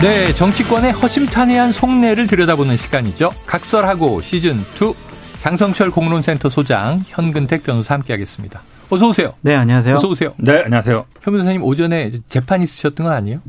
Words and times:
네, 0.00 0.32
정치권의 0.32 0.92
허심탄회한 0.92 1.72
속내를 1.72 2.28
들여다보는 2.28 2.76
시간이죠. 2.76 3.32
각설하고 3.46 4.22
시즌 4.22 4.60
2 4.60 4.94
장성철 5.40 5.90
공론센터 5.90 6.48
소장 6.48 7.02
현근택 7.08 7.64
변호사 7.64 7.94
함께하겠습니다. 7.94 8.62
어서 8.90 9.08
오세요. 9.08 9.34
네, 9.40 9.56
안녕하세요. 9.56 9.96
어서 9.96 10.08
오세요. 10.08 10.34
네, 10.36 10.62
안녕하세요. 10.64 11.04
현 11.22 11.34
변호사님 11.34 11.64
오전에 11.64 12.12
재판 12.28 12.62
있으셨던 12.62 13.06
거 13.06 13.12
아니에요? 13.12 13.40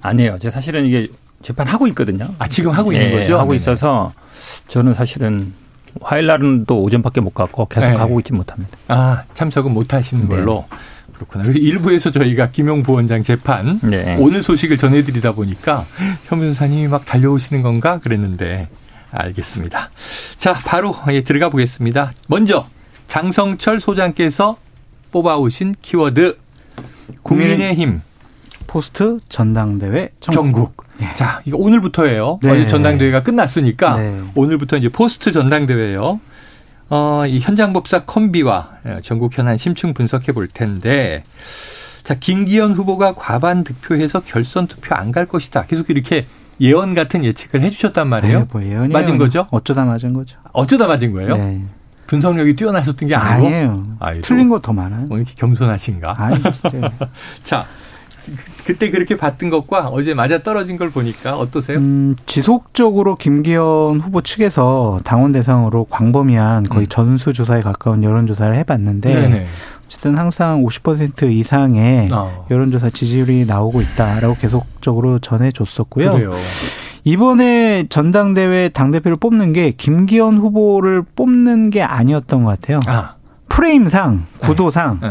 아니에요. 0.00 0.38
제가 0.38 0.52
사실은 0.52 0.86
이게 0.86 1.08
재판 1.42 1.66
하고 1.66 1.88
있거든요. 1.88 2.28
아 2.38 2.46
지금 2.46 2.70
하고 2.70 2.92
있는 2.92 3.10
네, 3.10 3.22
거죠? 3.22 3.34
하고 3.36 3.50
네네. 3.50 3.56
있어서 3.56 4.12
저는 4.68 4.94
사실은 4.94 5.52
화요일 6.00 6.26
날은 6.28 6.64
또 6.66 6.80
오전밖에 6.82 7.20
못 7.20 7.34
갔고 7.34 7.66
계속 7.66 7.88
네. 7.88 7.96
하고 7.96 8.20
있지 8.20 8.32
못합니다. 8.32 8.78
아 8.86 9.24
참석은 9.34 9.74
못 9.74 9.92
하시는 9.92 10.22
네. 10.22 10.28
걸로 10.28 10.64
그렇구나. 11.18 11.44
일부에서 11.44 12.10
저희가 12.12 12.50
김용 12.50 12.82
부원장 12.82 13.22
재판 13.22 13.80
네. 13.82 14.16
오늘 14.20 14.42
소식을 14.42 14.78
전해드리다 14.78 15.32
보니까 15.32 15.84
현 16.26 16.38
변호사님이 16.38 16.88
막 16.88 17.04
달려오시는 17.04 17.62
건가 17.62 17.98
그랬는데 17.98 18.68
알겠습니다. 19.10 19.90
자 20.36 20.54
바로 20.54 20.94
예, 21.10 21.22
들어가 21.22 21.48
보겠습니다. 21.48 22.12
먼저 22.28 22.68
장성철 23.08 23.80
소장께서 23.80 24.56
뽑아오신 25.10 25.74
키워드 25.82 26.38
국민의힘 27.22 28.02
포스트 28.66 29.18
전당대회 29.28 30.10
정국. 30.20 30.42
정국. 30.52 30.88
네. 30.98 31.14
자, 31.14 31.40
이거 31.44 31.56
오늘부터예요. 31.58 32.40
네. 32.42 32.50
어제 32.50 32.66
전당대회가 32.66 33.22
끝났으니까 33.22 33.96
네. 33.96 34.20
오늘부터 34.34 34.76
이제 34.76 34.88
포스트 34.88 35.32
전당대회예요. 35.32 36.20
어, 36.90 37.24
이 37.26 37.38
현장 37.40 37.72
법사 37.72 38.04
콤비와 38.04 38.68
예, 38.86 38.98
전국 39.02 39.36
현안 39.36 39.56
심층 39.58 39.92
분석해 39.94 40.32
볼 40.32 40.48
텐데 40.48 41.22
자, 42.02 42.14
김기현 42.14 42.72
후보가 42.72 43.14
과반 43.14 43.64
득표해서 43.64 44.20
결선 44.20 44.66
투표 44.66 44.94
안 44.94 45.12
갈 45.12 45.26
것이다. 45.26 45.64
계속 45.66 45.90
이렇게 45.90 46.26
예언 46.60 46.94
같은 46.94 47.24
예측을 47.24 47.60
해 47.60 47.70
주셨단 47.70 48.08
말이에요. 48.08 48.38
네, 48.40 48.46
뭐 48.50 48.62
예언이에요. 48.62 48.88
맞은 48.92 49.18
거죠? 49.18 49.46
어쩌다 49.50 49.84
맞은 49.84 50.12
거죠. 50.14 50.38
어쩌다 50.52 50.86
맞은 50.86 51.12
거예요? 51.12 51.36
네. 51.36 51.62
분석력이 52.06 52.54
뛰어나셨던 52.56 53.08
게 53.08 53.14
아니고 53.14 53.46
아니에요. 53.48 53.82
아이, 54.00 54.20
틀린 54.22 54.48
거 54.48 54.58
더 54.60 54.72
많아요. 54.72 55.04
뭐 55.06 55.18
이렇게 55.18 55.34
겸손하신가? 55.36 56.14
아니, 56.16 56.42
진짜. 56.52 56.90
자, 57.44 57.66
그- 58.36 58.64
그때 58.64 58.90
그렇게 58.90 59.16
봤던 59.16 59.50
것과 59.50 59.88
어제 59.88 60.14
맞아 60.14 60.42
떨어진 60.42 60.76
걸 60.76 60.90
보니까 60.90 61.36
어떠세요? 61.36 61.78
음, 61.78 62.14
지속적으로 62.26 63.14
김기현 63.14 64.00
후보 64.00 64.20
측에서 64.22 65.00
당원 65.04 65.32
대상으로 65.32 65.84
광범위한 65.84 66.64
거의 66.64 66.84
음. 66.84 66.88
전수 66.88 67.32
조사에 67.32 67.60
가까운 67.62 68.02
여론 68.04 68.26
조사를 68.26 68.54
해봤는데 68.56 69.14
네네. 69.14 69.46
어쨌든 69.86 70.18
항상 70.18 70.62
50% 70.64 71.30
이상의 71.30 72.10
어. 72.12 72.44
여론조사 72.50 72.90
지지율이 72.90 73.46
나오고 73.46 73.80
있다라고 73.80 74.36
계속적으로 74.36 75.18
전해줬었고요. 75.18 76.12
그래요. 76.12 76.34
이번에 77.04 77.86
전당대회 77.88 78.68
당대표를 78.70 79.16
뽑는 79.16 79.54
게 79.54 79.70
김기현 79.70 80.36
후보를 80.38 81.02
뽑는 81.16 81.70
게 81.70 81.82
아니었던 81.82 82.44
것 82.44 82.50
같아요. 82.50 82.80
아, 82.86 83.14
프레임상, 83.48 84.26
구도상, 84.40 84.98
네. 85.00 85.10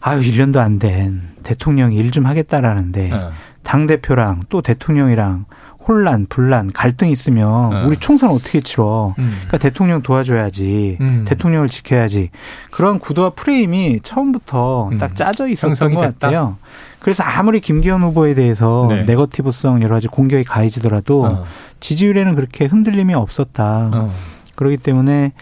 아유, 0.00 0.20
1년도 0.20 0.58
안 0.58 0.78
된 0.78 1.22
대통령이 1.42 1.96
일 1.96 2.10
좀 2.12 2.26
하겠다라는데, 2.26 3.08
네. 3.08 3.28
당 3.62 3.86
대표랑 3.86 4.42
또 4.48 4.60
대통령이랑 4.62 5.46
혼란, 5.88 6.26
분란, 6.28 6.70
갈등 6.72 7.08
있으면 7.08 7.78
네. 7.78 7.84
우리 7.86 7.96
총선 7.96 8.30
어떻게 8.30 8.60
치러? 8.60 9.14
음. 9.18 9.30
그러니까 9.34 9.58
대통령 9.58 10.00
도와줘야지. 10.02 10.98
음. 11.00 11.24
대통령을 11.26 11.68
지켜야지. 11.68 12.30
그런 12.70 12.98
구도와 13.00 13.30
프레임이 13.30 14.00
처음부터 14.02 14.90
음. 14.92 14.98
딱 14.98 15.16
짜져 15.16 15.48
있었던 15.48 15.94
것 15.94 16.00
됐다? 16.02 16.12
같아요. 16.28 16.56
그래서 17.00 17.24
아무리 17.24 17.60
김기현 17.60 18.00
후보에 18.02 18.34
대해서 18.34 18.86
네. 18.88 19.02
네거티브성 19.04 19.82
여러 19.82 19.96
가지 19.96 20.06
공격이 20.06 20.44
가해지더라도 20.44 21.24
어. 21.24 21.44
지지율에는 21.80 22.36
그렇게 22.36 22.66
흔들림이 22.66 23.14
없었다. 23.14 23.90
어. 23.92 24.10
그렇기 24.54 24.76
때문에 24.76 25.32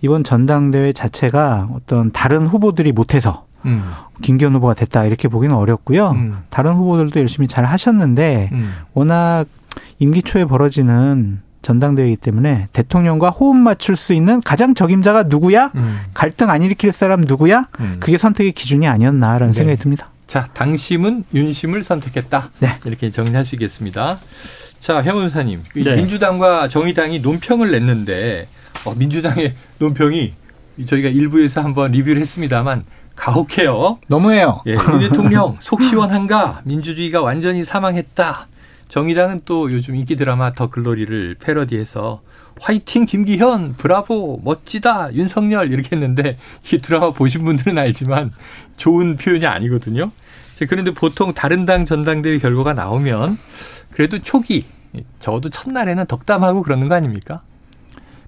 이번 0.00 0.24
전당대회 0.24 0.94
자체가 0.94 1.68
어떤 1.74 2.10
다른 2.10 2.46
후보들이 2.46 2.92
못해서 2.92 3.44
음. 3.66 3.84
김기현 4.22 4.54
후보가 4.54 4.74
됐다 4.74 5.04
이렇게 5.04 5.28
보기는 5.28 5.54
어렵고요. 5.54 6.10
음. 6.10 6.38
다른 6.50 6.74
후보들도 6.74 7.20
열심히 7.20 7.48
잘 7.48 7.64
하셨는데 7.64 8.50
음. 8.52 8.74
워낙 8.94 9.46
임기 9.98 10.22
초에 10.22 10.44
벌어지는 10.44 11.40
전당대회이기 11.62 12.16
때문에 12.16 12.68
대통령과 12.72 13.30
호흡 13.30 13.56
맞출 13.56 13.96
수 13.96 14.14
있는 14.14 14.40
가장 14.40 14.74
적임자가 14.74 15.24
누구야? 15.24 15.70
음. 15.74 16.00
갈등 16.14 16.50
안 16.50 16.62
일으킬 16.62 16.92
사람 16.92 17.20
누구야? 17.20 17.68
음. 17.80 17.96
그게 18.00 18.16
선택의 18.16 18.52
기준이 18.52 18.88
아니었나라는 18.88 19.48
네. 19.48 19.56
생각이 19.56 19.78
듭니다. 19.78 20.08
자, 20.26 20.46
당심은 20.54 21.24
윤심을 21.34 21.82
선택했다. 21.82 22.50
네. 22.60 22.76
이렇게 22.84 23.10
정리하시겠습니다. 23.10 24.20
자, 24.78 25.02
현 25.02 25.14
변호사님. 25.14 25.64
이 25.74 25.82
네. 25.82 25.96
민주당과 25.96 26.68
정의당이 26.68 27.18
논평을 27.18 27.70
냈는데, 27.72 28.46
어, 28.86 28.94
민주당의 28.94 29.54
논평이 29.78 30.32
저희가 30.86 31.08
일부에서 31.08 31.62
한번 31.62 31.90
리뷰를 31.90 32.20
했습니다만, 32.20 32.84
가혹해요. 33.20 33.98
너무해요. 34.08 34.62
예, 34.66 34.72
윤 34.72 34.98
대통령 34.98 35.56
속 35.60 35.82
시원한가? 35.82 36.62
민주주의가 36.64 37.20
완전히 37.20 37.64
사망했다. 37.64 38.46
정의당은 38.88 39.42
또 39.44 39.70
요즘 39.70 39.94
인기 39.94 40.16
드라마 40.16 40.52
더 40.52 40.68
글로리를 40.68 41.36
패러디해서 41.38 42.22
화이팅 42.60 43.06
김기현 43.06 43.74
브라보 43.76 44.40
멋지다 44.42 45.14
윤석열 45.14 45.70
이렇게 45.70 45.94
했는데 45.96 46.38
이 46.72 46.78
드라마 46.78 47.10
보신 47.12 47.44
분들은 47.44 47.78
알지만 47.78 48.32
좋은 48.76 49.16
표현이 49.16 49.46
아니거든요. 49.46 50.10
자, 50.56 50.66
그런데 50.68 50.92
보통 50.92 51.34
다른 51.34 51.66
당 51.66 51.84
전당대회 51.84 52.38
결과가 52.38 52.72
나오면 52.72 53.38
그래도 53.92 54.18
초기 54.18 54.64
저도 55.20 55.50
첫날에는 55.50 56.06
덕담하고 56.06 56.62
그러는 56.62 56.88
거 56.88 56.94
아닙니까? 56.94 57.42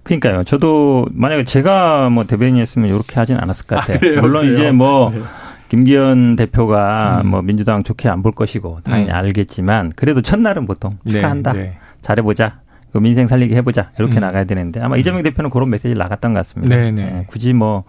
그러니까요. 0.03 0.45
저도 0.45 1.07
만약에 1.13 1.45
제가 1.45 2.11
뭐 2.11 2.25
대변인이었으면 2.25 2.89
이렇게 2.89 3.15
하진 3.21 3.37
않았을 3.39 3.67
것 3.67 3.77
아, 3.77 3.81
같아요. 3.81 3.99
그래요? 4.01 4.21
물론 4.21 4.43
그래요? 4.47 4.59
이제 4.59 4.71
뭐 4.73 5.11
네. 5.15 5.21
김기현 5.69 6.37
대표가 6.37 7.21
음. 7.25 7.29
뭐 7.31 7.43
민주당 7.43 7.83
좋게 7.83 8.09
안 8.09 8.23
볼 8.23 8.33
것이고 8.33 8.81
당연히 8.85 9.11
음. 9.11 9.15
알겠지만 9.15 9.93
그래도 9.97 10.21
첫날은 10.21 10.67
보통 10.67 10.99
축하한다. 11.09 11.53
네, 11.55 11.59
네. 11.61 11.79
잘해보자. 12.03 12.61
그 12.93 12.99
민생 12.99 13.27
살리게 13.27 13.57
해보자. 13.57 13.91
이렇게 13.99 14.19
음. 14.19 14.21
나가야 14.21 14.45
되는데 14.45 14.81
아마 14.81 14.97
이재명 14.99 15.23
대표는 15.23 15.49
그런 15.51 15.71
메시지를 15.71 15.97
나갔던 15.97 16.35
것 16.35 16.41
같습니다. 16.41 16.77
네, 16.77 16.91
네. 16.91 17.03
예, 17.21 17.25
굳이 17.27 17.53
뭐 17.55 17.83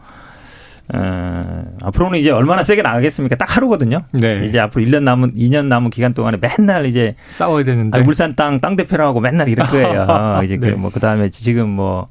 어, 0.94 1.64
앞으로는 1.82 2.20
이제 2.20 2.30
얼마나 2.32 2.64
세게 2.64 2.82
나가겠습니까? 2.82 3.36
딱 3.36 3.56
하루거든요. 3.56 4.04
네. 4.12 4.46
이제 4.46 4.60
앞으로 4.60 4.86
1년 4.86 5.04
남은 5.04 5.32
2년 5.32 5.66
남은 5.68 5.90
기간 5.92 6.14
동안에 6.14 6.38
맨날 6.42 6.86
이제 6.86 7.16
싸워야 7.32 7.64
되는데. 7.64 8.00
아, 8.00 8.04
울산 8.06 8.36
땅 8.36 8.60
땅 8.60 8.76
대표라고 8.76 9.20
맨날 9.22 9.50
이럴 9.50 9.66
거예요. 9.68 10.42
이제 10.44 10.58
네. 10.58 10.72
그뭐 10.74 10.90
그다음에 10.90 11.30
지금 11.30 11.70
뭐 11.70 12.08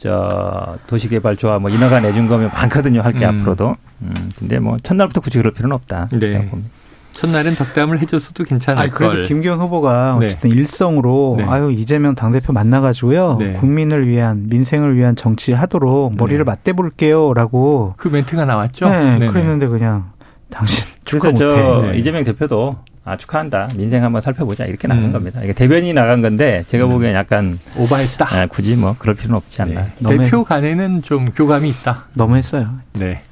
저 0.00 0.78
도시개발조합 0.86 1.60
뭐 1.60 1.70
인허가 1.70 2.00
내준 2.00 2.26
거면 2.26 2.50
많거든요. 2.54 3.02
할게 3.02 3.26
음. 3.26 3.38
앞으로도. 3.40 3.76
음, 4.00 4.14
근데 4.38 4.58
뭐 4.58 4.78
첫날부터 4.82 5.20
굳이 5.20 5.36
그럴 5.36 5.52
필요는 5.52 5.74
없다. 5.76 6.08
네. 6.12 6.48
봅니다. 6.48 6.70
첫날은 7.12 7.54
덕담을 7.54 8.00
해줬어도 8.00 8.44
괜찮을 8.44 8.80
아니, 8.82 8.90
그래도 8.90 9.14
걸. 9.14 9.22
김기현 9.24 9.60
후보가 9.60 10.16
네. 10.20 10.26
어쨌든 10.26 10.50
일성으로 10.50 11.34
네. 11.38 11.44
아유 11.44 11.70
이재명 11.70 12.14
당대표 12.14 12.52
만나가지고요 12.52 13.36
네. 13.38 13.52
국민을 13.54 14.08
위한 14.08 14.46
민생을 14.48 14.96
위한 14.96 15.16
정치 15.16 15.52
하도록 15.52 16.14
머리를 16.16 16.38
네. 16.38 16.44
맞대볼게요라고 16.44 17.94
그 17.96 18.08
멘트가 18.08 18.44
나왔죠. 18.44 18.88
네. 18.88 19.26
그랬는데 19.26 19.66
그냥 19.66 20.10
당신 20.50 20.84
축하 21.04 21.30
그래서 21.30 21.44
못해. 21.46 21.60
저 21.62 21.86
네. 21.92 21.98
이재명 21.98 22.24
대표도 22.24 22.76
아 23.02 23.16
축하한다. 23.16 23.70
민생 23.76 24.04
한번 24.04 24.20
살펴보자. 24.20 24.66
이렇게 24.66 24.86
나간 24.86 25.06
음. 25.06 25.12
겁니다. 25.12 25.42
이게 25.42 25.54
대변인이 25.54 25.94
나간 25.94 26.20
건데 26.20 26.64
제가 26.66 26.84
음. 26.84 26.90
보기엔 26.90 27.14
약간 27.14 27.58
오바했다. 27.76 28.26
아, 28.28 28.46
굳이 28.46 28.76
뭐 28.76 28.94
그럴 28.98 29.14
필요는 29.14 29.36
없지 29.36 29.62
않나. 29.62 29.82
네. 29.82 29.92
너무 30.00 30.18
대표 30.18 30.44
간에는 30.44 31.02
좀 31.02 31.30
교감이 31.30 31.68
있다. 31.70 32.08
너무했어요. 32.14 32.78
네. 32.92 33.22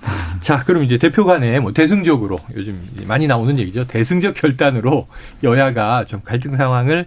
자, 0.40 0.64
그럼 0.64 0.84
이제 0.84 0.96
대표 0.96 1.24
간에 1.26 1.60
뭐 1.60 1.72
대승적으로 1.72 2.38
요즘 2.56 2.80
많이 3.06 3.26
나오는 3.26 3.58
얘기죠. 3.58 3.86
대승적 3.86 4.34
결단으로 4.36 5.06
여야가 5.42 6.04
좀 6.04 6.22
갈등 6.24 6.56
상황을 6.56 7.06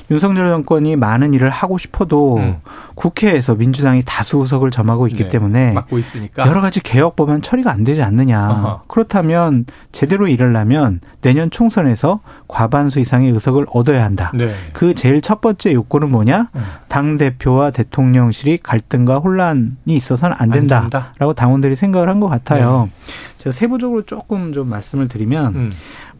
윤석열 0.09 0.49
정권이 0.49 0.95
많은 0.95 1.33
일을 1.33 1.49
하고 1.49 1.77
싶어도 1.77 2.37
음. 2.37 2.57
국회에서 2.95 3.55
민주당이 3.55 4.03
다수 4.05 4.37
의석을 4.37 4.69
점하고 4.71 5.07
있기 5.07 5.23
네, 5.23 5.29
때문에 5.29 5.71
맡고 5.73 5.97
있으니까 5.97 6.45
여러 6.45 6.61
가지 6.61 6.79
개혁 6.81 7.15
법안 7.15 7.41
처리가 7.41 7.71
안 7.71 7.83
되지 7.83 8.03
않느냐. 8.03 8.39
아하. 8.39 8.81
그렇다면 8.87 9.65
제대로 9.91 10.27
일하려면 10.27 10.99
내년 11.21 11.49
총선에서 11.49 12.19
과반수 12.47 12.99
이상의 12.99 13.31
의석을 13.31 13.65
얻어야 13.71 14.03
한다. 14.03 14.31
네. 14.35 14.53
그 14.73 14.93
제일 14.93 15.21
첫 15.21 15.41
번째 15.41 15.73
요건은 15.73 16.09
뭐냐? 16.11 16.49
음. 16.55 16.63
당 16.87 17.17
대표와 17.17 17.71
대통령실이 17.71 18.59
갈등과 18.61 19.17
혼란이 19.19 19.71
있어서는 19.87 20.35
안 20.39 20.51
된다. 20.51 20.81
된다. 20.81 21.13
라고 21.17 21.33
당원들이 21.33 21.75
생각을 21.75 22.07
한 22.09 22.21
것 22.21 22.27
같아 22.27 22.50
요. 22.59 22.89
제가 23.37 23.53
세부적으로 23.53 24.03
조금 24.03 24.53
좀 24.53 24.67
말씀을 24.69 25.07
드리면 25.07 25.55
음, 25.55 25.71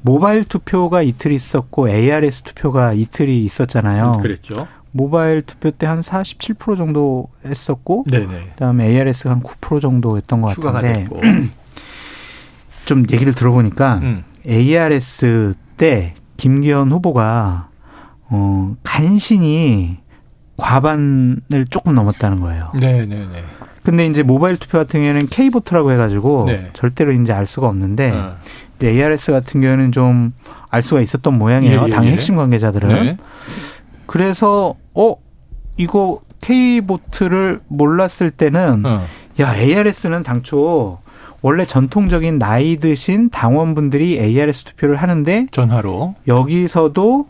모바일 0.01 0.43
투표가 0.45 1.01
이틀 1.01 1.31
있었고 1.31 1.89
ARS 1.89 2.41
투표가 2.43 2.93
이틀이 2.93 3.43
있었잖아요. 3.43 4.19
그랬죠. 4.21 4.67
모바일 4.93 5.41
투표 5.41 5.71
때 5.71 5.85
한 5.87 6.01
47% 6.01 6.75
정도 6.77 7.29
했었고 7.45 8.05
네네. 8.09 8.49
그다음에 8.55 8.87
ARS가 8.87 9.35
한9% 9.37 9.81
정도 9.81 10.17
했던 10.17 10.41
것 10.41 10.55
같은데. 10.59 11.07
좀 12.85 13.05
얘기를 13.11 13.33
들어보니까 13.33 13.99
음. 14.01 14.23
ARS 14.47 15.53
때 15.77 16.15
김기현 16.37 16.91
후보가 16.91 17.69
어 18.29 18.75
간신히 18.83 19.97
과반을 20.57 21.65
조금 21.69 21.93
넘었다는 21.95 22.39
거예요. 22.39 22.71
네 22.79 23.05
네 23.05 23.25
네. 23.27 23.43
근데 23.83 24.05
이제 24.05 24.23
모바일 24.23 24.57
투표 24.57 24.77
같은 24.77 24.99
경우에는 24.99 25.27
K보트라고 25.27 25.91
해가지고 25.91 26.45
네. 26.47 26.69
절대로 26.73 27.11
이제 27.11 27.33
알 27.33 27.45
수가 27.45 27.67
없는데 27.67 28.11
어. 28.11 28.35
근데 28.77 28.93
ARS 28.93 29.31
같은 29.31 29.61
경우에는 29.61 29.91
좀 29.91 30.33
알 30.71 30.81
수가 30.81 31.01
있었던 31.01 31.37
모양이에요. 31.37 31.81
예, 31.81 31.85
예, 31.85 31.89
당 31.89 32.05
예. 32.07 32.11
핵심 32.11 32.37
관계자들은. 32.37 32.89
네. 33.05 33.17
그래서 34.05 34.75
어 34.95 35.15
이거 35.77 36.21
K보트를 36.41 37.59
몰랐을 37.67 38.31
때는 38.31 38.85
어. 38.85 39.05
야 39.41 39.55
ARS는 39.55 40.23
당초 40.23 40.99
원래 41.41 41.65
전통적인 41.65 42.39
나이 42.39 42.77
드신 42.77 43.29
당원분들이 43.29 44.17
ARS 44.17 44.63
투표를 44.63 44.95
하는데 44.95 45.47
전화로. 45.51 46.15
여기서도 46.27 47.27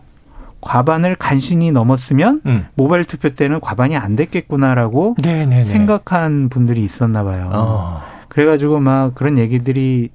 과반을 0.61 1.15
간신히 1.15 1.71
넘었으면 1.71 2.41
음. 2.45 2.65
모바일 2.75 3.03
투표 3.03 3.33
때는 3.33 3.59
과반이 3.59 3.97
안 3.97 4.15
됐겠구나라고 4.15 5.15
네네네. 5.21 5.63
생각한 5.63 6.49
분들이 6.49 6.83
있었나 6.83 7.23
봐요. 7.23 7.49
어. 7.51 8.01
그래가지고 8.29 8.79
막 8.79 9.15
그런 9.15 9.37
얘기들이 9.37 10.09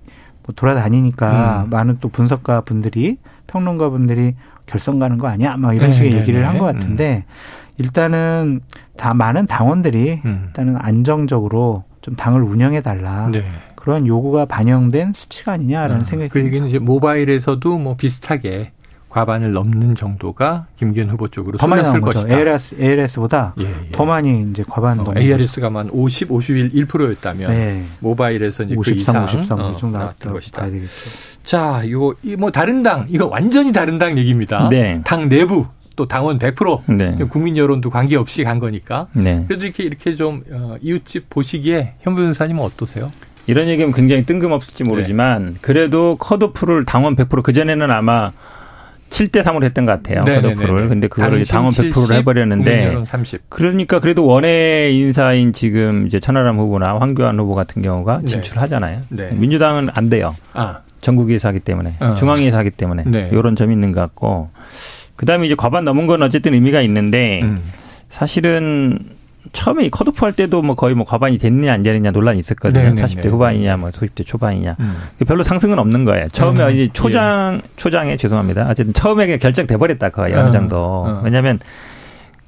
뭐 0.44 0.54
돌아다니니까 0.54 1.64
음. 1.64 1.70
많은 1.70 1.98
또 2.00 2.08
분석가 2.08 2.62
분들이 2.62 3.18
평론가 3.48 3.90
분들이 3.90 4.34
결선 4.66 4.98
가는 4.98 5.18
거 5.18 5.28
아니야? 5.28 5.56
막 5.56 5.74
이런 5.74 5.90
네, 5.90 5.92
식의 5.92 6.12
네, 6.12 6.18
얘기를 6.20 6.40
네. 6.40 6.46
한것 6.46 6.72
같은데 6.72 7.24
일단은 7.78 8.60
다 8.96 9.14
많은 9.14 9.46
당원들이 9.46 10.22
음. 10.24 10.44
일단은 10.46 10.76
안정적으로 10.78 11.84
좀 12.00 12.14
당을 12.14 12.42
운영해 12.42 12.80
달라 12.80 13.28
네. 13.30 13.44
그런 13.74 14.06
요구가 14.06 14.46
반영된 14.46 15.12
수치가 15.12 15.52
아니냐라는 15.52 16.00
어, 16.00 16.04
생각이 16.04 16.28
그 16.30 16.34
듭니다. 16.38 16.46
얘기는 16.54 16.68
이제 16.68 16.78
모바일에서도 16.78 17.78
뭐 17.78 17.96
비슷하게 17.96 18.72
과반을 19.08 19.52
넘는 19.52 19.94
정도가 19.94 20.66
김기현 20.78 21.08
후보 21.08 21.28
쪽으로 21.28 21.58
더 21.58 21.66
많이 21.66 21.82
나온 21.82 22.00
거죠. 22.00 22.20
것이다. 22.20 22.36
ARS, 22.36 22.76
ARS보다 22.78 23.54
예, 23.60 23.64
예. 23.64 23.90
더 23.92 24.04
많이 24.04 24.46
이제 24.50 24.64
과반 24.68 25.00
어, 25.00 25.04
넘는 25.04 25.22
ARS가 25.22 25.70
만 25.70 25.88
50, 25.90 26.30
51, 26.32 26.72
1%였다면 26.72 27.50
네. 27.50 27.84
모바일에서 28.00 28.64
이제 28.64 28.74
그 28.74 28.80
53, 28.80 28.96
이상 28.96 29.24
53 29.24 29.60
어, 29.60 29.98
나왔던 29.98 30.32
것이다. 30.32 30.60
봐야 30.62 30.70
되겠죠. 30.70 30.92
자, 31.44 31.82
이거 31.84 32.14
이뭐 32.22 32.50
다른 32.50 32.82
당 32.82 33.06
이거 33.08 33.26
완전히 33.26 33.72
다른 33.72 33.98
당 33.98 34.18
얘기입니다. 34.18 34.68
네. 34.68 35.00
당 35.04 35.28
내부 35.28 35.66
또 35.94 36.04
당원 36.06 36.38
100% 36.38 36.82
네. 36.94 37.16
국민 37.28 37.56
여론도 37.56 37.90
관계없이 37.90 38.44
간 38.44 38.58
거니까. 38.58 39.06
네. 39.14 39.44
그래도 39.48 39.64
이렇게 39.64 39.84
이렇게 39.84 40.14
좀 40.14 40.42
어, 40.50 40.76
이웃집 40.82 41.30
보시기에 41.30 41.94
현 42.00 42.14
변호사님은 42.14 42.62
어떠세요? 42.62 43.08
이런 43.46 43.68
얘기하면 43.68 43.94
굉장히 43.94 44.26
뜬금없을지 44.26 44.84
모르지만 44.84 45.56
그래도 45.60 46.16
컷오프를 46.16 46.84
당원 46.84 47.16
100% 47.16 47.42
그 47.42 47.52
전에는 47.52 47.90
아마 47.90 48.32
7대 49.10 49.42
3으로 49.42 49.64
했던 49.64 49.84
것 49.84 49.92
같아요. 49.92 50.22
컷오프를. 50.24 50.88
근데 50.88 51.08
그거를 51.08 51.44
당원 51.44 51.72
100%로 51.72 51.92
70, 51.92 52.16
해버렸는데 52.16 52.70
국민여론 52.70 53.04
30. 53.04 53.48
그러니까 53.48 54.00
그래도 54.00 54.26
원외 54.26 54.90
인사인 54.92 55.52
지금 55.52 56.06
이제 56.06 56.18
천하람 56.20 56.58
후보나 56.58 56.98
황교안 56.98 57.38
후보 57.38 57.54
같은 57.54 57.82
경우가 57.82 58.20
네. 58.22 58.26
진출하잖아요. 58.26 59.02
네. 59.10 59.30
민주당은 59.32 59.90
안 59.94 60.10
돼요. 60.10 60.34
아, 60.52 60.80
전국에서 61.00 61.48
하기 61.48 61.60
때문에 61.60 61.94
어. 62.00 62.14
중앙에서 62.14 62.56
하기 62.58 62.70
때문에 62.70 63.04
네. 63.06 63.30
이런 63.32 63.54
점이 63.54 63.72
있는 63.72 63.92
것 63.92 64.00
같고 64.00 64.50
그 65.14 65.24
다음에 65.24 65.46
이제 65.46 65.54
과반 65.54 65.84
넘은 65.84 66.06
건 66.06 66.22
어쨌든 66.22 66.54
의미가 66.54 66.80
있는데 66.82 67.40
음. 67.42 67.62
사실은 68.10 68.98
처음에 69.52 69.84
이 69.84 69.90
컷오프 69.90 70.24
할 70.24 70.32
때도 70.32 70.62
뭐 70.62 70.74
거의 70.74 70.94
뭐 70.94 71.04
과반이 71.04 71.38
됐느냐 71.38 71.72
안 71.72 71.82
됐느냐 71.82 72.10
논란이 72.10 72.38
있었거든요. 72.38 72.82
네네네. 72.82 73.02
40대 73.02 73.28
후반이냐 73.28 73.76
뭐 73.76 73.90
90대 73.90 74.26
초반이냐. 74.26 74.76
음. 74.78 74.96
별로 75.26 75.42
상승은 75.42 75.78
없는 75.78 76.04
거예요. 76.04 76.28
처음에 76.28 76.62
음, 76.62 76.70
이제 76.72 76.88
초장 76.92 77.62
초장에 77.76 78.16
죄송합니다. 78.16 78.68
어쨌든 78.70 78.94
처음에 78.94 79.36
결정돼 79.38 79.76
버렸다 79.76 80.10
거의 80.10 80.34
어느 80.34 80.48
어, 80.48 80.50
정도. 80.50 80.76
어. 80.76 81.20
왜냐하면 81.24 81.58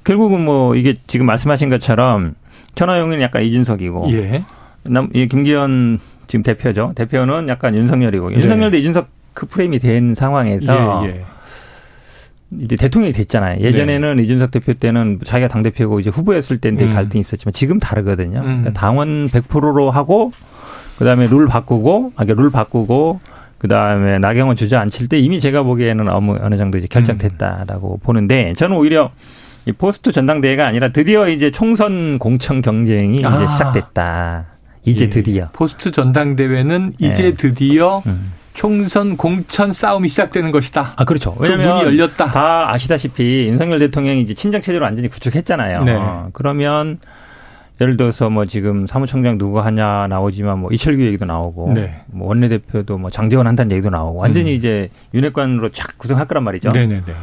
결국은 0.03 0.43
뭐 0.43 0.75
이게 0.75 0.95
지금 1.07 1.25
말씀하신 1.25 1.69
것처럼 1.69 2.35
천하용은 2.75 3.21
약간 3.21 3.43
이준석이고 3.43 4.11
예. 4.11 4.43
남, 4.83 5.09
이 5.13 5.27
김기현 5.27 5.99
지금 6.27 6.43
대표죠. 6.43 6.93
대표는 6.95 7.49
약간 7.49 7.75
윤석열이고 7.75 8.29
네. 8.29 8.35
윤석열도 8.37 8.77
이준석 8.77 9.07
그 9.33 9.45
프레임이 9.45 9.79
된 9.79 10.15
상황에서 10.15 11.01
예, 11.05 11.09
예. 11.09 11.25
이제 12.61 12.75
대통령이 12.75 13.13
됐잖아요. 13.13 13.61
예전에는 13.61 14.19
이준석 14.19 14.51
대표 14.51 14.73
때는 14.73 15.19
자기가 15.23 15.47
당 15.47 15.61
대표고 15.61 15.99
이제 15.99 16.09
후보였을 16.09 16.57
때인데 16.57 16.85
음. 16.85 16.89
갈등이 16.89 17.19
있었지만 17.21 17.53
지금 17.53 17.79
다르거든요. 17.79 18.39
음. 18.39 18.43
그러니까 18.43 18.73
당원 18.73 19.27
100%로 19.29 19.91
하고 19.91 20.31
그다음에 20.97 21.27
룰 21.27 21.47
바꾸고 21.47 22.13
아까 22.15 22.33
룰 22.33 22.49
바꾸고 22.49 23.19
그다음에 23.59 24.19
나경원 24.19 24.55
주저앉힐 24.55 25.07
때 25.09 25.19
이미 25.19 25.39
제가 25.39 25.63
보기에는 25.63 26.09
어느 26.09 26.31
어느 26.41 26.57
정도 26.57 26.77
이제 26.77 26.87
결정됐다라고 26.87 27.95
음. 27.95 27.99
보는데 28.01 28.53
저는 28.53 28.75
오히려 28.75 29.11
이 29.65 29.71
포스트 29.71 30.11
전당대회가 30.11 30.65
아니라 30.65 30.89
드디어 30.89 31.29
이제 31.29 31.51
총선 31.51 32.17
공천 32.17 32.61
경쟁이 32.61 33.23
아. 33.25 33.35
이제 33.35 33.47
시작됐다. 33.47 34.45
이제 34.85 35.05
예. 35.05 35.09
드디어. 35.09 35.49
포스트 35.53 35.91
전당대회는 35.91 36.93
이제 36.97 37.23
네. 37.23 37.33
드디어 37.33 38.01
음. 38.07 38.31
총선 38.59 39.15
공천 39.15 39.71
싸움이 39.71 40.09
시작되는 40.09 40.51
것이다. 40.51 40.95
아 40.97 41.05
그렇죠. 41.05 41.33
그 41.33 41.43
왜냐면 41.43 41.77
문이 41.77 41.85
열렸다. 41.85 42.25
다 42.25 42.73
아시다시피 42.73 43.45
윤석열 43.47 43.79
대통령이 43.79 44.19
이제 44.19 44.33
친정 44.33 44.59
체제로 44.59 44.83
완전히 44.83 45.07
구축했잖아요. 45.07 45.83
네. 45.85 45.95
어, 45.95 46.29
그러면 46.33 46.99
예를 47.79 47.95
들어서 47.95 48.29
뭐 48.29 48.45
지금 48.45 48.85
사무총장 48.85 49.37
누구 49.37 49.61
하냐 49.61 50.07
나오지만 50.07 50.59
뭐 50.59 50.71
이철규 50.73 51.01
얘기도 51.05 51.23
나오고 51.23 51.71
네. 51.71 52.01
뭐 52.07 52.27
원내대표도 52.27 52.97
뭐 52.97 53.09
장재원 53.09 53.47
한다는 53.47 53.71
얘기도 53.71 53.91
나오고 53.91 54.19
완전히 54.19 54.51
음. 54.51 54.57
이제 54.57 54.89
윤핵관으로 55.13 55.69
쫙 55.69 55.97
구성할 55.97 56.27
거란 56.27 56.43
말이죠. 56.43 56.71
네네네. 56.71 57.13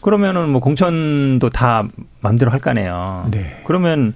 그러면은 0.00 0.48
뭐 0.48 0.62
공천도 0.62 1.50
다 1.50 1.86
마음대로 2.20 2.50
할 2.50 2.60
거네요. 2.60 3.28
네. 3.30 3.60
그러면 3.66 4.14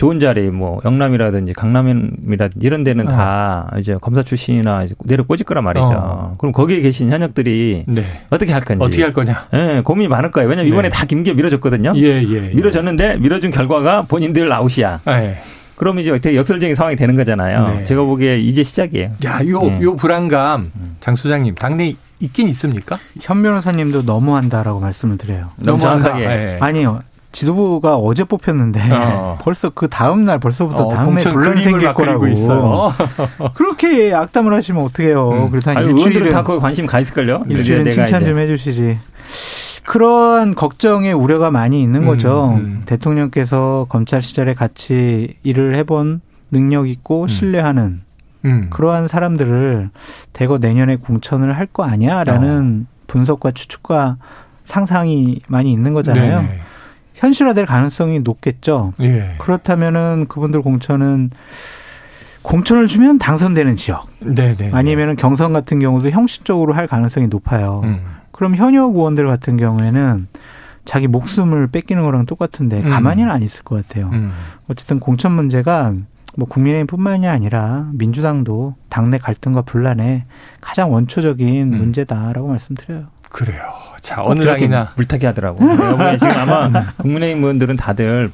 좋은 0.00 0.18
자리 0.18 0.50
뭐 0.50 0.80
영남이라든지 0.82 1.52
강남이라든지 1.52 2.66
이런 2.66 2.84
데는 2.84 3.06
어. 3.06 3.10
다 3.10 3.70
이제 3.78 3.98
검사 4.00 4.22
출신이나 4.22 4.84
이제 4.84 4.94
내려 5.04 5.24
꽂을 5.24 5.44
거란 5.44 5.62
말이죠. 5.62 5.92
어. 5.92 6.34
그럼 6.38 6.52
거기에 6.52 6.80
계신 6.80 7.12
현역들이 7.12 7.84
네. 7.86 8.02
어떻게 8.30 8.50
할 8.50 8.62
건지 8.62 8.82
어떻게 8.82 9.02
할 9.02 9.12
거냐? 9.12 9.48
예, 9.52 9.82
고민이 9.84 10.08
많을 10.08 10.30
거예요. 10.30 10.48
왜냐면 10.48 10.72
이번에 10.72 10.88
네. 10.88 10.96
다 10.96 11.04
김기현 11.04 11.36
밀어줬거든요. 11.36 11.92
예, 11.96 12.22
예. 12.22 12.32
예. 12.32 12.40
밀어줬는데 12.54 13.18
밀어준 13.18 13.50
결과가 13.50 14.06
본인들 14.08 14.50
아웃이야. 14.50 15.00
아, 15.04 15.22
예. 15.22 15.36
그러면 15.76 16.02
이제 16.02 16.18
되게 16.18 16.38
역설적인 16.38 16.74
상황이 16.76 16.96
되는 16.96 17.14
거잖아요. 17.14 17.68
네. 17.68 17.84
제가 17.84 18.02
보기에 18.02 18.38
이제 18.38 18.62
시작이에요. 18.62 19.10
야, 19.26 19.40
요, 19.48 19.60
네. 19.60 19.82
요 19.82 19.96
불안감, 19.96 20.72
장 21.00 21.14
소장님, 21.14 21.56
당내 21.56 21.94
있긴 22.20 22.48
있습니까? 22.48 22.98
현 23.20 23.42
변호사님도 23.42 24.02
너무한다라고 24.02 24.80
말씀을 24.80 25.18
드려요. 25.18 25.50
너무 25.58 25.76
너무한다. 25.76 26.04
정확하게. 26.04 26.24
예. 26.24 26.58
아니요. 26.58 27.02
지도부가 27.32 27.96
어제 27.96 28.24
뽑혔는데 28.24 28.80
어. 28.92 29.38
벌써 29.42 29.70
그 29.70 29.88
다음 29.88 30.24
날 30.24 30.38
벌써부터 30.40 30.84
어, 30.84 30.88
다음에 30.88 31.14
공천 31.22 31.32
분란 31.32 31.50
그림을 31.54 31.62
생길 31.62 31.94
거라고. 31.94 32.26
있어요. 32.28 32.92
그렇게 33.54 34.12
악담을 34.12 34.52
하시면 34.54 34.82
어떡해요. 34.84 35.30
음. 35.30 35.50
그래서 35.50 35.70
한 35.70 35.78
아니, 35.78 35.88
의원들은 35.88 36.30
다 36.30 36.42
거기 36.42 36.60
관심 36.60 36.86
가 36.86 36.98
있을걸요. 37.00 37.44
일주일은 37.48 37.90
칭찬. 37.90 38.24
좀 38.24 38.38
해주시지. 38.38 38.98
그런 39.84 40.54
걱정에 40.54 41.12
우려가 41.12 41.50
많이 41.50 41.82
있는 41.82 42.02
음, 42.02 42.06
거죠. 42.06 42.54
음. 42.58 42.82
대통령께서 42.86 43.86
검찰 43.88 44.22
시절에 44.22 44.54
같이 44.54 45.34
일을 45.42 45.74
해본 45.76 46.20
능력 46.50 46.88
있고 46.88 47.26
신뢰하는 47.26 48.02
음. 48.44 48.66
그러한 48.70 49.08
사람들을 49.08 49.90
대거 50.32 50.58
내년에 50.58 50.96
공천을 50.96 51.56
할 51.56 51.66
거 51.72 51.84
아니야라는 51.84 52.86
어. 52.88 52.90
분석과 53.06 53.52
추측과 53.52 54.16
상상이 54.64 55.40
많이 55.48 55.72
있는 55.72 55.94
거잖아요. 55.94 56.42
네네. 56.42 56.60
현실화될 57.20 57.66
가능성이 57.66 58.20
높겠죠. 58.20 58.94
예. 59.00 59.34
그렇다면은 59.38 60.26
그분들 60.28 60.62
공천은 60.62 61.30
공천을 62.42 62.86
주면 62.86 63.18
당선되는 63.18 63.76
지역 63.76 64.06
네네. 64.20 64.70
아니면은 64.72 65.16
경선 65.16 65.52
같은 65.52 65.78
경우도 65.78 66.08
형식적으로 66.08 66.72
할 66.72 66.86
가능성이 66.86 67.28
높아요. 67.28 67.82
음. 67.84 67.98
그럼 68.32 68.56
현역 68.56 68.96
의원들 68.96 69.26
같은 69.26 69.58
경우에는 69.58 70.28
자기 70.86 71.06
목숨을 71.06 71.66
뺏기는 71.68 72.02
거랑 72.02 72.24
똑같은데 72.24 72.80
음. 72.80 72.88
가만히는 72.88 73.30
안 73.30 73.42
있을 73.42 73.64
것 73.64 73.86
같아요. 73.86 74.08
음. 74.14 74.32
어쨌든 74.68 74.98
공천 74.98 75.32
문제가 75.32 75.92
뭐 76.38 76.48
국민의힘뿐만이 76.48 77.28
아니라 77.28 77.90
민주당도 77.92 78.76
당내 78.88 79.18
갈등과 79.18 79.62
분란의 79.62 80.24
가장 80.62 80.90
원초적인 80.90 81.74
음. 81.74 81.76
문제다라고 81.76 82.48
말씀드려요. 82.48 83.08
그래요. 83.28 83.62
자, 84.00 84.22
꼭 84.22 84.30
어느 84.30 84.44
당이나 84.44 84.92
물타기 84.96 85.26
하더라고. 85.26 85.64
내가 85.64 85.96
보기엔 85.96 86.18
지금 86.18 86.36
아마 86.36 86.92
국민의힘 86.96 87.42
의원들은 87.42 87.76
다들 87.76 88.30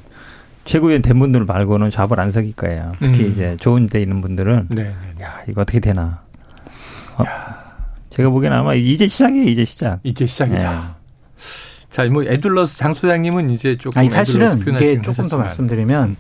최고위원 0.65 1.03
된 1.03 1.19
분들 1.19 1.45
말고는 1.45 1.91
좌불 1.91 2.21
안 2.21 2.31
서길 2.31 2.55
거예요. 2.55 2.93
특히 3.01 3.25
음. 3.25 3.31
이제 3.31 3.57
좋은 3.61 3.87
데 3.87 4.01
있는 4.03 4.21
분들은 4.21 4.67
네, 4.71 4.95
네. 5.19 5.25
야 5.25 5.41
이거 5.49 5.63
어떻게 5.63 5.81
되나. 5.81 6.23
어, 7.19 7.25
제가 8.11 8.31
보기엔 8.31 8.53
아마 8.53 8.75
이제 8.75 9.07
시작이에요. 9.07 9.49
이제 9.49 9.65
시작. 9.65 10.01
이제 10.03 10.27
시작이다. 10.27 10.73
예. 10.93 10.97
자, 11.89 12.05
뭐 12.11 12.23
에둘러스 12.25 12.77
장 12.77 12.93
소장님은 12.93 13.49
이제 13.51 13.79
조금 13.79 13.99
아니 13.99 14.11
사실은 14.11 14.59
이게 14.61 15.01
조금 15.01 15.29
더 15.29 15.39
하셨지만 15.39 15.41
말씀드리면 15.47 16.17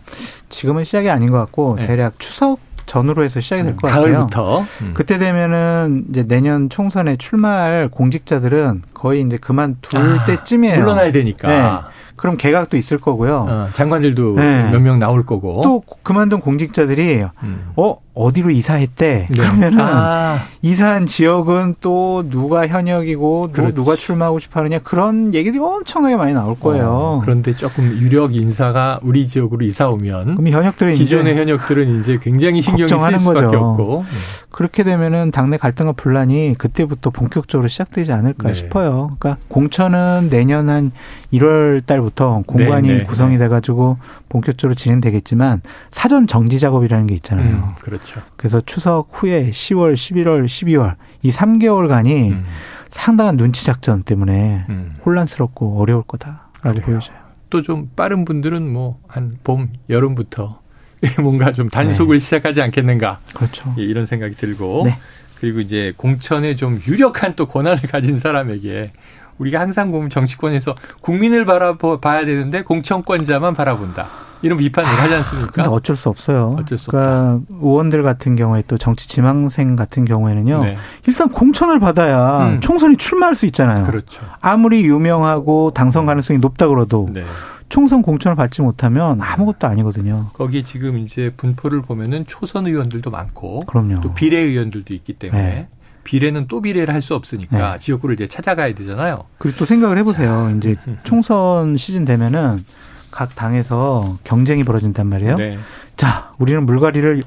지금은 0.48 0.84
시작이 0.84 1.10
아닌 1.10 1.30
것 1.30 1.38
같고 1.38 1.76
네. 1.78 1.86
대략 1.86 2.18
추석 2.18 2.60
전후로 2.86 3.24
해서 3.24 3.40
시작이 3.40 3.62
될 3.64 3.76
것 3.76 3.88
같아요. 3.88 4.12
가을부터 4.14 4.60
음. 4.82 4.90
그때 4.94 5.18
되면은 5.18 6.06
이제 6.10 6.22
내년 6.26 6.68
총선에 6.70 7.16
출마할 7.16 7.88
공직자들은 7.88 8.82
거의 8.94 9.22
이제 9.22 9.36
그만둘 9.36 10.00
아, 10.00 10.24
때쯤이에요. 10.24 10.78
물러나야 10.78 11.12
되니까. 11.12 11.90
그럼 12.16 12.36
개각도 12.38 12.76
있을 12.78 12.96
거고요. 12.98 13.46
어, 13.48 13.68
장관들도 13.74 14.36
네. 14.36 14.70
몇명 14.70 14.98
나올 14.98 15.26
거고. 15.26 15.60
또 15.62 15.82
그만둔 16.02 16.40
공직자들이 16.40 17.24
음. 17.42 17.72
어 17.76 17.96
어디로 18.16 18.50
이사했대? 18.50 19.28
네. 19.30 19.38
그러면은 19.38 19.78
아, 19.80 20.38
이사한 20.62 21.04
지역은 21.04 21.76
또 21.82 22.24
누가 22.28 22.66
현역이고 22.66 23.20
뭐 23.20 23.50
그렇지. 23.52 23.74
누가 23.74 23.94
출마하고 23.94 24.38
싶어하느냐 24.38 24.78
그런 24.78 25.34
얘기들이 25.34 25.62
엄청나게 25.62 26.16
많이 26.16 26.32
나올 26.32 26.58
거예요. 26.58 26.88
어, 26.88 27.20
그런데 27.22 27.54
조금 27.54 27.84
유력 27.98 28.34
인사가 28.34 28.98
우리 29.02 29.28
지역으로 29.28 29.64
이사 29.66 29.88
오면 29.90 30.36
그럼 30.36 30.46
이 30.46 30.50
현역들은 30.50 30.94
기존의 30.94 31.36
현역들은 31.36 32.00
이제 32.00 32.18
굉장히 32.20 32.62
신경이 32.62 32.88
쓰일 32.88 33.18
수밖에 33.18 33.44
거죠. 33.44 33.58
없고. 33.58 34.04
그렇게 34.50 34.82
되면은 34.82 35.32
당내 35.32 35.58
갈등과 35.58 35.92
분란이 35.92 36.54
그때부터 36.56 37.10
본격적으로 37.10 37.68
시작되지 37.68 38.12
않을까 38.12 38.48
네. 38.48 38.54
싶어요. 38.54 39.14
그러니까 39.18 39.36
공천은 39.48 40.28
내년 40.30 40.70
한 40.70 40.92
1월 41.34 41.84
달부터 41.84 42.42
공관이 42.46 42.88
네, 42.88 42.96
네, 42.98 43.04
구성이 43.04 43.32
네. 43.32 43.44
돼가지고 43.44 43.98
본격적으로 44.28 44.74
진행되겠지만 44.74 45.62
사전 45.90 46.26
정지 46.26 46.58
작업이라는 46.58 47.06
게 47.06 47.14
있잖아요. 47.14 47.56
음, 47.56 47.74
그렇죠. 47.80 48.20
그래서 48.36 48.60
추석 48.60 49.08
후에 49.12 49.50
10월, 49.50 49.94
11월, 49.94 50.44
12월 50.44 50.96
이 51.22 51.30
3개월간이 51.30 52.30
음, 52.32 52.44
상당한 52.90 53.36
눈치 53.36 53.64
작전 53.64 54.02
때문에 54.02 54.66
음. 54.68 54.94
혼란스럽고 55.04 55.80
어려울 55.80 56.02
거다라고. 56.02 56.80
보여져요. 56.82 57.16
또 57.50 57.62
좀 57.62 57.90
빠른 57.96 58.24
분들은 58.24 58.70
뭐 58.72 58.98
한 59.08 59.38
봄, 59.44 59.68
여름부터 59.88 60.60
뭔가 61.22 61.52
좀 61.52 61.68
단속을 61.68 62.18
시작하지 62.20 62.60
않겠는가 62.62 63.20
그렇죠. 63.34 63.74
예, 63.78 63.82
이런 63.82 64.04
생각이 64.06 64.34
들고 64.34 64.82
네. 64.86 64.98
그리고 65.38 65.60
이제 65.60 65.92
공천에 65.96 66.56
좀 66.56 66.80
유력한 66.88 67.34
또 67.36 67.46
권한을 67.46 67.82
가진 67.82 68.18
사람에게 68.18 68.90
우리가 69.38 69.60
항상 69.60 69.90
보면 69.90 70.10
정치권에서 70.10 70.74
국민을 71.00 71.44
바라봐야 71.44 72.24
되는데 72.24 72.62
공천권자만 72.62 73.54
바라본다 73.54 74.06
이런 74.42 74.58
비판을 74.58 74.88
하지 74.88 75.14
않습니까? 75.14 75.52
근데 75.52 75.68
어쩔 75.68 75.96
수 75.96 76.08
없어요. 76.08 76.56
어쩔 76.58 76.78
수 76.78 76.90
그러니까 76.90 77.40
의원들 77.60 78.02
같은 78.02 78.36
경우에 78.36 78.62
또 78.68 78.76
정치 78.76 79.08
지망생 79.08 79.76
같은 79.76 80.04
경우에는요. 80.04 80.62
네, 80.64 80.76
일단 81.06 81.28
공천을 81.30 81.78
받아야 81.80 82.48
음. 82.48 82.60
총선이 82.60 82.96
출마할 82.96 83.34
수 83.34 83.46
있잖아요. 83.46 83.86
그렇죠. 83.86 84.22
아무리 84.40 84.84
유명하고 84.84 85.72
당선 85.72 86.06
가능성이 86.06 86.38
높다 86.38 86.68
그래도 86.68 87.08
네. 87.12 87.24
총선 87.68 88.02
공천을 88.02 88.36
받지 88.36 88.62
못하면 88.62 89.20
아무것도 89.20 89.66
아니거든요. 89.66 90.26
거기 90.34 90.62
지금 90.62 90.98
이제 90.98 91.32
분포를 91.36 91.82
보면은 91.82 92.24
초선 92.26 92.66
의원들도 92.66 93.10
많고 93.10 93.60
그럼요. 93.60 94.00
또 94.02 94.14
비례 94.14 94.38
의원들도 94.38 94.94
있기 94.94 95.14
때문에 95.14 95.42
네. 95.42 95.68
비례는 96.06 96.46
또 96.46 96.62
비례를 96.62 96.94
할 96.94 97.02
수 97.02 97.14
없으니까 97.14 97.72
네. 97.72 97.78
지역구를 97.78 98.14
이제 98.14 98.26
찾아가야 98.26 98.72
되잖아요. 98.74 99.24
그리고 99.38 99.58
또 99.58 99.64
생각을 99.64 99.98
해보세요. 99.98 100.52
이제 100.56 100.76
총선 101.04 101.76
시즌 101.76 102.04
되면은 102.04 102.64
각 103.10 103.34
당에서 103.34 104.18
경쟁이 104.24 104.64
벌어진단 104.64 105.06
말이에요. 105.08 105.36
네. 105.36 105.58
자, 105.96 106.32
우리는 106.38 106.64
물갈이를 106.64 107.22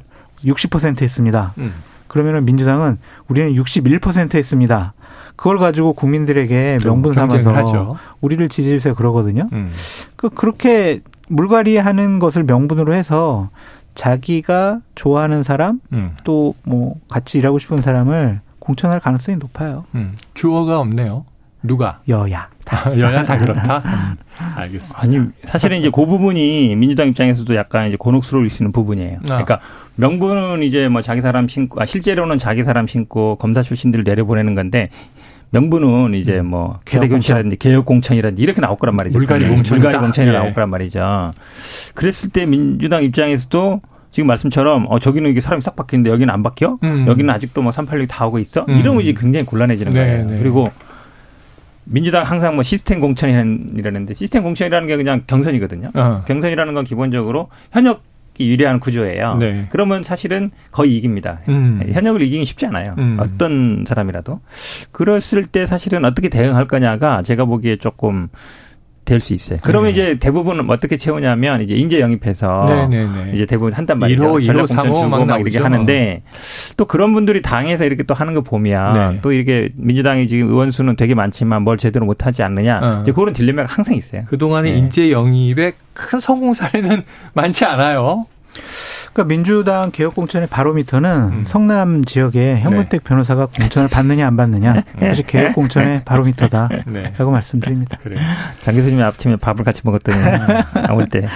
60% 0.45 1.01
했습니다. 1.01 1.53
음. 1.57 1.73
그러면은 2.07 2.45
민주당은 2.45 2.97
우리는 3.27 3.53
61% 3.53 4.35
했습니다. 4.35 4.93
그걸 5.35 5.57
가지고 5.59 5.93
국민들에게 5.93 6.77
좀 6.79 6.91
명분 6.91 7.13
삼아서 7.13 7.53
하죠. 7.53 7.97
우리를 8.21 8.47
지지해주세요 8.49 8.95
그러거든요. 8.95 9.47
음. 9.53 9.71
그 10.15 10.29
그렇게 10.29 11.01
물갈이 11.29 11.77
하는 11.77 12.19
것을 12.19 12.43
명분으로 12.43 12.93
해서 12.93 13.49
자기가 13.95 14.79
좋아하는 14.95 15.43
사람 15.43 15.79
음. 15.93 16.15
또뭐 16.23 16.95
같이 17.09 17.37
일하고 17.37 17.59
싶은 17.59 17.81
사람을 17.81 18.41
공천할 18.69 18.99
가능성이 18.99 19.37
높아요. 19.39 19.85
음. 19.95 20.13
주어가 20.35 20.79
없네요. 20.79 21.25
누가? 21.63 22.01
여야. 22.07 22.49
여야 22.99 23.25
다 23.25 23.37
그렇다. 23.39 23.77
음. 23.79 24.15
알겠습니다. 24.57 25.01
아니 25.01 25.19
사실은 25.45 25.79
이제 25.79 25.89
그 25.91 26.05
부분이 26.05 26.75
민주당 26.75 27.07
입장에서도 27.07 27.55
약간 27.55 27.87
이제 27.87 27.97
곤혹스러울 27.97 28.47
수 28.49 28.61
있는 28.61 28.71
부분이에요. 28.71 29.19
그러니까 29.23 29.59
명분은 29.95 30.61
이제 30.61 30.87
뭐 30.87 31.01
자기 31.01 31.21
사람 31.21 31.47
신고, 31.47 31.81
아, 31.81 31.85
실제로는 31.85 32.37
자기 32.37 32.63
사람 32.63 32.85
신고 32.85 33.35
검사 33.37 33.63
출신들 33.63 34.03
내려보내는 34.03 34.53
건데 34.53 34.89
명분은 35.49 36.13
이제 36.13 36.43
뭐 36.43 36.77
개혁 36.85 37.01
개대교체라든지 37.01 37.57
개혁 37.57 37.85
공천이라든지 37.85 38.43
이렇게 38.43 38.61
나올 38.61 38.77
거란 38.77 38.95
말이죠. 38.95 39.17
물갈이 39.17 39.47
공천이 39.47 40.27
예. 40.27 40.31
나올 40.31 40.53
거란 40.53 40.69
말이죠. 40.69 41.33
그랬을 41.95 42.29
때 42.29 42.45
민주당 42.45 43.03
입장에서도 43.03 43.81
지금 44.11 44.27
말씀처럼 44.27 44.87
어 44.89 44.99
저기는 44.99 45.29
이게 45.29 45.41
사람이 45.41 45.61
싹 45.61 45.75
바뀌는데 45.75 46.09
여기는 46.09 46.33
안 46.33 46.43
바뀌어? 46.43 46.79
음. 46.83 47.05
여기는 47.07 47.29
아직도 47.33 47.61
뭐 47.61 47.71
386 47.71 48.07
다 48.07 48.25
하고 48.25 48.39
있어? 48.39 48.65
음. 48.67 48.77
이러면 48.77 49.01
이제 49.01 49.13
굉장히 49.13 49.45
곤란해지는 49.45 49.91
네, 49.93 49.99
거예요. 49.99 50.27
네. 50.29 50.39
그리고 50.39 50.71
민주당 51.85 52.23
항상 52.23 52.55
뭐 52.55 52.63
시스템 52.63 52.99
공천이라는데 52.99 54.13
시스템 54.13 54.43
공천이라는 54.43 54.87
게 54.87 54.97
그냥 54.97 55.23
경선이거든요. 55.27 55.89
어. 55.95 56.23
경선이라는 56.27 56.73
건 56.73 56.83
기본적으로 56.85 57.49
현역이 57.71 58.01
유리한 58.41 58.79
구조예요. 58.79 59.37
네. 59.37 59.67
그러면 59.69 60.03
사실은 60.03 60.51
거의 60.71 60.97
이깁니다. 60.97 61.41
음. 61.49 61.81
현역을 61.91 62.21
이기긴 62.21 62.45
쉽지 62.45 62.65
않아요. 62.67 62.95
음. 62.97 63.17
어떤 63.19 63.85
사람이라도. 63.87 64.39
그랬을 64.91 65.45
때 65.45 65.65
사실은 65.65 66.05
어떻게 66.05 66.29
대응할 66.29 66.65
거냐가 66.67 67.21
제가 67.23 67.45
보기에 67.45 67.77
조금 67.77 68.29
될 69.09 69.19
수 69.19 69.33
있어요. 69.33 69.59
그러면 69.63 69.87
네. 69.87 69.91
이제 69.91 70.17
대부분 70.19 70.69
어떻게 70.69 70.95
채우냐면 70.97 71.61
이제 71.61 71.75
인재 71.75 71.99
영입해서 71.99 72.65
네네네. 72.67 73.31
이제 73.33 73.45
대부분 73.45 73.73
한단 73.73 73.99
말이죠. 73.99 74.21
1호, 74.23 74.41
1호, 74.41 74.45
전략 74.45 74.67
공천 74.67 74.77
3호 74.77 74.83
주고 74.85 75.09
막 75.09 75.25
막 75.25 75.39
이렇게. 75.41 75.59
하는데 75.59 76.21
또 76.77 76.85
그런 76.85 77.13
분들이 77.13 77.41
당에서 77.41 77.85
이렇게 77.85 78.03
또 78.03 78.13
하는 78.13 78.33
거 78.33 78.41
보면 78.41 78.93
네. 78.93 79.19
또 79.21 79.31
이렇게 79.31 79.69
민주당이 79.75 80.27
지금 80.27 80.47
의원 80.49 80.71
수는 80.71 80.95
되게 80.95 81.15
많지만 81.15 81.63
뭘 81.63 81.77
제대로 81.77 82.05
못 82.05 82.25
하지 82.25 82.43
않느냐. 82.43 82.79
어. 82.81 82.99
이제 83.01 83.11
그런 83.11 83.33
딜레마가 83.33 83.67
항상 83.71 83.95
있어요. 83.95 84.23
그동안의 84.27 84.71
네. 84.73 84.77
인재 84.77 85.11
영입의 85.11 85.73
큰 85.93 86.19
성공 86.19 86.53
사례는 86.53 87.03
많지 87.33 87.65
않아요. 87.65 88.27
그러니까 89.13 89.23
민주당 89.33 89.91
개혁 89.91 90.15
공천의 90.15 90.47
바로미터는 90.49 91.09
음. 91.31 91.43
성남 91.45 92.05
지역에 92.05 92.59
현근택 92.59 93.03
변호사가 93.03 93.47
공천을 93.47 93.89
받느냐 93.89 94.25
안 94.27 94.37
받느냐 94.37 94.83
그것이 94.99 95.23
개혁 95.23 95.53
공천의 95.55 96.03
바로미터다라고 96.05 96.91
네. 96.91 97.13
말씀드립니다. 97.17 97.97
그래요. 98.03 98.23
장 98.59 98.75
교수님이 98.75 99.01
아침에 99.03 99.35
밥을 99.35 99.63
같이 99.65 99.81
먹었더니 99.83 100.17
나올 100.87 101.07
때 101.07 101.27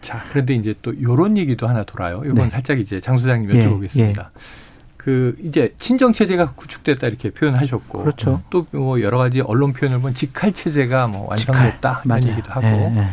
자, 0.00 0.22
그런데 0.30 0.54
이제 0.54 0.74
또 0.82 0.92
요런 1.00 1.36
얘기도 1.38 1.66
하나 1.68 1.84
돌아요. 1.84 2.22
이건 2.24 2.34
네. 2.34 2.50
살짝 2.50 2.78
이제 2.78 3.00
장 3.00 3.16
소장님 3.16 3.50
예, 3.54 3.64
여쭤보겠습니다. 3.66 4.26
그 4.96 5.34
이제 5.42 5.74
친정 5.78 6.12
체제가 6.12 6.52
구축됐다 6.52 7.06
이렇게 7.06 7.30
표현하셨고 7.30 8.00
그렇죠. 8.02 8.42
또 8.50 8.66
뭐 8.72 9.00
여러 9.00 9.16
가지 9.18 9.40
언론 9.40 9.72
표현을 9.72 10.00
보면 10.00 10.14
직할 10.14 10.52
체제가 10.52 11.06
뭐 11.06 11.28
완성됐다 11.30 12.02
이런 12.04 12.20
맞아요. 12.20 12.32
얘기도 12.32 12.52
하고 12.52 12.66
예, 12.66 12.94
예. 12.98 13.06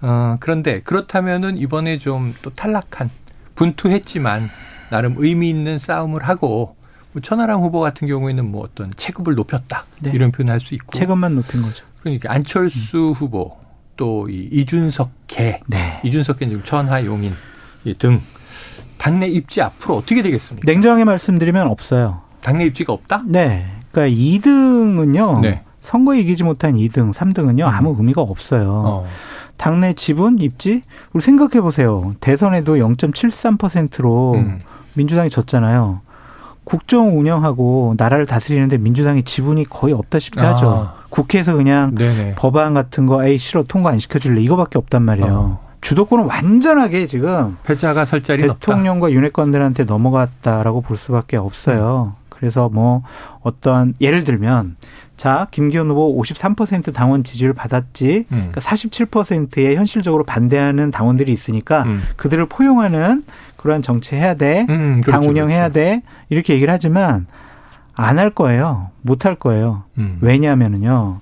어, 0.00 0.36
그런데 0.40 0.80
그렇다면은 0.80 1.58
이번에 1.58 1.98
좀 1.98 2.34
또 2.42 2.50
탈락한 2.50 3.10
분투했지만 3.56 4.50
나름 4.90 5.14
의미 5.18 5.50
있는 5.50 5.78
싸움을 5.78 6.22
하고 6.22 6.76
뭐 7.12 7.20
천하람 7.22 7.60
후보 7.60 7.80
같은 7.80 8.06
경우에는 8.06 8.50
뭐 8.50 8.62
어떤 8.62 8.92
체급을 8.96 9.34
높였다 9.34 9.84
네. 10.02 10.12
이런 10.14 10.30
표현을 10.30 10.52
할 10.52 10.60
수 10.60 10.74
있고 10.74 10.92
체급만 10.96 11.34
높인 11.34 11.62
거죠. 11.62 11.84
그러니까 12.00 12.32
안철수 12.32 13.12
후보 13.16 13.56
또 13.96 14.28
이 14.28 14.48
이준석 14.52 15.10
개 15.26 15.58
네. 15.66 16.00
이준석 16.04 16.38
개는 16.38 16.50
지금 16.50 16.64
천하 16.64 17.02
용인 17.04 17.32
이등 17.84 18.20
당내 18.98 19.26
입지 19.28 19.62
앞으로 19.62 19.96
어떻게 19.96 20.22
되겠습니까? 20.22 20.70
냉정하게 20.70 21.04
말씀드리면 21.04 21.66
없어요. 21.68 22.20
당내 22.42 22.66
입지가 22.66 22.92
없다? 22.92 23.22
네. 23.26 23.66
그러니까 23.90 24.14
2등은요. 24.16 25.40
네. 25.40 25.62
선거 25.80 26.14
이기지 26.14 26.42
못한 26.44 26.74
2등, 26.74 27.12
3등은요. 27.12 27.60
음. 27.62 27.68
아무 27.68 27.94
의미가 27.96 28.20
없어요. 28.20 28.82
어. 28.84 29.06
당내 29.56 29.94
지분 29.94 30.38
입지 30.40 30.82
우리 31.12 31.22
생각해 31.22 31.60
보세요. 31.60 32.14
대선에도 32.20 32.76
0.73%로 32.76 34.34
음. 34.34 34.58
민주당이 34.94 35.30
졌잖아요. 35.30 36.00
국정 36.64 37.18
운영하고 37.18 37.94
나라를 37.96 38.26
다스리는데 38.26 38.78
민주당이 38.78 39.22
지분이 39.22 39.66
거의 39.70 39.94
없다시피 39.94 40.40
아. 40.40 40.50
하죠. 40.50 40.90
국회에서 41.10 41.54
그냥 41.54 41.94
네네. 41.94 42.34
법안 42.34 42.74
같은 42.74 43.06
거 43.06 43.24
에이 43.24 43.38
싫어 43.38 43.62
통과 43.62 43.90
안 43.90 43.98
시켜줄래 43.98 44.40
이거밖에 44.42 44.78
없단 44.78 45.02
말이에요. 45.02 45.32
어. 45.32 45.66
주도권은 45.80 46.24
완전하게 46.24 47.06
지금 47.06 47.56
패자가 47.62 48.04
설 48.04 48.22
자리는 48.24 48.54
대통령과. 48.54 49.12
윤핵관들한테 49.12 49.84
넘어갔다라고 49.84 50.80
볼 50.80 50.96
수밖에 50.96 51.36
없어요. 51.36 52.14
음. 52.16 52.26
그래서 52.28 52.68
뭐 52.68 53.02
어떠한 53.42 53.94
예를 54.00 54.24
들면 54.24 54.76
자 55.16 55.46
김기현 55.50 55.88
후보 55.88 56.20
53% 56.20 56.92
당원 56.92 57.24
지지를 57.24 57.52
받았지 57.54 58.26
음. 58.32 58.50
그러니까 58.52 58.60
47%의 58.60 59.76
현실적으로 59.76 60.24
반대하는 60.24 60.90
당원들이 60.90 61.32
있으니까 61.32 61.84
음. 61.84 62.02
그들을 62.16 62.44
포용하는 62.46 63.24
그러한 63.56 63.82
정치 63.82 64.14
해야 64.16 64.34
돼, 64.34 64.66
음, 64.68 65.00
그렇죠, 65.02 65.10
당 65.20 65.28
운영해야 65.28 65.70
그렇죠. 65.70 65.72
돼 65.72 66.02
이렇게 66.28 66.54
얘기를 66.54 66.72
하지만 66.72 67.26
안 67.94 68.18
할 68.18 68.28
거예요, 68.30 68.90
못 69.02 69.24
할 69.24 69.34
거예요. 69.34 69.84
음. 69.98 70.18
왜냐하면은요. 70.20 71.20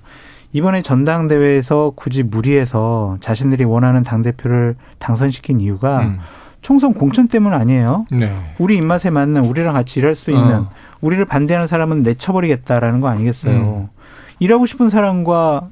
이번에 0.51 0.81
전당대회에서 0.81 1.93
굳이 1.95 2.23
무리해서 2.23 3.17
자신들이 3.19 3.63
원하는 3.65 4.03
당대표를 4.03 4.75
당선시킨 4.99 5.59
이유가 5.61 5.99
음. 6.01 6.19
총선 6.65 6.95
공천 6.95 7.27
때문 7.27 7.53
아니에요. 7.53 8.07
네. 8.09 8.33
우리 8.57 8.75
입맛에 8.77 9.11
맞는 9.11 9.45
우리랑 9.45 9.75
같이 9.75 9.99
일할 9.99 10.15
수 10.15 10.31
있는 10.31 10.61
어. 10.61 10.69
우리를 10.99 11.23
반대하는 11.25 11.67
사람은 11.67 12.01
내쳐버리겠다라는 12.01 13.01
거 13.01 13.07
아니겠어요. 13.07 13.55
음. 13.55 13.87
일하고 14.39 14.65
싶은 14.65 14.89
사람과 14.89 15.69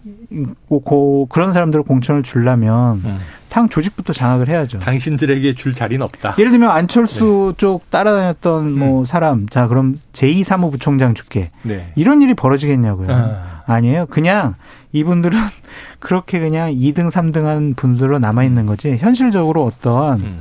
그런 1.31 1.51
사람들을 1.51 1.83
공천을 1.85 2.21
주려면 2.21 3.01
음. 3.05 3.17
당 3.49 3.69
조직부터 3.69 4.13
장악을 4.13 4.49
해야죠. 4.49 4.77
당신들에게 4.77 5.55
줄 5.55 5.73
자리는 5.73 6.03
없다. 6.03 6.35
예를 6.37 6.51
들면 6.51 6.69
안철수 6.69 7.53
네. 7.53 7.57
쪽 7.57 7.89
따라다녔던 7.89 8.77
뭐 8.77 8.87
음. 8.87 8.91
뭐 8.93 9.05
사람, 9.05 9.47
자 9.47 9.67
그럼 9.67 9.97
제2 10.13 10.43
사무부총장 10.43 11.15
줄게. 11.15 11.49
네. 11.63 11.91
이런 11.95 12.21
일이 12.21 12.35
벌어지겠냐고요. 12.35 13.07
아. 13.09 13.63
아니에요. 13.65 14.05
그냥 14.11 14.53
이분들은 14.91 15.39
그렇게 15.97 16.39
그냥 16.39 16.69
2등, 16.69 17.09
3등한 17.09 17.75
분들로 17.75 18.19
남아 18.19 18.43
있는 18.43 18.67
거지. 18.67 18.95
현실적으로 18.95 19.65
어떤 19.65 20.21
음. 20.21 20.39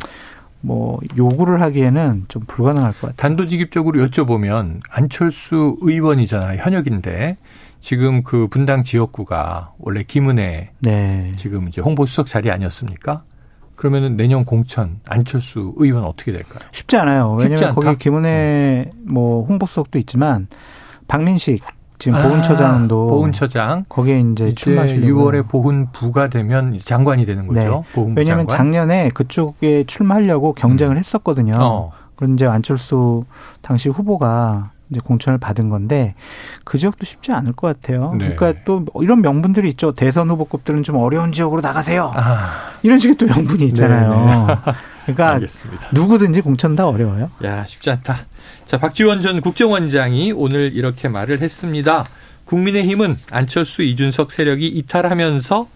뭐 0.62 0.99
요구를 1.16 1.61
하기에는 1.61 2.26
좀 2.28 2.42
불가능할 2.47 2.92
것 2.92 3.00
같아요. 3.00 3.16
단도직입적으로 3.16 4.04
여쭤보면 4.07 4.81
안철수 4.90 5.76
의원이잖아요. 5.81 6.61
현역인데 6.62 7.37
지금 7.81 8.23
그 8.23 8.47
분당 8.47 8.85
지역구가 8.85 9.73
원래 9.78 10.04
김은혜 10.04 10.71
네. 10.78 11.33
지금 11.37 11.69
이제 11.69 11.81
홍보수석 11.81 12.26
자리 12.26 12.50
아니었습니까? 12.50 13.25
그러면은 13.75 14.16
내년 14.16 14.45
공천 14.45 15.00
안철수 15.09 15.75
의원 15.76 16.04
어떻게 16.04 16.31
될까요? 16.31 16.61
쉽지 16.71 16.97
않아요. 16.99 17.37
왜냐하면 17.40 17.75
거기 17.75 17.97
김은혜 17.99 18.90
뭐 19.09 19.45
홍보수석도 19.45 19.99
있지만 19.99 20.47
박민식 21.09 21.64
지금 22.03 22.19
아, 22.19 22.23
보훈처장도 22.25 23.07
보훈처장 23.07 23.85
거기에 23.89 24.25
이제 24.33 24.51
출마하시려고 24.51 25.31
6월에 25.31 25.49
보훈부가 25.49 26.27
되면 26.31 26.77
장관이 26.85 27.25
되는 27.27 27.47
거죠. 27.47 27.85
네. 27.95 28.13
왜냐하면 28.17 28.49
장관? 28.49 28.57
작년에 28.57 29.11
그쪽에 29.11 29.85
출마하려고 29.85 30.53
경쟁을 30.53 30.97
음. 30.97 30.99
했었거든요. 30.99 31.55
어. 31.61 31.93
그런데 32.17 32.47
안철수 32.47 33.23
당시 33.61 33.89
후보가 33.89 34.73
이제 34.91 34.99
공천을 34.99 35.39
받은 35.39 35.69
건데 35.69 36.17
그 36.65 36.77
지역도 36.77 37.05
쉽지 37.05 37.31
않을 37.31 37.53
것 37.53 37.69
같아요. 37.69 38.17
네. 38.19 38.35
그러니까 38.35 38.65
또 38.65 38.85
이런 39.01 39.23
명분들이 39.23 39.71
있죠. 39.71 39.93
대선 39.93 40.29
후보급들은 40.29 40.83
좀 40.83 40.97
어려운 40.97 41.31
지역으로 41.31 41.61
나가세요. 41.61 42.13
아. 42.17 42.51
이런 42.83 42.99
식의 42.99 43.15
또 43.15 43.27
명분이 43.27 43.65
있잖아요. 43.67 44.59
그러니까 45.05 45.31
알겠습니다. 45.35 45.89
누구든지 45.93 46.41
공천 46.41 46.77
다 46.77 46.87
어려워요. 46.89 47.31
야 47.45 47.65
쉽지 47.65 47.91
않다. 47.91 48.27
자 48.67 48.79
박지원 48.79 49.23
전 49.23 49.41
국정원장이 49.41 50.33
오늘 50.33 50.73
이렇게 50.75 51.09
말을 51.09 51.41
했습니다. 51.41 52.07
국민의힘은 52.45 53.19
안철수 53.31 53.83
이준석 53.83 54.33
세력이 54.33 54.67
이탈하면서 54.69 55.69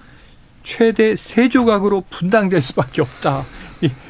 최대 0.63 1.15
세 1.17 1.49
조각으로 1.49 2.05
분당될 2.11 2.61
수밖에 2.61 3.03
없다. 3.03 3.45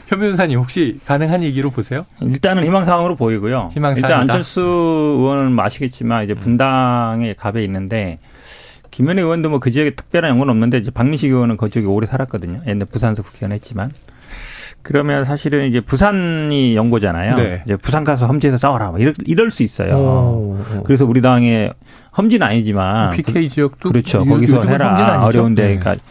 현 0.09 0.21
변호사님 0.21 0.61
혹시 0.61 1.01
가능한 1.05 1.43
얘기로 1.43 1.71
보세요? 1.73 2.07
일단은 2.23 2.65
희망사항으로 2.65 3.17
보이고요. 3.17 3.71
희망사항이다. 3.75 4.07
일단 4.07 4.21
안철수 4.21 4.61
의원은 4.61 5.59
아시겠지만 5.59 6.23
이제 6.23 6.35
분당의 6.35 7.35
갑에 7.35 7.65
있는데 7.65 8.21
김현희 8.93 9.21
의원도 9.21 9.51
뭐 9.51 9.59
그 9.59 9.73
지역에 9.73 9.91
특별한 9.97 10.31
연고는 10.31 10.53
없는데 10.53 10.79
이제 10.79 10.93
박민식 10.93 11.31
의원은 11.33 11.57
그쪽에 11.57 11.87
오래 11.87 12.07
살았거든요. 12.07 12.63
옛날 12.69 12.87
부산서 12.87 13.25
국회의원 13.25 13.52
했지만. 13.52 13.91
그러면 14.87 15.25
사실은 15.25 15.67
이제 15.67 15.81
부산이 15.81 16.77
연고잖아요. 16.77 17.35
네. 17.35 17.63
이제 17.65 17.75
부산 17.77 18.05
가서 18.05 18.29
험지에서 18.29 18.57
싸워라. 18.57 18.91
뭐 18.91 19.01
이럴, 19.01 19.15
이럴 19.25 19.51
수 19.51 19.65
있어요. 19.65 19.97
오, 19.97 20.59
오. 20.79 20.83
그래서 20.85 21.05
우리 21.05 21.21
당의 21.21 21.73
험지는 22.17 22.47
아니지만 22.47 23.11
PK 23.11 23.49
지역도 23.49 23.91
그렇죠. 23.91 24.25
거기서 24.25 24.63
해라. 24.63 25.25
어려운데 25.25 25.67
네. 25.67 25.77
그러니까 25.77 26.03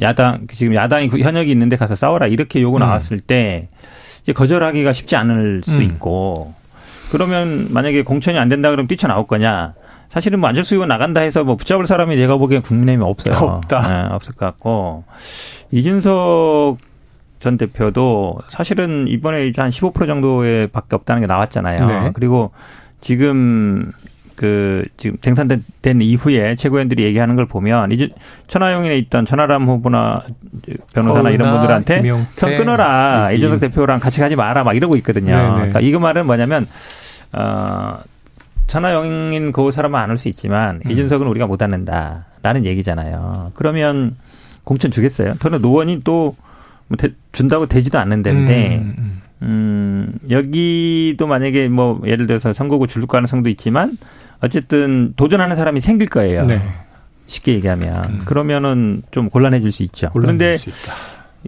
야당 0.00 0.46
지금 0.48 0.74
야당이 0.74 1.08
그 1.08 1.18
현역이 1.18 1.50
있는데 1.50 1.74
가서 1.76 1.96
싸워라 1.96 2.28
이렇게 2.28 2.62
요구 2.62 2.78
음. 2.78 2.80
나왔을 2.80 3.18
때 3.18 3.66
이제 4.22 4.32
거절하기가 4.32 4.92
쉽지 4.92 5.16
않을 5.16 5.62
수 5.64 5.78
음. 5.78 5.82
있고 5.82 6.54
그러면 7.10 7.66
만약에 7.70 8.04
공천이 8.04 8.38
안 8.38 8.48
된다 8.48 8.70
그러면 8.70 8.86
뛰쳐나올 8.86 9.26
거냐? 9.26 9.74
사실은 10.08 10.38
뭐 10.38 10.48
안철수 10.48 10.76
의원 10.76 10.88
나간다 10.88 11.20
해서 11.20 11.42
뭐 11.42 11.56
붙잡을 11.56 11.88
사람이 11.88 12.16
제가 12.16 12.36
보기엔 12.36 12.62
국민의힘이 12.62 13.04
없어요. 13.04 13.34
없다. 13.34 13.88
네, 13.88 14.14
없을 14.14 14.34
것 14.34 14.46
같고 14.46 15.02
이준석 15.72 16.78
전 17.40 17.56
대표도 17.58 18.40
사실은 18.50 19.06
이번에 19.08 19.46
이제 19.46 19.60
한 19.60 19.70
15% 19.70 20.06
정도의 20.06 20.68
밖에 20.68 20.94
없다는 20.94 21.22
게 21.22 21.26
나왔잖아요. 21.26 21.86
네. 21.86 22.10
그리고 22.14 22.50
지금 23.00 23.92
그 24.36 24.84
지금 24.96 25.16
생산된 25.22 26.00
이후에 26.00 26.54
최고위원들이 26.56 27.02
얘기하는 27.04 27.36
걸 27.36 27.46
보면 27.46 27.92
이제 27.92 28.08
천하용인에 28.46 28.96
있던 28.98 29.26
천하람 29.26 29.66
후보나 29.66 30.22
변호사나 30.94 31.30
이런 31.30 31.50
분들한테 31.52 32.00
선 32.34 32.56
끊어라 32.56 33.32
이준석 33.32 33.60
대표랑 33.60 34.00
같이 34.00 34.20
가지 34.20 34.36
마라 34.36 34.64
막 34.64 34.74
이러고 34.74 34.96
있거든요. 34.96 35.34
네네. 35.36 35.54
그러니까 35.54 35.80
이거 35.80 35.98
말은 35.98 36.24
뭐냐면 36.26 36.66
어 37.32 37.98
천하용인 38.66 39.52
그 39.52 39.70
사람은 39.72 39.98
안 39.98 40.10
올 40.10 40.16
수 40.16 40.28
있지만 40.28 40.80
음. 40.86 40.90
이준석은 40.90 41.26
우리가 41.26 41.46
못 41.46 41.58
받는다라는 41.58 42.64
얘기잖아요. 42.64 43.52
그러면 43.54 44.16
공천 44.64 44.90
주겠어요? 44.90 45.34
저는 45.40 45.60
노원이 45.60 46.00
또 46.04 46.36
뭐 46.90 46.96
준다고 47.32 47.66
되지도 47.66 47.98
않는 47.98 48.22
데인데 48.22 48.78
음, 48.78 48.94
음. 48.98 49.22
음, 49.42 50.12
여기도 50.28 51.26
만약에 51.26 51.68
뭐 51.68 52.02
예를 52.04 52.26
들어서 52.26 52.52
선거구 52.52 52.88
줄 52.88 53.06
가능성도 53.06 53.48
있지만 53.50 53.96
어쨌든 54.40 55.14
도전하는 55.16 55.56
사람이 55.56 55.80
생길 55.80 56.08
거예요. 56.08 56.44
네. 56.44 56.60
쉽게 57.26 57.54
얘기하면 57.54 58.04
음. 58.10 58.22
그러면은 58.24 59.02
좀 59.12 59.30
곤란해질 59.30 59.70
수 59.70 59.84
있죠. 59.84 60.10
그런데 60.12 60.56
수 60.58 60.70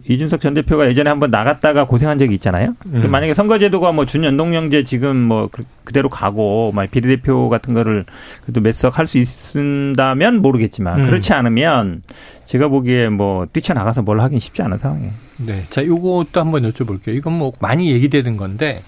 이준석 0.07 0.41
전 0.41 0.53
대표가 0.55 0.87
예전에 0.89 1.09
한번 1.09 1.29
나갔다가 1.29 1.85
고생한 1.85 2.17
적이 2.17 2.33
있잖아요. 2.35 2.73
음. 2.87 3.11
만약에 3.11 3.33
선거제도가 3.33 3.91
뭐 3.91 4.05
준연동형제 4.05 4.85
지금 4.85 5.15
뭐 5.15 5.49
그, 5.51 5.63
그대로 5.83 6.09
가고 6.09 6.71
막 6.73 6.89
비례대표 6.89 7.47
같은 7.49 7.73
거를 7.73 8.05
그래도 8.43 8.59
몇석 8.61 8.97
할 8.97 9.05
수 9.05 9.19
있다면 9.19 10.41
모르겠지만 10.41 11.01
음. 11.01 11.05
그렇지 11.05 11.33
않으면 11.33 12.01
제가 12.45 12.69
보기에 12.69 13.09
뭐 13.09 13.45
뛰쳐나가서 13.53 14.01
뭘 14.01 14.19
하긴 14.21 14.39
쉽지 14.39 14.61
않은 14.63 14.77
상황이에요. 14.79 15.11
네. 15.37 15.65
자, 15.69 15.85
요것도 15.85 16.39
한번 16.39 16.63
여쭤볼게요. 16.63 17.09
이건 17.09 17.33
뭐 17.33 17.51
많이 17.59 17.91
얘기되는 17.91 18.35
건데 18.35 18.81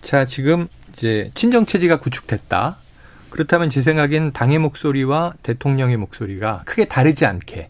자, 0.00 0.26
지금 0.26 0.66
이제 0.96 1.30
친정 1.34 1.66
체제가 1.66 1.98
구축됐다. 1.98 2.76
그렇다면 3.30 3.68
제 3.68 3.80
생각엔 3.80 4.32
당의 4.32 4.58
목소리와 4.58 5.32
대통령의 5.42 5.96
목소리가 5.96 6.60
크게 6.64 6.84
다르지 6.84 7.26
않게 7.26 7.68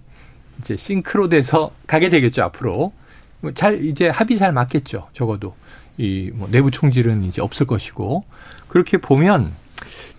이제 0.61 0.77
싱크로 0.77 1.29
돼서 1.29 1.73
가게 1.87 2.09
되겠죠 2.11 2.43
앞으로. 2.43 2.93
뭐잘 3.41 3.85
이제 3.85 4.09
합의 4.09 4.37
잘 4.39 4.53
맞겠죠 4.53 5.09
적어도. 5.13 5.55
이 5.99 6.31
뭐 6.35 6.49
내부 6.51 6.71
총질은 6.71 7.25
이제 7.25 7.41
없을 7.43 7.67
것이고. 7.67 8.25
그렇게 8.69 8.99
보면 8.99 9.53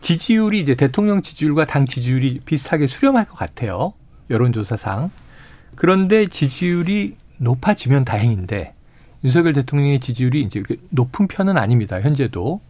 지지율이 0.01 0.59
이제 0.59 0.75
대통령 0.75 1.21
지지율과 1.21 1.65
당 1.65 1.85
지지율이 1.85 2.41
비슷하게 2.45 2.87
수렴할 2.87 3.25
것 3.25 3.35
같아요 3.35 3.93
여론조사상. 4.29 5.11
그런데 5.75 6.27
지지율이 6.27 7.15
높아지면 7.39 8.05
다행인데 8.05 8.73
윤석열 9.23 9.53
대통령의 9.53 9.99
지지율이 9.99 10.41
이제 10.41 10.61
높은 10.89 11.27
편은 11.27 11.57
아닙니다 11.57 11.99
현재도 11.99 12.61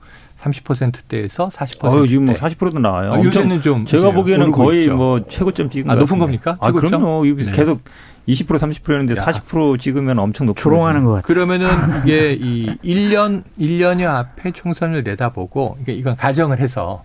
30%대에서 0.45 1.49
40%대. 1.49 1.87
어, 1.87 2.07
지금 2.07 2.25
뭐 2.25 2.35
40%도 2.35 2.79
나와요. 2.79 3.13
아, 3.13 3.23
요새는 3.23 3.61
좀 3.61 3.85
제가 3.85 4.11
보기에는 4.11 4.51
거의 4.51 4.81
있죠. 4.81 4.95
뭐 4.95 5.25
최고점 5.27 5.69
찍은 5.69 5.89
아, 5.89 5.95
높은 5.95 6.19
겁니까? 6.19 6.57
아, 6.59 6.71
그럼요. 6.71 7.25
네. 7.25 7.51
계속 7.51 7.81
20% 8.27 8.57
30%였는데 8.57 9.15
40% 9.15 9.79
찍으면 9.79 10.19
엄청 10.19 10.47
높은 10.47 10.61
조롱하는 10.61 11.03
것 11.03 11.11
같아요. 11.11 11.23
그러면은 11.23 11.67
이게 12.03 12.33
이 12.33 12.67
1년 12.83 13.43
1년여 13.59 14.05
앞에 14.07 14.51
총선을 14.51 15.03
내다보고 15.03 15.77
이게 15.81 15.93
이건 15.93 16.15
가정을 16.15 16.59
해서 16.59 17.03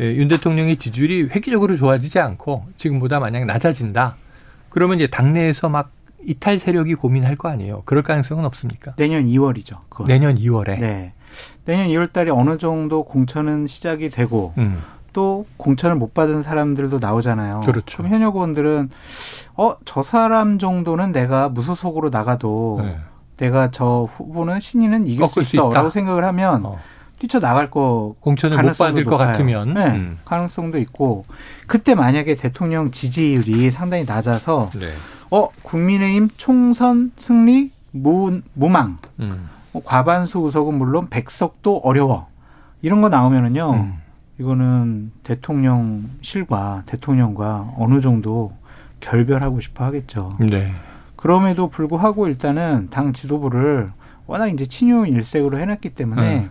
예, 0.00 0.12
윤 0.16 0.28
대통령의 0.28 0.76
지지율이 0.76 1.28
획기적으로 1.30 1.76
좋아지지 1.76 2.18
않고 2.18 2.66
지금보다 2.76 3.20
만약 3.20 3.44
낮아진다. 3.44 4.16
그러면 4.68 4.98
이제 4.98 5.06
당내에서 5.06 5.68
막 5.68 5.92
이탈 6.26 6.58
세력이 6.58 6.94
고민할 6.94 7.36
거 7.36 7.48
아니에요. 7.48 7.82
그럴 7.84 8.02
가능성은 8.02 8.44
없습니까? 8.46 8.94
내년 8.96 9.26
2월이죠. 9.26 9.78
그건. 9.88 10.06
내년 10.08 10.36
2월에. 10.36 10.80
네. 10.80 11.12
내년 11.64 11.88
2월 11.88 12.12
달에 12.12 12.30
어느 12.30 12.58
정도 12.58 13.04
공천은 13.04 13.66
시작이 13.66 14.10
되고 14.10 14.52
음. 14.58 14.82
또 15.12 15.46
공천을 15.56 15.96
못 15.96 16.12
받은 16.12 16.42
사람들도 16.42 16.98
나오잖아요. 17.00 17.60
그렇죠. 17.60 17.98
그럼 17.98 18.12
현역 18.12 18.34
의원들은 18.34 18.90
어, 19.54 19.76
저 19.84 20.02
사람 20.02 20.58
정도는 20.58 21.12
내가 21.12 21.48
무소속으로 21.48 22.10
나가도 22.10 22.80
네. 22.82 22.98
내가 23.36 23.70
저 23.70 24.08
후보는 24.10 24.60
신인은 24.60 25.06
이길 25.06 25.26
수 25.28 25.40
있어라고 25.40 25.90
생각을 25.90 26.24
하면 26.24 26.66
어. 26.66 26.78
뛰쳐 27.18 27.40
나갈 27.40 27.70
거 27.70 28.14
공천을 28.20 28.60
못 28.62 28.76
받을 28.76 29.04
것 29.04 29.16
같으면 29.16 29.74
네, 29.74 29.86
음. 29.86 30.18
가능성도 30.24 30.78
있고 30.78 31.24
그때 31.66 31.94
만약에 31.94 32.34
대통령 32.34 32.90
지지율이 32.90 33.70
상당히 33.70 34.04
낮아서 34.04 34.70
네. 34.74 34.86
어 35.30 35.48
국민의힘 35.62 36.30
총선 36.36 37.12
승리 37.16 37.70
무, 37.92 38.40
무망 38.52 38.98
음. 39.20 39.48
뭐 39.74 39.82
과반수 39.84 40.38
의석은 40.38 40.72
물론 40.74 41.08
백석도 41.10 41.78
어려워 41.78 42.28
이런 42.80 43.00
거 43.02 43.08
나오면은요 43.08 43.72
음. 43.72 43.94
이거는 44.38 45.10
대통령실과 45.24 46.84
대통령과 46.86 47.74
어느 47.76 48.00
정도 48.00 48.52
결별하고 49.00 49.60
싶어 49.60 49.84
하겠죠. 49.84 50.36
네. 50.40 50.72
그럼에도 51.16 51.68
불구하고 51.68 52.28
일단은 52.28 52.88
당 52.90 53.12
지도부를 53.12 53.90
워낙 54.26 54.48
이제 54.48 54.64
친유 54.64 55.06
일색으로 55.06 55.58
해놨기 55.58 55.90
때문에 55.90 56.38
음. 56.38 56.50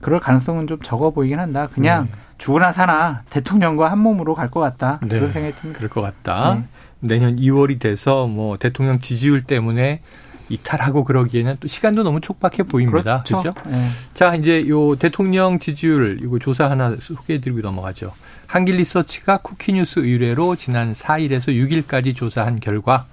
그럴 0.00 0.20
가능성은 0.20 0.66
좀 0.66 0.78
적어 0.82 1.10
보이긴 1.10 1.38
한다. 1.38 1.68
그냥 1.70 2.04
네. 2.06 2.10
죽으나 2.38 2.72
사나 2.72 3.22
대통령과 3.30 3.90
한 3.90 3.98
몸으로 3.98 4.34
갈 4.34 4.50
것 4.50 4.60
같다. 4.60 5.00
네. 5.02 5.08
그런 5.08 5.30
생각이 5.32 5.54
듭니다. 5.56 5.78
그럴 5.78 5.90
것 5.90 6.00
같다. 6.00 6.54
네. 6.54 6.64
내년 7.00 7.36
2월이 7.36 7.78
돼서 7.78 8.26
뭐 8.26 8.56
대통령 8.58 8.98
지지율 9.00 9.42
때문에 9.44 10.00
이탈하고 10.48 11.04
그러기에는 11.04 11.56
또 11.60 11.68
시간도 11.68 12.02
너무 12.02 12.20
촉박해 12.20 12.64
보입니다. 12.64 13.22
그렇죠. 13.22 13.52
그렇죠? 13.54 13.68
네. 13.68 13.86
자, 14.14 14.34
이제 14.34 14.66
요 14.68 14.96
대통령 14.96 15.58
지지율 15.58 16.20
이거 16.22 16.38
조사 16.38 16.70
하나 16.70 16.96
소개해 16.98 17.40
드리고 17.40 17.60
넘어가죠. 17.60 18.12
한길 18.46 18.76
리서치가 18.76 19.38
쿠키뉴스 19.38 20.00
의뢰로 20.00 20.56
지난 20.56 20.92
4일에서 20.92 21.48
6일까지 21.48 22.16
조사한 22.16 22.60
결과 22.60 23.06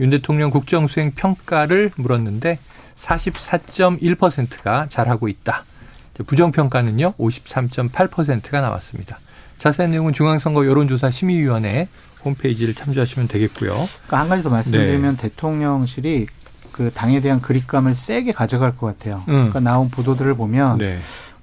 윤 0.00 0.10
대통령 0.10 0.50
국정 0.50 0.86
수행 0.86 1.12
평가를 1.12 1.90
물었는데 1.96 2.58
44.1%가 2.96 4.86
잘하고 4.88 5.28
있다. 5.28 5.64
부정 6.26 6.50
평가는요, 6.50 7.12
53.8%가 7.12 8.60
나왔습니다. 8.60 9.20
자세한 9.58 9.90
내용은 9.90 10.12
중앙선거 10.12 10.66
여론조사 10.66 11.10
심의위원회 11.10 11.88
홈페이지를 12.24 12.74
참조하시면 12.74 13.28
되겠고요. 13.28 13.70
그러니까 13.72 14.18
한 14.18 14.28
가지 14.28 14.42
더 14.42 14.50
말씀드리면 14.50 15.16
네. 15.16 15.22
대통령실이 15.22 16.26
그 16.78 16.92
당에 16.92 17.18
대한 17.20 17.42
그립감을 17.42 17.96
세게 17.96 18.30
가져갈 18.30 18.76
것 18.76 18.86
같아요. 18.86 19.16
음. 19.26 19.34
그러니까 19.34 19.58
나온 19.58 19.90
보도들을 19.90 20.32
보면 20.34 20.78
네. 20.78 20.98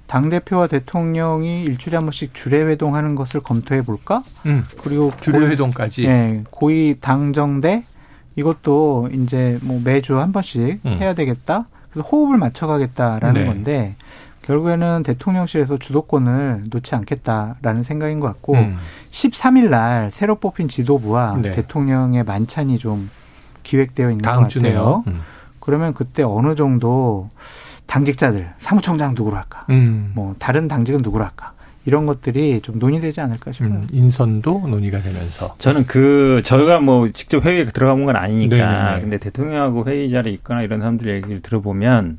당 0.06 0.30
대표와 0.30 0.66
대통령이 0.66 1.62
일주일에 1.64 1.98
한 1.98 2.06
번씩 2.06 2.32
주례 2.32 2.62
회동하는 2.62 3.14
것을 3.14 3.40
검토해 3.40 3.82
볼까? 3.82 4.24
음. 4.46 4.64
그리고 4.82 5.12
주례 5.20 5.46
회동까지. 5.46 6.06
네, 6.06 6.42
고위 6.50 6.96
당정대 6.98 7.84
이것도 8.34 9.10
이제 9.12 9.58
뭐 9.60 9.78
매주 9.84 10.18
한 10.18 10.32
번씩 10.32 10.80
음. 10.86 10.96
해야 10.98 11.12
되겠다. 11.12 11.66
그래서 11.90 12.08
호흡을 12.08 12.38
맞춰가겠다라는 12.38 13.42
네. 13.42 13.46
건데 13.46 13.96
결국에는 14.40 15.02
대통령실에서 15.02 15.76
주도권을 15.76 16.64
놓지 16.70 16.94
않겠다라는 16.94 17.82
생각인 17.82 18.20
것 18.20 18.28
같고 18.28 18.54
음. 18.54 18.76
13일 19.10 19.68
날 19.68 20.10
새로 20.10 20.36
뽑힌 20.36 20.68
지도부와 20.68 21.36
네. 21.42 21.50
대통령의 21.50 22.24
만찬이 22.24 22.78
좀 22.78 23.10
기획되어 23.66 24.10
있는 24.10 24.22
것 24.22 24.30
같아요. 24.30 25.02
음. 25.08 25.20
그러면 25.60 25.92
그때 25.92 26.22
어느 26.22 26.54
정도 26.54 27.28
당직자들 27.86 28.50
사무총장 28.58 29.14
누구로 29.14 29.36
할까? 29.36 29.66
음. 29.70 30.12
뭐 30.14 30.34
다른 30.38 30.68
당직은 30.68 31.00
누구로 31.02 31.24
할까? 31.24 31.52
이런 31.84 32.06
것들이 32.06 32.60
좀 32.62 32.78
논의되지 32.78 33.20
않을까 33.20 33.52
싶어요. 33.52 33.74
음, 33.74 33.86
인선도 33.92 34.66
논의가 34.66 35.00
되면서. 35.00 35.54
저는 35.58 35.86
그 35.86 36.42
저희가 36.44 36.80
뭐 36.80 37.10
직접 37.12 37.44
회의에 37.44 37.64
들어가본 37.64 38.04
건 38.04 38.16
아니니까. 38.16 38.56
네네네. 38.56 39.00
근데 39.02 39.18
대통령하고 39.18 39.84
회의 39.86 40.10
자리에 40.10 40.32
있거나 40.34 40.62
이런 40.62 40.80
사람들 40.80 41.08
얘기를 41.08 41.40
들어보면 41.40 42.18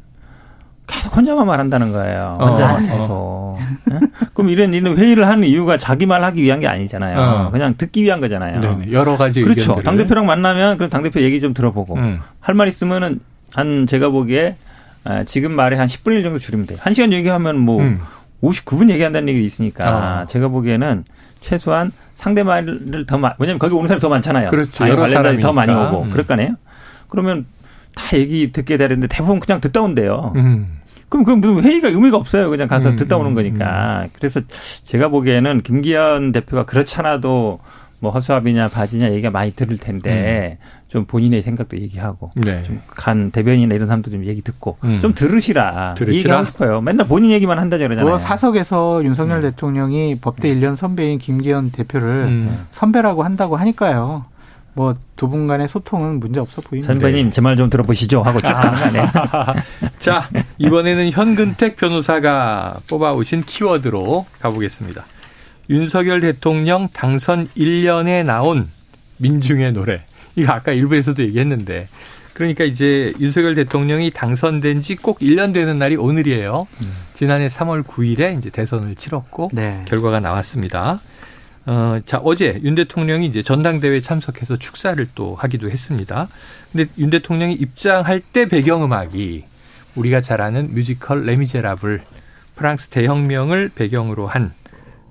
계속 0.87 1.15
혼자만 1.15 1.45
말한다는 1.45 1.91
거예요. 1.91 2.37
혼자만 2.39 2.75
어, 2.75 2.93
계속. 2.93 3.07
어. 3.11 3.57
네? 3.85 3.99
그럼 4.33 4.49
이런 4.49 4.73
이런 4.73 4.97
회의를 4.97 5.27
하는 5.27 5.43
이유가 5.43 5.77
자기 5.77 6.05
말 6.05 6.23
하기 6.23 6.41
위한 6.41 6.59
게 6.59 6.67
아니잖아요. 6.67 7.19
어. 7.19 7.51
그냥 7.51 7.75
듣기 7.77 8.03
위한 8.03 8.19
거잖아요. 8.19 8.61
네네. 8.61 8.91
여러 8.91 9.17
가지 9.17 9.43
그렇죠. 9.43 9.75
당 9.75 9.97
대표랑 9.97 10.25
만나면 10.25 10.77
그럼 10.77 10.89
당 10.89 11.03
대표 11.03 11.21
얘기 11.21 11.41
좀 11.41 11.53
들어보고 11.53 11.95
음. 11.95 12.19
할말 12.39 12.67
있으면은 12.67 13.19
한 13.53 13.85
제가 13.85 14.09
보기에 14.09 14.55
아, 15.03 15.23
지금 15.23 15.53
말에 15.53 15.77
한 15.77 15.87
10분의 15.87 16.17
1 16.17 16.23
정도 16.23 16.39
줄이면 16.39 16.67
돼요. 16.67 16.79
1시간 16.81 17.11
얘기하면 17.13 17.57
뭐 17.59 17.81
음. 17.81 17.99
59분 18.41 18.89
얘기한다는 18.89 19.29
얘기 19.29 19.43
있으니까 19.43 20.21
어. 20.23 20.25
제가 20.27 20.47
보기에는 20.49 21.03
최소한 21.41 21.91
상대 22.15 22.43
말을 22.43 23.05
더 23.07 23.17
많, 23.17 23.33
왜냐면 23.39 23.59
거기 23.59 23.73
오는 23.73 23.87
사람이 23.87 24.01
더 24.01 24.09
많잖아요. 24.09 24.49
그렇죠. 24.49 24.87
여러 24.87 25.07
사람이 25.07 25.39
더 25.39 25.53
많이 25.53 25.71
오고. 25.71 26.03
음. 26.03 26.09
그럴 26.11 26.25
거 26.25 26.33
아니에요? 26.33 26.55
그러면 27.09 27.45
다 27.95 28.17
얘기 28.17 28.51
듣게 28.51 28.77
되는데 28.77 29.07
대부분 29.07 29.39
그냥 29.39 29.61
듣다 29.61 29.81
온대요. 29.81 30.33
음. 30.35 30.76
그럼 31.09 31.23
그 31.23 31.31
무슨 31.31 31.63
회의가 31.63 31.89
의미가 31.89 32.17
없어요. 32.17 32.49
그냥 32.49 32.67
가서 32.67 32.89
음, 32.89 32.95
듣다 32.95 33.17
오는 33.17 33.31
음, 33.31 33.35
거니까. 33.35 34.03
음. 34.03 34.09
그래서 34.13 34.41
제가 34.83 35.07
보기에는 35.09 35.61
김기현 35.61 36.31
대표가 36.33 36.65
그렇잖아도 36.65 37.59
뭐 37.99 38.11
허수아비냐 38.11 38.67
바지냐 38.67 39.11
얘기가 39.11 39.31
많이 39.31 39.51
들을 39.51 39.75
텐데 39.77 40.59
음. 40.61 40.67
좀 40.87 41.05
본인의 41.05 41.41
생각도 41.41 41.79
얘기하고 41.79 42.31
네. 42.35 42.61
좀간 42.63 43.31
대변인이나 43.31 43.73
이런 43.73 43.87
사람도 43.87 44.11
좀 44.11 44.25
얘기 44.25 44.41
듣고 44.41 44.77
음. 44.83 44.99
좀 44.99 45.13
들으시라. 45.13 45.95
들으시라. 45.95 46.17
얘기하고 46.19 46.45
싶어요. 46.45 46.81
맨날 46.81 47.07
본인 47.07 47.31
얘기만 47.31 47.57
한다 47.57 47.77
그러잖아요. 47.77 48.07
뭐 48.07 48.17
사석에서 48.17 49.03
윤석열 49.03 49.37
음. 49.37 49.41
대통령이 49.41 50.19
법대 50.21 50.53
1년 50.53 50.75
선배인 50.75 51.17
김기현 51.17 51.71
대표를 51.71 52.07
음. 52.07 52.65
선배라고 52.71 53.23
한다고 53.23 53.55
하니까요. 53.55 54.25
뭐 54.77 54.95
두 55.17 55.27
분 55.27 55.47
간의 55.47 55.67
소통은 55.67 56.19
문제 56.19 56.39
없어 56.39 56.61
보입니다. 56.61 56.93
선배님 56.93 57.31
제 57.31 57.41
말 57.41 57.57
좀 57.57 57.69
들어보시죠 57.71 58.21
하고 58.21 58.39
쭉 58.39 58.53
가는 58.53 58.79
거네. 58.79 59.07
자 59.99 60.29
이번에는 60.59 61.11
현근택 61.11 61.75
변호사가 61.75 62.79
뽑아오신 62.87 63.41
키워드로 63.41 64.25
가보겠습니다. 64.39 65.05
윤석열 65.69 66.21
대통령 66.21 66.87
당선 66.93 67.49
1년에 67.57 68.23
나온 68.23 68.69
민중의 69.17 69.73
노래. 69.73 70.03
이거 70.35 70.53
아까 70.53 70.71
일부에서도 70.71 71.21
얘기했는데. 71.23 71.87
그러니까 72.33 72.63
이제 72.63 73.13
윤석열 73.19 73.55
대통령이 73.55 74.11
당선된 74.11 74.81
지 74.81 74.95
꼭 74.95 75.17
1년 75.19 75.55
되는 75.55 75.79
날이 75.79 75.95
오늘이에요. 75.95 76.67
음. 76.83 76.93
지난해 77.15 77.47
3월 77.47 77.83
9일에 77.83 78.37
이제 78.37 78.51
대선을 78.51 78.93
치렀고 78.95 79.49
네. 79.53 79.83
결과가 79.87 80.19
나왔습니다. 80.19 80.99
어, 81.67 81.99
자, 82.05 82.17
어제 82.23 82.59
윤 82.63 82.73
대통령이 82.75 83.27
이제 83.27 83.43
전당대회에 83.43 84.01
참석해서 84.01 84.55
축사를 84.57 85.05
또 85.15 85.35
하기도 85.35 85.69
했습니다. 85.69 86.27
근데 86.71 86.89
윤 86.97 87.09
대통령이 87.09 87.53
입장할 87.53 88.21
때 88.21 88.47
배경음악이 88.47 89.43
우리가 89.95 90.21
잘 90.21 90.41
아는 90.41 90.73
뮤지컬 90.73 91.25
레미제라블 91.25 92.01
프랑스 92.55 92.87
대혁명을 92.89 93.69
배경으로 93.75 94.27
한 94.27 94.53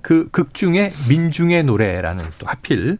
그 0.03 0.29
극 0.31 0.55
중에 0.55 0.93
민중의 1.09 1.65
노래라는 1.65 2.25
또 2.39 2.47
하필 2.47 2.99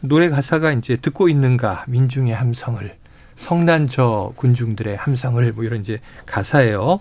노래 0.00 0.30
가사가 0.30 0.70
이제 0.70 0.96
듣고 0.96 1.28
있는가 1.28 1.84
민중의 1.88 2.32
함성을 2.32 2.94
성난 3.34 3.88
저 3.88 4.32
군중들의 4.36 4.94
함성을 4.96 5.52
뭐 5.52 5.64
이런 5.64 5.80
이제 5.80 6.00
가사예요. 6.26 7.00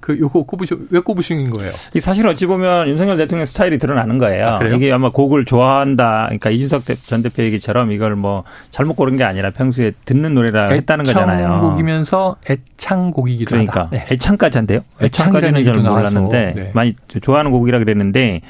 그 0.00 0.18
요거 0.18 0.44
꼽으셔 0.44 0.76
왜 0.90 1.00
꼽으신 1.00 1.50
거예요? 1.50 1.72
사실 2.00 2.26
어찌 2.26 2.46
보면 2.46 2.88
윤석열 2.88 3.16
대통령 3.16 3.46
스타일이 3.46 3.78
드러나는 3.78 4.18
거예요. 4.18 4.46
아, 4.46 4.64
이게 4.64 4.92
아마 4.92 5.10
곡을 5.10 5.44
좋아한다. 5.44 6.26
그러니까 6.26 6.50
이준석 6.50 6.84
전 7.06 7.22
대표 7.22 7.42
얘기처럼 7.42 7.92
이걸 7.92 8.16
뭐 8.16 8.44
잘못 8.70 8.94
고른 8.94 9.16
게 9.16 9.24
아니라 9.24 9.50
평소에 9.50 9.92
듣는 10.04 10.34
노래라 10.34 10.68
했다는 10.68 11.04
거잖아요. 11.04 11.46
애창곡이면서 11.46 12.36
애창곡이기도 12.48 13.50
그러니까 13.50 13.80
하다. 13.82 13.90
네. 13.90 14.06
애창까지 14.12 14.58
한대요. 14.58 14.80
애창까지는 15.02 15.64
저는 15.64 15.82
몰랐는데 15.82 16.54
네. 16.56 16.70
많이 16.74 16.94
좋아하는 17.20 17.50
곡이라 17.50 17.78
그랬는데 17.78 18.40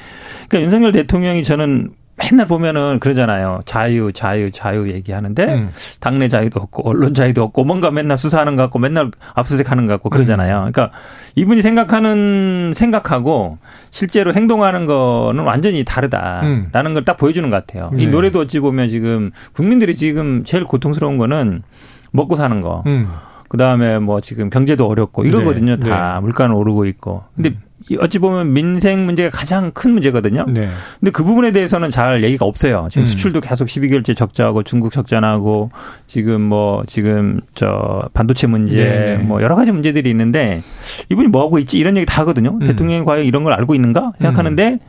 그러니까 0.47 0.65
윤석열 0.65 0.91
대통령이 0.91 1.43
저는 1.43 1.91
맨날 2.19 2.47
보면은 2.47 2.99
그러잖아요. 2.99 3.61
자유, 3.65 4.11
자유, 4.11 4.51
자유 4.51 4.91
얘기하는데 4.91 5.43
음. 5.45 5.71
당내 6.01 6.27
자유도 6.27 6.59
없고 6.59 6.87
언론 6.87 7.13
자유도 7.13 7.43
없고 7.43 7.63
뭔가 7.63 7.91
맨날 7.91 8.17
수사하는 8.17 8.55
것 8.55 8.63
같고 8.63 8.79
맨날 8.79 9.09
압수수색하는 9.35 9.87
것 9.87 9.93
같고 9.93 10.09
그러잖아요. 10.09 10.65
음. 10.65 10.71
그러니까 10.71 10.91
이분이 11.39 11.61
생각하는 11.61 12.73
생각하고 12.75 13.59
실제로 13.91 14.33
행동하는 14.33 14.85
거는 14.85 15.45
완전히 15.45 15.85
다르다라는 15.85 16.67
음. 16.73 16.93
걸딱 16.93 17.15
보여주는 17.15 17.49
것 17.49 17.55
같아요. 17.55 17.91
네. 17.93 18.03
이 18.03 18.07
노래도 18.07 18.41
어찌 18.41 18.59
보면 18.59 18.89
지금 18.89 19.31
국민들이 19.53 19.95
지금 19.95 20.43
제일 20.43 20.65
고통스러운 20.65 21.17
거는 21.17 21.63
먹고 22.11 22.35
사는 22.35 22.59
거. 22.59 22.81
음. 22.87 23.09
그 23.47 23.57
다음에 23.57 23.99
뭐 23.99 24.19
지금 24.19 24.49
경제도 24.49 24.85
어렵고 24.85 25.23
이러거든요. 25.23 25.77
네. 25.77 25.89
다 25.89 26.15
네. 26.15 26.21
물가는 26.21 26.53
오르고 26.53 26.85
있고. 26.85 27.23
근데 27.35 27.51
음. 27.51 27.61
어찌 27.97 28.19
보면 28.19 28.53
민생 28.53 29.05
문제가 29.05 29.29
가장 29.29 29.71
큰 29.71 29.91
문제거든요. 29.91 30.45
네. 30.47 30.69
근데 30.99 31.11
그 31.11 31.23
부분에 31.23 31.51
대해서는 31.51 31.89
잘 31.89 32.23
얘기가 32.23 32.45
없어요. 32.45 32.87
지금 32.89 33.03
음. 33.03 33.05
수출도 33.05 33.41
계속 33.41 33.65
12개월째 33.65 34.15
적자하고 34.15 34.63
중국 34.63 34.91
적자나고 34.91 35.71
지금 36.07 36.41
뭐 36.41 36.83
지금 36.87 37.41
저 37.55 38.07
반도체 38.13 38.47
문제 38.47 38.75
네. 38.75 39.17
뭐 39.17 39.41
여러 39.41 39.55
가지 39.55 39.71
문제들이 39.71 40.09
있는데 40.09 40.61
이분이 41.09 41.29
뭐 41.29 41.43
하고 41.43 41.59
있지 41.59 41.77
이런 41.77 41.97
얘기 41.97 42.05
다 42.05 42.21
하거든요. 42.21 42.57
음. 42.61 42.65
대통령이 42.65 43.05
과연 43.05 43.25
이런 43.25 43.43
걸 43.43 43.53
알고 43.53 43.75
있는가 43.75 44.13
생각하는데 44.19 44.71
음. 44.73 44.79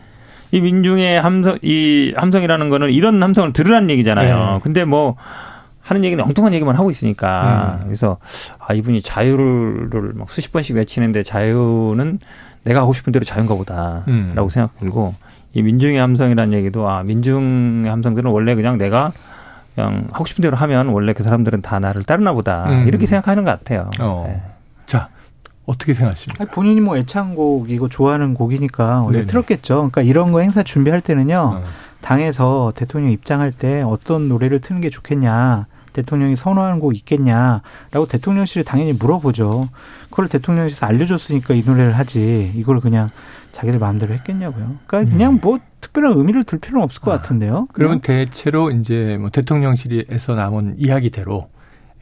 이 0.53 0.61
민중의 0.61 1.21
함성 1.21 1.59
이 1.63 2.13
함성이라는 2.17 2.71
거는 2.71 2.91
이런 2.91 3.23
함성을 3.23 3.53
들으라는 3.53 3.91
얘기잖아요. 3.91 4.55
네. 4.55 4.61
근데 4.63 4.85
뭐 4.85 5.17
하는 5.91 6.05
얘기는 6.05 6.25
엉뚱한 6.25 6.55
얘기만 6.55 6.77
하고 6.77 6.89
있으니까 6.89 7.81
음. 7.81 7.87
그래서 7.87 8.19
아 8.61 8.73
이분이 8.73 9.03
자유를 9.03 10.13
막 10.15 10.31
수십 10.31 10.53
번씩 10.53 10.77
외치는데 10.77 11.25
자유는 11.25 12.21
내가 12.63 12.81
하고 12.83 12.93
싶은 12.93 13.13
대로 13.13 13.25
자유인가 13.25 13.57
보다라고 13.57 14.05
음. 14.07 14.49
생각 14.51 14.79
들고 14.79 15.17
이 15.53 15.63
민중의 15.63 15.99
함성이라는 15.99 16.57
얘기도 16.57 16.89
아 16.89 17.03
민중의 17.03 17.91
함성들은 17.91 18.31
원래 18.31 18.55
그냥 18.55 18.79
내가 18.79 19.13
그냥 19.75 20.07
하고 20.13 20.27
싶은 20.27 20.43
대로 20.43 20.57
하면 20.57 20.87
원래 20.89 21.13
그 21.13 21.25
사람들은 21.25 21.61
다 21.61 21.81
나를 21.81 22.05
따르나 22.05 22.35
보다 22.35 22.67
음. 22.71 22.87
이렇게 22.87 23.07
생각하는 23.07 23.45
것 23.45 23.51
같아요. 23.51 23.91
어. 23.99 24.27
네. 24.29 24.41
자 24.87 25.09
어떻게 25.67 25.93
생각하십니까? 25.93 26.45
아니, 26.45 26.51
본인이 26.53 26.81
뭐 26.81 26.99
애창곡이고 26.99 27.89
좋아하는 27.89 28.35
곡이니까 28.35 29.03
원래 29.03 29.27
틀었겠죠. 29.27 29.75
그러니까 29.75 30.03
이런 30.03 30.31
거 30.31 30.39
행사 30.39 30.63
준비할 30.63 31.01
때는요. 31.01 31.37
어. 31.37 31.65
당에서 32.01 32.73
대통령 32.77 33.11
입장할 33.11 33.51
때 33.51 33.83
어떤 33.83 34.29
노래를 34.29 34.61
트는 34.61 34.81
게 34.81 34.89
좋겠냐. 34.89 35.67
대통령이 35.93 36.37
선호하는 36.37 36.81
곡 36.81 36.95
있겠냐라고 36.97 38.07
대통령실에 38.09 38.63
당연히 38.65 38.93
물어보죠. 38.93 39.69
그걸 40.11 40.29
대통령실에서 40.29 40.87
알려줬으니까 40.87 41.55
이 41.55 41.63
노래를 41.65 41.99
하지. 41.99 42.53
이걸 42.55 42.81
그냥 42.81 43.11
자기들 43.53 43.79
마음대로 43.79 44.15
했겠냐고요. 44.15 44.77
그러니까 44.87 45.11
그냥 45.11 45.35
음. 45.35 45.41
뭐 45.43 45.59
특별한 45.81 46.13
의미를 46.17 46.45
둘 46.45 46.59
필요는 46.59 46.85
없을 46.85 47.01
것 47.01 47.13
아, 47.13 47.17
같은데요. 47.17 47.67
그러면 47.73 48.01
대체로 48.01 48.71
이제 48.71 49.17
뭐 49.19 49.31
대통령실에서 49.31 50.35
나온 50.35 50.75
이야기대로 50.79 51.49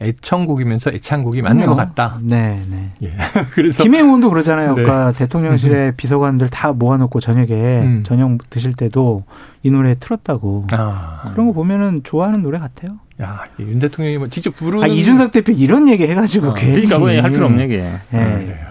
애청곡이면서 0.01 0.91
애창곡이 0.93 1.41
맞는 1.41 1.65
것 1.65 1.75
같다. 1.75 2.19
네, 2.21 2.63
네. 2.69 2.91
예. 3.03 3.13
그래서 3.51 3.83
김행훈도 3.83 4.29
그러잖아요. 4.29 4.75
네. 4.75 4.83
그러니까 4.83 5.11
대통령실에 5.11 5.89
음. 5.89 5.93
비서관들 5.97 6.49
다 6.49 6.71
모아놓고 6.71 7.19
저녁에 7.19 7.81
음. 7.81 8.03
저녁 8.05 8.49
드실 8.49 8.73
때도 8.73 9.23
이 9.61 9.71
노래 9.71 9.95
틀었다고. 9.95 10.67
아. 10.71 11.31
그런 11.33 11.47
거 11.47 11.53
보면은 11.53 12.01
좋아하는 12.03 12.41
노래 12.41 12.59
같아요. 12.59 12.97
야, 13.21 13.43
윤 13.59 13.79
대통령이 13.79 14.17
뭐 14.17 14.29
직접 14.29 14.55
부르는. 14.55 14.83
아, 14.83 14.87
이준석 14.87 15.31
대표 15.31 15.51
이런 15.51 15.89
얘기 15.89 16.07
해가지고 16.07 16.49
어, 16.49 16.53
괜히. 16.53 16.73
그러니까 16.73 16.99
뭐할 16.99 17.31
필요 17.31 17.45
없는 17.47 17.61
얘기. 17.63 17.77
네. 17.77 17.99
네. 18.11 18.61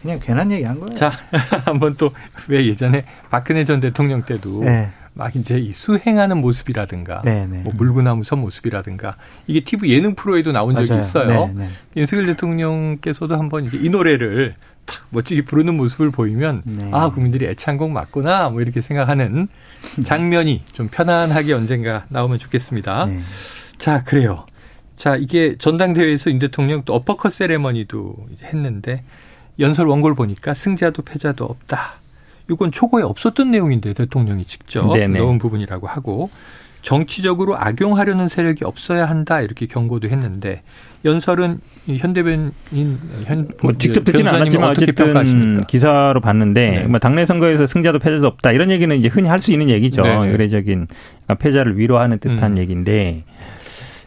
그냥 0.00 0.18
괜한 0.22 0.50
얘기 0.52 0.64
한 0.64 0.80
거예요. 0.80 0.94
자, 0.94 1.12
한번 1.66 1.94
또 1.96 2.10
왜 2.48 2.66
예전에 2.66 3.04
박근혜 3.30 3.64
전 3.64 3.80
대통령 3.80 4.22
때도 4.22 4.64
네. 4.64 4.90
막 5.12 5.34
이제 5.36 5.58
이 5.58 5.72
수행하는 5.72 6.38
모습이라든가 6.40 7.20
네네. 7.22 7.46
네. 7.46 7.58
뭐 7.62 7.72
물구나무 7.76 8.24
선 8.24 8.40
모습이라든가 8.40 9.16
이게 9.46 9.60
TV 9.60 9.92
예능 9.92 10.14
프로에도 10.14 10.52
나온 10.52 10.74
적이 10.74 10.88
맞아요. 10.88 11.00
있어요. 11.00 11.26
네네. 11.48 11.52
네. 11.64 11.68
윤석열 11.96 12.26
대통령께서도 12.26 13.36
한번 13.36 13.66
이제 13.66 13.76
이 13.80 13.88
노래를 13.90 14.54
탁 14.86 15.06
멋지게 15.10 15.42
부르는 15.44 15.76
모습을 15.76 16.10
보이면 16.10 16.62
네. 16.64 16.88
아 16.92 17.10
국민들이 17.10 17.46
애창곡 17.46 17.90
맞구나 17.90 18.48
뭐 18.48 18.62
이렇게 18.62 18.80
생각하는 18.80 19.48
장면이 20.04 20.62
좀 20.72 20.88
편안하게 20.90 21.52
언젠가 21.52 22.04
나오면 22.08 22.38
좋겠습니다. 22.38 23.08
네. 23.80 23.84
자 23.84 24.02
그래요. 24.04 24.46
자 24.94 25.16
이게 25.16 25.56
전당대회에서 25.56 26.30
윤 26.30 26.38
대통령 26.38 26.82
또 26.84 26.94
어퍼컷 26.94 27.32
세레머니도 27.32 28.14
했는데 28.44 29.02
연설 29.58 29.86
원고를 29.88 30.14
보니까 30.14 30.52
승자도 30.54 31.02
패자도 31.02 31.44
없다. 31.44 31.94
이건 32.50 32.72
초고에 32.72 33.02
없었던 33.02 33.50
내용인데 33.50 33.94
대통령이 33.94 34.44
직접 34.44 34.92
네네. 34.92 35.18
넣은 35.20 35.38
부분이라고 35.38 35.86
하고 35.86 36.30
정치적으로 36.82 37.56
악용하려는 37.58 38.28
세력이 38.28 38.64
없어야 38.64 39.04
한다 39.04 39.40
이렇게 39.42 39.66
경고도 39.66 40.08
했는데 40.08 40.60
연설은 41.04 41.60
현대변인 41.86 42.52
현 43.24 43.48
뭐 43.62 43.72
직접 43.78 44.02
듣지는 44.04 44.34
않았지만 44.34 44.70
어쨌든 44.70 44.94
평가하십니까? 44.94 45.64
기사로 45.66 46.20
봤는데 46.20 46.70
네. 46.70 46.84
뭐 46.86 46.98
당내 46.98 47.26
선거에서 47.26 47.66
승자도 47.66 47.98
패자도 47.98 48.26
없다 48.26 48.52
이런 48.52 48.70
얘기는 48.70 48.94
이제 48.96 49.08
흔히 49.08 49.28
할 49.28 49.40
수 49.40 49.52
있는 49.52 49.68
얘기죠 49.70 50.02
네. 50.02 50.10
의례적인 50.28 50.86
그러니까 50.86 51.34
패자를 51.34 51.78
위로하는 51.78 52.18
듯한 52.18 52.52
음. 52.52 52.58
얘기인데 52.58 53.24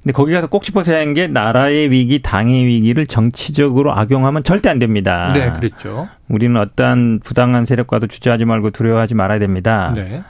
근데 0.03 0.11
거기 0.11 0.33
가서 0.33 0.47
꼭 0.47 0.63
짚어서 0.63 0.93
하는 0.93 1.13
게 1.13 1.27
나라의 1.27 1.89
위기, 1.89 2.21
당의 2.21 2.65
위기를 2.65 3.07
정치적으로 3.07 3.97
악용하면 3.97 4.43
절대 4.43 4.69
안 4.69 4.77
됩니다. 4.77 5.31
네, 5.33 5.51
그랬죠. 5.53 6.09
우리는 6.27 6.59
어떠한 6.59 7.21
부당한 7.23 7.65
세력과도 7.65 8.07
주저하지 8.07 8.43
말고 8.43 8.71
두려워하지 8.71 9.15
말아야 9.15 9.39
됩니다. 9.39 9.93
네. 9.95 10.21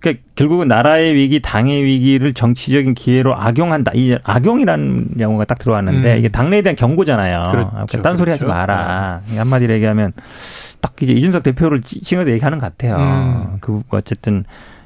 그러니까 0.00 0.24
결국은 0.34 0.68
나라의 0.68 1.14
위기, 1.14 1.40
당의 1.40 1.84
위기를 1.84 2.32
정치적인 2.32 2.94
기회로 2.94 3.38
악용한다. 3.38 3.92
이 3.94 4.16
악용이라는 4.24 5.20
용어가 5.20 5.44
딱 5.44 5.58
들어왔는데 5.58 6.14
음. 6.14 6.18
이게 6.18 6.28
당내에 6.30 6.62
대한 6.62 6.74
경고잖아요. 6.74 7.50
그렇죠. 7.50 7.70
그러니까 7.70 8.02
딴소리 8.02 8.30
그렇죠. 8.30 8.32
하지 8.32 8.44
마라. 8.46 9.20
네. 9.26 9.36
한마디로 9.36 9.74
얘기하면 9.74 10.12
딱 10.80 10.94
이제 11.02 11.12
이준석 11.12 11.42
대표를 11.42 11.82
칭해서 11.82 12.30
얘기하는 12.30 12.58
것 12.58 12.64
같아요. 12.64 12.96
음. 12.96 13.58
그 13.60 13.82
어쨌든 13.90 14.44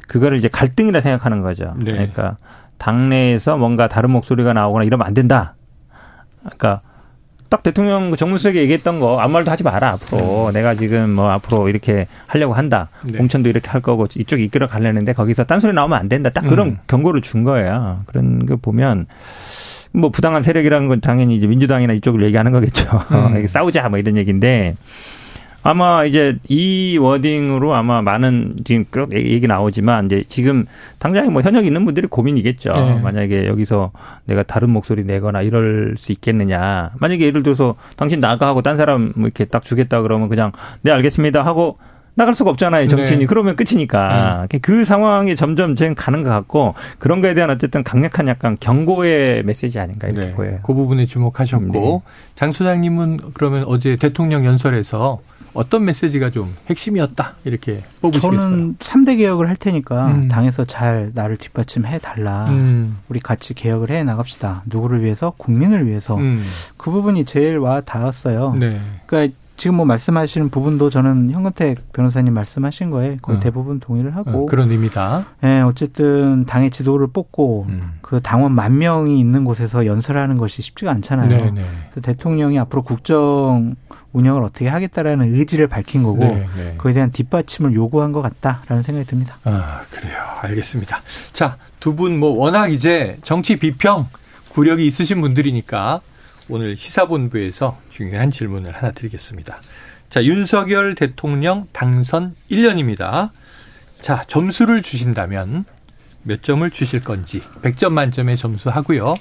그거를 0.09 0.37
이제 0.39 0.49
갈등이라 0.49 1.01
생각하는 1.01 1.43
거죠. 1.43 1.75
네. 1.79 1.93
그러니까 1.93 2.37
당내에서 2.79 3.57
뭔가 3.57 3.89
다른 3.89 4.11
목소리가 4.11 4.53
나오거나 4.53 4.85
이러면 4.85 5.07
안 5.07 5.15
된다. 5.15 5.55
그러니까 6.41 6.81
딱 7.55 7.63
대통령 7.63 8.11
그 8.11 8.17
정무수석이 8.17 8.59
얘기했던 8.59 8.99
거 8.99 9.21
아무 9.21 9.35
말도 9.35 9.51
하지 9.51 9.63
마라 9.63 9.91
앞으로 9.91 10.51
네. 10.53 10.59
내가 10.59 10.75
지금 10.75 11.11
뭐 11.11 11.31
앞으로 11.31 11.69
이렇게 11.69 12.09
하려고 12.27 12.53
한다 12.53 12.89
네. 13.05 13.17
공천도 13.17 13.49
이렇게 13.49 13.71
할 13.71 13.81
거고 13.81 14.09
이쪽 14.17 14.41
이끌어 14.41 14.67
가려는데 14.67 15.13
거기서 15.13 15.45
딴소리 15.45 15.73
나오면 15.73 15.97
안 15.97 16.09
된다 16.09 16.31
딱 16.31 16.41
그런 16.49 16.69
음. 16.69 16.79
경고를 16.89 17.21
준 17.21 17.45
거예요 17.45 18.03
그런 18.07 18.45
거 18.45 18.57
보면 18.57 19.07
뭐 19.93 20.11
부당한 20.11 20.43
세력이라는 20.43 20.89
건 20.89 21.01
당연히 21.01 21.37
이제 21.37 21.47
민주당이나 21.47 21.93
이쪽을 21.93 22.25
얘기하는 22.25 22.51
거겠죠 22.51 22.91
음. 23.13 23.47
싸우자 23.47 23.89
뭐 23.89 24.01
이런 24.01 24.17
얘기인데 24.17 24.75
아마 25.65 26.05
이제 26.05 26.37
이 26.47 26.99
워딩으로 26.99 27.75
아마 27.75 28.03
많은 28.03 28.57
지금 28.65 28.85
얘기 29.13 29.47
나오지만 29.47 30.07
이제 30.07 30.23
지금 30.29 30.67
당장에 30.99 31.31
뭐 31.31 31.41
현역 31.41 31.65
있는 31.65 31.87
분들이 31.87 32.07
고민이겠죠. 32.07 32.73
네. 32.73 33.01
만약에 33.01 33.47
여기서 33.47 33.91
내가 34.27 34.43
다른 34.43 34.69
목소리 34.69 35.05
내거나 35.05 35.41
이럴 35.41 35.95
수 35.97 36.13
있겠느냐. 36.13 36.91
만약에 37.01 37.25
예를 37.25 37.43
들어서 37.43 37.77
당신 37.97 38.21
나가 38.21 38.47
하고 38.47 38.61
딴 38.61 38.77
사람 38.77 39.15
뭐 39.17 39.25
이렇게 39.25 39.47
딱 39.47 39.63
주겠다 39.63 40.03
그러면 40.03 40.29
그냥 40.29 40.53
네 40.83 40.93
알겠습니다 40.93 41.43
하고 41.43 41.79
나갈 42.17 42.35
수가 42.35 42.51
없잖아요, 42.51 42.87
정치인이. 42.87 43.21
네. 43.21 43.27
그러면 43.27 43.57
끝이니까. 43.57 44.47
음. 44.53 44.59
그 44.63 44.85
상황이 44.85 45.35
점점 45.35 45.75
지금 45.75 45.97
가는 45.97 46.23
것 46.23 46.31
같고, 46.31 46.75
그런 46.99 47.21
거에 47.21 47.35
대한 47.35 47.51
어쨌든 47.51 47.83
강력한 47.83 48.29
약간 48.29 48.57
경고의 48.61 49.43
메시지 49.43 49.81
아닌가 49.81 50.07
이렇게 50.07 50.29
네. 50.29 50.33
보여요. 50.33 50.61
그 50.63 50.75
부분에 50.75 51.07
주목하셨고, 51.07 52.03
네. 52.05 52.13
장 52.37 52.53
소장님은 52.53 53.19
그러면 53.35 53.65
어제 53.67 53.97
대통령 53.97 54.45
연설에서 54.45 55.19
어떤 55.55 55.85
메시지가 55.85 56.31
좀 56.31 56.55
핵심이었다 56.69 57.35
이렇게 57.45 57.83
뽑으시겠어요? 58.01 58.39
저는 58.41 58.77
3대 58.77 59.19
개혁을 59.19 59.49
할 59.49 59.57
테니까 59.57 60.07
음. 60.09 60.29
당에서 60.29 60.65
잘 60.65 61.13
나를 61.15 61.37
뒷받침해 61.37 61.99
달라. 61.99 62.47
음. 62.49 62.99
우리 63.09 63.21
같이 63.21 63.55
개혁을 63.55 63.91
해 63.91 64.03
나갑시다. 64.03 64.63
누구를 64.67 65.03
위해서? 65.03 65.33
국민을 65.37 65.87
위해서. 65.87 66.17
음. 66.17 66.43
그 66.77 66.91
부분이 66.91 67.25
제일 67.25 67.59
와 67.59 67.81
닿았어요. 67.81 68.55
네. 68.59 68.81
그러니까 69.07 69.35
지금 69.57 69.77
뭐 69.77 69.87
말씀하시는 69.87 70.49
부분도 70.49 70.91
저는 70.91 71.31
현근택 71.31 71.93
변호사님 71.93 72.35
말씀하신 72.35 72.91
거에 72.91 73.19
거의 73.23 73.39
어. 73.39 73.41
대부분 73.41 73.79
동의를 73.79 74.17
하고 74.17 74.31
어, 74.31 74.47
그런 74.47 74.71
의미다. 74.71 75.27
네, 75.43 75.61
어쨌든 75.61 76.45
당의 76.45 76.71
지도를 76.71 77.07
뽑고 77.07 77.67
음. 77.69 77.93
그 78.01 78.21
당원 78.21 78.53
만 78.53 78.79
명이 78.79 79.19
있는 79.19 79.45
곳에서 79.45 79.87
연설하는 79.87 80.37
것이 80.37 80.61
쉽지가 80.61 80.91
않잖아요. 80.91 81.29
네, 81.29 81.51
네. 81.53 81.65
그래서 81.91 82.01
대통령이 82.01 82.59
앞으로 82.59 82.83
국정 82.83 83.77
운영을 84.15 84.43
어떻게 84.43 84.69
하겠다라는 84.69 85.35
의지를 85.35 85.67
밝힌 85.69 86.03
거고 86.05 86.25
네, 86.25 86.47
네. 86.57 86.75
그에 86.79 86.93
대한 86.95 87.11
뒷받침을 87.13 87.75
요구한 87.75 88.13
것 88.13 88.23
같다라는 88.23 88.83
생각이 88.83 89.07
듭니다. 89.07 89.37
아 89.45 89.83
그래요, 89.91 90.17
알겠습니다. 90.41 91.03
자, 91.35 91.59
두 91.81 91.95
분 91.97 92.19
뭐 92.19 92.31
워낙 92.31 92.69
이제 92.69 93.19
정치 93.23 93.57
비평 93.59 94.09
구력이 94.51 94.87
있으신 94.87 95.21
분들이니까 95.21 96.01
오늘 96.49 96.77
시사본부에서 96.77 97.79
중요한 97.91 98.31
질문을 98.31 98.75
하나 98.75 98.93
드리겠습니다. 98.93 99.59
자, 100.11 100.25
윤석열 100.25 100.95
대통령 100.95 101.67
당선 101.73 102.35
1년입니다. 102.51 103.31
자, 104.01 104.23
점수를 104.29 104.83
주신다면 104.83 105.65
몇 106.23 106.43
점을 106.43 106.69
주실 106.71 107.03
건지 107.03 107.41
100점 107.63 107.91
만점에 107.93 108.37
점수 108.37 108.71
하고요. 108.71 109.15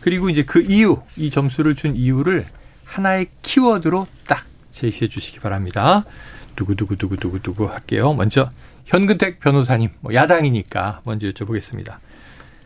그리고 0.00 0.28
이제 0.30 0.42
그 0.42 0.62
이유, 0.62 1.00
이 1.16 1.30
점수를 1.30 1.74
준 1.76 1.94
이유를 1.94 2.44
하나의 2.92 3.28
키워드로 3.42 4.06
딱 4.26 4.44
제시해 4.70 5.08
주시기 5.08 5.40
바랍니다. 5.40 6.04
두구두구두구두구두구 6.56 7.70
할게요. 7.70 8.12
먼저 8.12 8.48
현근택 8.84 9.40
변호사님, 9.40 9.90
뭐 10.00 10.14
야당이니까 10.14 11.00
먼저 11.04 11.28
여쭤보겠습니다. 11.28 11.94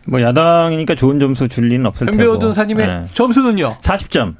뭐 0.08 0.20
야당이니까 0.20 0.94
좋은 0.94 1.20
점수 1.20 1.48
줄 1.48 1.68
리는 1.68 1.84
없을 1.86 2.06
테고. 2.06 2.18
현 2.18 2.38
변호사님의 2.38 2.86
네. 2.86 3.02
점수는요? 3.12 3.78
40점. 3.80 4.36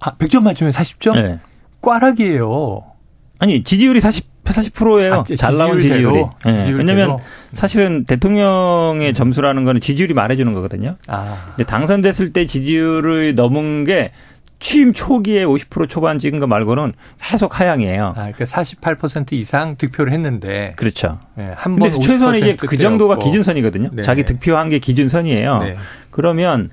아, 0.00 0.14
100점 0.16 0.42
만점에 0.42 0.70
40점? 0.70 1.14
네. 1.14 1.38
꽈락이에요. 1.82 2.84
아니, 3.38 3.62
지지율이 3.62 4.00
40 4.00 4.36
40%예요. 4.46 5.14
아, 5.14 5.24
잘 5.36 5.56
나온 5.56 5.80
지지율이. 5.80 6.24
네. 6.44 6.70
왜냐하면 6.70 7.18
사실은 7.52 8.04
대통령의 8.04 9.12
점수라는 9.12 9.64
거는 9.64 9.80
지지율이 9.80 10.14
말해주는 10.14 10.52
거거든요. 10.54 10.94
아. 11.08 11.52
근데 11.56 11.64
당선됐을 11.64 12.32
때 12.32 12.46
지지율을 12.46 13.34
넘은 13.34 13.82
게 13.82 14.12
취임 14.58 14.92
초기에 14.94 15.44
50% 15.44 15.88
초반 15.88 16.18
찍은 16.18 16.40
거 16.40 16.46
말고는 16.46 16.94
계속 17.22 17.60
하향이에요. 17.60 18.06
아, 18.08 18.12
그러니까 18.32 18.44
48% 18.44 19.32
이상 19.34 19.76
득표를 19.76 20.12
했는데. 20.12 20.72
그렇죠. 20.76 21.18
네, 21.34 21.52
한번 21.54 21.90
최소한 22.00 22.36
이제 22.36 22.56
그 22.56 22.76
정도가 22.78 23.18
기준선이거든요. 23.18 23.90
네. 23.92 24.02
자기 24.02 24.24
득표한 24.24 24.68
게 24.70 24.78
기준선이에요. 24.78 25.58
네. 25.62 25.76
그러면 26.10 26.70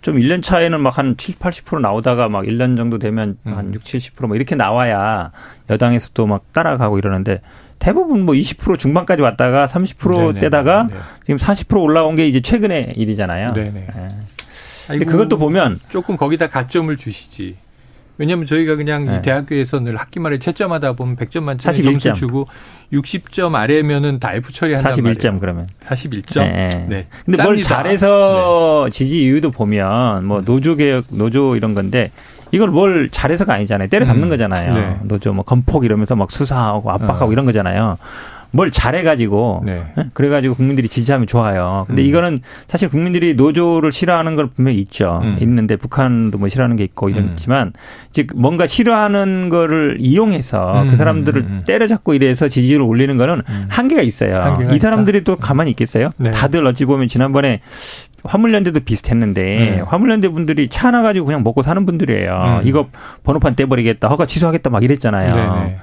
좀 0.00 0.16
1년 0.16 0.42
차에는 0.42 0.80
막 0.80 0.96
한 0.96 1.16
70, 1.18 1.38
80% 1.38 1.80
나오다가 1.80 2.28
막 2.30 2.44
1년 2.44 2.76
정도 2.76 2.98
되면 2.98 3.36
음. 3.46 3.52
한 3.52 3.74
6, 3.74 3.82
70%뭐 3.82 4.34
이렇게 4.36 4.54
나와야 4.54 5.30
여당에서 5.68 6.10
또 6.14 6.26
막 6.26 6.50
따라가고 6.52 6.98
이러는데 6.98 7.40
대부분 7.78 8.24
뭐 8.24 8.34
20% 8.34 8.78
중반까지 8.78 9.22
왔다가 9.22 9.66
30%대다가 9.66 10.88
지금 11.24 11.36
40% 11.36 11.82
올라온 11.82 12.16
게 12.16 12.26
이제 12.26 12.40
최근의 12.40 12.94
일이잖아요. 12.96 13.52
네네. 13.52 13.70
네. 13.70 14.08
근데 14.88 15.04
그것도 15.04 15.38
보면 15.38 15.78
조금 15.88 16.16
거기다 16.16 16.48
가점을 16.48 16.94
주시지. 16.96 17.56
왜냐하면 18.18 18.46
저희가 18.46 18.74
그냥 18.74 19.04
네. 19.06 19.22
대학교에서 19.22 19.78
늘 19.78 19.96
학기 19.96 20.18
말에 20.18 20.40
채점하다 20.40 20.94
보면 20.94 21.14
100점 21.14 21.42
만점에 21.44 21.72
41점. 21.72 22.00
점수 22.00 22.14
주고 22.14 22.48
60점 22.92 23.54
아래면은 23.54 24.18
다 24.18 24.34
F 24.34 24.52
처리한단 24.52 24.92
41점 24.92 25.02
말이에요. 25.02 25.40
그러면. 25.40 25.66
41점. 25.86 26.40
네. 26.40 26.68
네. 26.88 27.06
근데 27.24 27.36
짭니다. 27.36 27.42
뭘 27.44 27.62
잘해서 27.62 28.82
네. 28.86 28.90
지지 28.90 29.22
이유도 29.22 29.52
보면 29.52 30.26
뭐 30.26 30.40
노조 30.40 30.74
개혁, 30.74 31.04
노조 31.10 31.54
이런 31.54 31.74
건데 31.74 32.10
이걸 32.50 32.70
뭘 32.70 33.08
잘해서가 33.10 33.54
아니잖아요. 33.54 33.88
때려 33.88 34.04
잡는 34.04 34.24
음. 34.24 34.28
거잖아요. 34.30 34.72
네. 34.72 34.96
노조 35.04 35.32
뭐 35.32 35.44
건폭 35.44 35.84
이러면서 35.84 36.16
막 36.16 36.32
수사하고 36.32 36.90
압박하고 36.90 37.26
어. 37.26 37.32
이런 37.32 37.44
거잖아요. 37.44 37.98
뭘 38.50 38.70
잘해가지고 38.70 39.62
네. 39.66 39.84
예? 39.98 40.04
그래가지고 40.14 40.54
국민들이 40.54 40.88
지지하면 40.88 41.26
좋아요. 41.26 41.84
근데 41.86 42.02
음. 42.02 42.06
이거는 42.06 42.40
사실 42.66 42.88
국민들이 42.88 43.34
노조를 43.34 43.92
싫어하는 43.92 44.36
걸 44.36 44.48
분명히 44.48 44.78
있죠. 44.78 45.20
음. 45.22 45.36
있는데 45.40 45.76
북한도 45.76 46.38
뭐 46.38 46.48
싫어하는 46.48 46.76
게 46.76 46.84
있고 46.84 47.10
이렇지만 47.10 47.68
음. 47.68 47.72
즉 48.12 48.28
뭔가 48.34 48.66
싫어하는 48.66 49.48
거를 49.50 49.98
이용해서 50.00 50.84
그 50.86 50.92
음. 50.92 50.96
사람들을 50.96 51.42
음. 51.42 51.64
때려잡고 51.66 52.14
이래서 52.14 52.48
지지율을 52.48 52.84
올리는 52.86 53.16
거는 53.16 53.42
한계가 53.68 54.02
있어요. 54.02 54.40
한계가 54.40 54.72
이 54.72 54.78
사람들이 54.78 55.18
있다. 55.18 55.24
또 55.24 55.36
가만히 55.36 55.70
있겠어요? 55.72 56.10
네. 56.16 56.30
다들 56.30 56.66
어찌 56.66 56.84
보면 56.86 57.08
지난번에 57.08 57.60
화물연대도 58.24 58.80
비슷했는데 58.80 59.42
네. 59.42 59.80
화물연대 59.86 60.28
분들이 60.30 60.68
차 60.68 60.88
하나 60.88 61.02
가지고 61.02 61.26
그냥 61.26 61.42
먹고 61.42 61.62
사는 61.62 61.84
분들이에요. 61.84 62.62
이거 62.64 62.88
번호판 63.24 63.54
떼버리겠다, 63.54 64.08
허가 64.08 64.26
취소하겠다 64.26 64.70
막 64.70 64.82
이랬잖아요. 64.82 65.34
네네. 65.34 65.78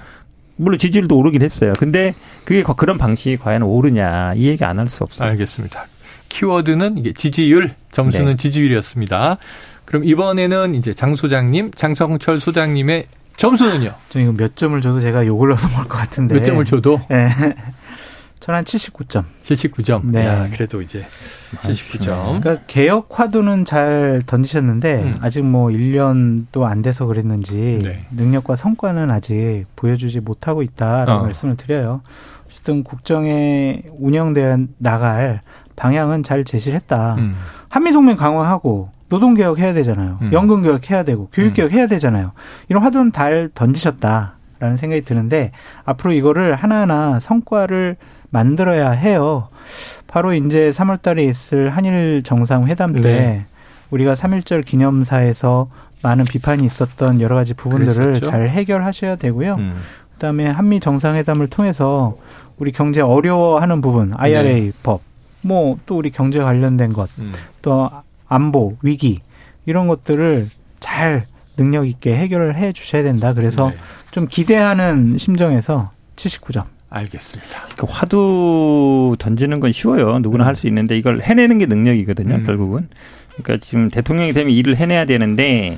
물론 0.58 0.78
지지율도 0.80 1.18
오르긴 1.18 1.42
했어요. 1.42 1.74
근데 1.78 2.14
그게 2.46 2.64
그런 2.78 2.98
방식이 2.98 3.38
과연 3.38 3.62
오르냐 3.64 4.34
이 4.36 4.48
얘기 4.48 4.64
안 4.64 4.78
할 4.80 4.88
수 4.88 5.04
없어요. 5.04 5.30
알겠습니다. 5.30 5.86
키워드는 6.30 6.98
이게 6.98 7.14
지지율, 7.14 7.72
점수는 7.92 8.26
네. 8.28 8.36
지지율이었습니다. 8.36 9.38
그럼 9.86 10.04
이번에는 10.04 10.76
이제 10.76 10.94
장 10.94 11.16
소장님, 11.16 11.72
장성철 11.76 12.40
소장님의 12.40 13.06
점수는요? 13.38 13.94
저 14.10 14.20
이거 14.20 14.32
몇 14.32 14.56
점을 14.56 14.80
줘도 14.82 15.00
제가 15.02 15.26
욕을 15.28 15.50
넣어서 15.50 15.68
먹을 15.70 15.86
것 15.90 15.98
같은데. 15.98 16.36
몇 16.36 16.44
점을 16.44 16.64
줘도? 16.66 17.00
네. 17.10 17.28
저는 18.40 18.60
한 18.60 18.64
79점. 18.64 19.24
79점. 19.44 20.06
네. 20.06 20.26
야, 20.26 20.48
그래도 20.52 20.82
이제 20.82 21.06
79점. 21.62 22.42
그러니까 22.42 22.58
개혁 22.68 23.08
화두는 23.12 23.66
잘 23.66 24.22
던지셨는데 24.26 25.04
음. 25.04 25.18
아직 25.22 25.44
뭐 25.44 25.70
1년도 25.70 26.64
안 26.64 26.82
돼서 26.82 27.06
그랬는지 27.06 27.80
네. 27.84 28.06
능력과 28.12 28.56
성과는 28.56 29.10
아직 29.10 29.66
보여주지 29.76 30.20
못하고 30.20 30.62
있다라는 30.62 31.14
어. 31.14 31.22
말씀을 31.24 31.56
드려요. 31.58 32.02
어쨌든 32.48 32.84
국정에 32.84 33.84
운영되어 33.98 34.58
나갈 34.78 35.42
방향은 35.76 36.24
잘 36.24 36.44
제시를 36.44 36.76
했다. 36.76 37.16
음. 37.16 37.36
한미동맹 37.70 38.16
강화하고 38.18 38.90
노동개혁 39.10 39.60
해야 39.60 39.74
되잖아요. 39.74 40.18
음. 40.22 40.34
연금개혁 40.34 40.90
해야 40.90 41.04
되고 41.04 41.30
교육개혁 41.32 41.72
음. 41.72 41.78
해야 41.78 41.88
되잖아요. 41.88 42.32
이런 42.70 42.84
화두는 42.84 43.12
잘 43.12 43.50
던지셨다라는 43.54 44.78
생각이 44.78 45.02
드는데 45.02 45.52
앞으로 45.84 46.14
이거를 46.14 46.56
하나하나 46.56 47.20
성과를 47.20 47.98
만들어야 48.36 48.92
해요. 48.92 49.48
바로 50.08 50.34
이제 50.34 50.70
3월 50.72 51.02
달에 51.02 51.24
있을 51.24 51.70
한일 51.70 52.22
정상회담 52.22 52.94
때 52.96 53.00
네. 53.02 53.46
우리가 53.92 54.16
3.1절 54.16 54.66
기념사에서 54.66 55.70
많은 56.04 56.26
비판이 56.26 56.66
있었던 56.66 57.22
여러 57.22 57.36
가지 57.36 57.54
부분들을 57.54 57.94
그랬었죠? 57.94 58.30
잘 58.30 58.50
해결하셔야 58.50 59.16
되고요. 59.16 59.54
음. 59.58 59.82
그다음에 60.14 60.48
한미 60.48 60.82
정상회담을 60.82 61.48
통해서 61.48 62.18
우리 62.58 62.74
경제 62.74 63.00
어려워하는 63.02 63.80
부분, 63.82 64.12
IRA 64.16 64.62
네. 64.62 64.72
법, 64.84 65.02
뭐 65.42 65.78
또 65.86 65.98
우리 65.98 66.12
경제 66.12 66.40
관련된 66.40 66.92
것, 66.92 67.10
음. 67.20 67.32
또 67.62 67.90
안보 68.28 68.76
위기 68.82 69.20
이런 69.66 69.88
것들을 69.88 70.50
잘 70.82 71.26
능력 71.56 71.88
있게 71.88 72.16
해결을 72.18 72.58
해 72.58 72.74
주셔야 72.74 73.02
된다. 73.04 73.34
그래서 73.34 73.70
네. 73.70 73.78
좀 74.12 74.28
기대하는 74.28 75.18
심정에서 75.18 75.92
79점. 76.18 76.75
알겠습니다. 76.90 77.68
그 77.76 77.86
화두 77.90 79.16
던지는 79.20 79.60
건 79.60 79.72
쉬워요. 79.72 80.20
누구나 80.20 80.46
음. 80.46 80.48
할수 80.48 80.68
있는데 80.68 80.98
이걸 80.98 81.22
해내는 81.22 81.58
게 81.58 81.66
능력이거든요. 81.66 82.36
음. 82.36 82.44
결국은. 82.44 82.88
그러니까 83.36 83.66
지금 83.66 83.90
대통령이 83.90 84.34
되면 84.34 84.52
일을 84.52 84.78
해내야 84.78 85.06
되는데 85.06 85.78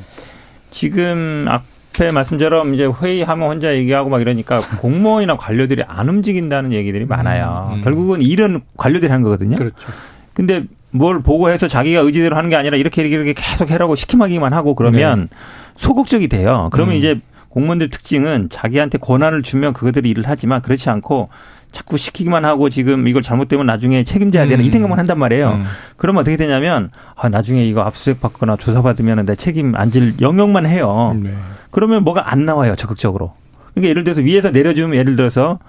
지금 0.70 1.46
앞에 1.48 2.12
말씀처럼 2.12 2.74
이제 2.74 2.86
회의하면 2.86 3.50
혼자 3.50 3.76
얘기하고 3.76 4.10
막 4.10 4.22
이러니까 4.22 4.60
공무원이나 4.80 5.38
관료들이 5.38 5.84
안 5.88 6.10
움직인다는 6.10 6.74
얘기들이 6.74 7.06
음. 7.06 7.08
많아요. 7.08 7.74
음. 7.76 7.82
결국은 7.82 8.22
일은 8.22 8.62
관료들이 8.76 9.10
하는 9.10 9.24
거거든요. 9.24 9.56
그렇죠. 9.56 9.92
근데 10.34 10.66
뭘 10.92 11.22
보고해서 11.22 11.68
자기가 11.68 12.02
의지대로 12.02 12.36
하는 12.36 12.50
게 12.50 12.56
아니라 12.56 12.78
이렇게 12.78 13.02
이렇게 13.02 13.34
계속 13.34 13.72
해라고 13.72 13.96
시키기만 13.96 14.54
하고 14.54 14.76
그러면 14.76 15.22
네. 15.22 15.38
소극적이 15.78 16.28
돼요. 16.28 16.70
그러면 16.72 16.96
음. 16.96 17.00
이제 17.00 17.20
공무원들 17.50 17.90
특징은 17.90 18.50
자기한테 18.50 18.98
권한을 18.98 19.44
주면 19.44 19.74
그것들이 19.74 20.10
일을 20.10 20.24
하지만 20.28 20.62
그렇지 20.62 20.90
않고 20.90 21.30
자꾸 21.72 21.98
시키기만 21.98 22.46
하고 22.46 22.70
지금 22.70 23.08
이걸 23.08 23.22
잘못되면 23.22 23.66
나중에 23.66 24.04
책임져야 24.04 24.48
되는 24.48 24.64
음. 24.64 24.68
이 24.68 24.72
생각만 24.72 24.98
한단 25.00 25.20
말이에요. 25.20 25.52
음. 25.54 25.64
그러면 25.98 26.22
어떻게 26.22 26.38
되냐면 26.38 26.90
아 27.16 27.30
나중에 27.30 27.66
이거 27.66 27.82
압수수색 27.82 28.22
받거나 28.22 28.56
조사 28.58 28.82
받으면 28.82 29.26
내 29.26 29.36
책임 29.36 29.76
안 29.76 29.92
질 29.92 30.14
영역만 30.22 30.66
해요. 30.66 31.16
네. 31.22 31.34
그러면 31.72 32.04
뭐가 32.04 32.32
안 32.32 32.46
나와요 32.46 32.76
적극적으로. 32.76 33.34
그러니까 33.74 33.90
예를 33.90 34.04
들어서 34.04 34.22
위에서 34.22 34.52
내려주면 34.52 34.96
예를 34.96 35.16
들어서 35.16 35.60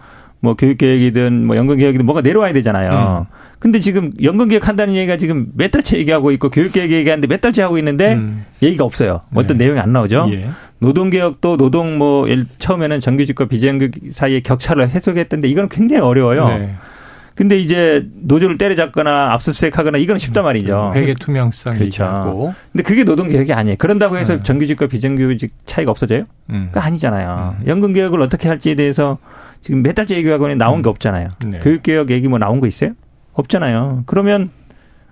뭐 0.40 0.54
교육 0.54 0.78
계획이든 0.78 1.46
뭐 1.46 1.56
연금 1.56 1.76
계획이든 1.76 2.06
뭐가 2.06 2.20
내려와야 2.20 2.52
되잖아요. 2.52 3.26
음. 3.28 3.34
근데 3.58 3.80
지금 3.80 4.12
연금계획 4.22 4.68
한다는 4.68 4.94
얘기가 4.94 5.16
지금 5.16 5.48
몇 5.54 5.70
달째 5.70 5.98
얘기하고 5.98 6.30
있고 6.32 6.48
교육계획 6.48 6.92
얘기하는데 6.92 7.26
몇 7.26 7.40
달째 7.40 7.62
하고 7.62 7.78
있는데 7.78 8.14
음. 8.14 8.44
얘기가 8.62 8.84
없어요. 8.84 9.20
어떤 9.34 9.58
네. 9.58 9.64
내용이 9.64 9.80
안 9.80 9.92
나오죠. 9.92 10.28
예. 10.32 10.48
노동 10.78 11.10
개혁도 11.10 11.56
노동 11.56 11.98
뭐 11.98 12.26
처음에는 12.58 13.00
정규직과 13.00 13.46
비정규직 13.46 14.12
사이의 14.12 14.42
격차를 14.42 14.88
해소했던데 14.90 15.48
이건 15.48 15.68
굉장히 15.68 16.02
어려워요. 16.02 16.48
네. 16.48 16.74
근데 17.34 17.56
이제 17.56 18.04
노조를 18.14 18.58
때려잡거나 18.58 19.32
압수수색하거나 19.34 19.98
이건 19.98 20.18
쉽단 20.18 20.42
말이죠. 20.42 20.92
회계 20.96 21.14
투명성 21.14 21.72
그렇죠. 21.74 22.02
얘기하고. 22.02 22.52
근데 22.72 22.82
그게 22.82 23.04
노동 23.04 23.28
개혁이 23.28 23.52
아니에요. 23.52 23.76
그런다고 23.78 24.18
해서 24.18 24.38
네. 24.38 24.42
정규직과 24.42 24.88
비정규직 24.88 25.52
차이가 25.64 25.92
없어져요? 25.92 26.24
음. 26.50 26.70
그 26.72 26.80
아니잖아요. 26.80 27.58
음. 27.60 27.66
연금 27.68 27.92
개혁을 27.92 28.22
어떻게 28.22 28.48
할지에 28.48 28.74
대해서 28.74 29.18
지금 29.60 29.84
몇 29.84 29.94
달째 29.94 30.16
얘기하고 30.16 30.52
나온 30.54 30.80
음. 30.80 30.82
게 30.82 30.88
없잖아요. 30.88 31.28
네. 31.46 31.60
교육 31.60 31.84
개혁 31.84 32.10
얘기 32.10 32.26
뭐 32.26 32.40
나온 32.40 32.58
거 32.58 32.66
있어요? 32.66 32.90
없잖아요. 33.38 34.04
그러면 34.06 34.50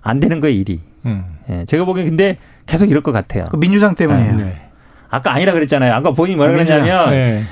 안 0.01 0.19
되는 0.19 0.39
거예요, 0.39 0.55
일이. 0.55 0.79
음. 1.05 1.25
예, 1.49 1.65
제가 1.65 1.85
보기엔 1.85 2.07
근데 2.07 2.37
계속 2.65 2.89
이럴 2.89 3.01
것 3.01 3.11
같아요. 3.11 3.45
그 3.49 3.57
민주당 3.57 3.95
때문이에요. 3.95 4.35
네. 4.35 4.69
아까 5.09 5.31
아니라 5.33 5.53
그랬잖아요. 5.53 5.93
아까 5.93 6.11
본인이 6.11 6.35
뭐라 6.35 6.51
그랬냐면 6.51 7.11
네. 7.11 7.43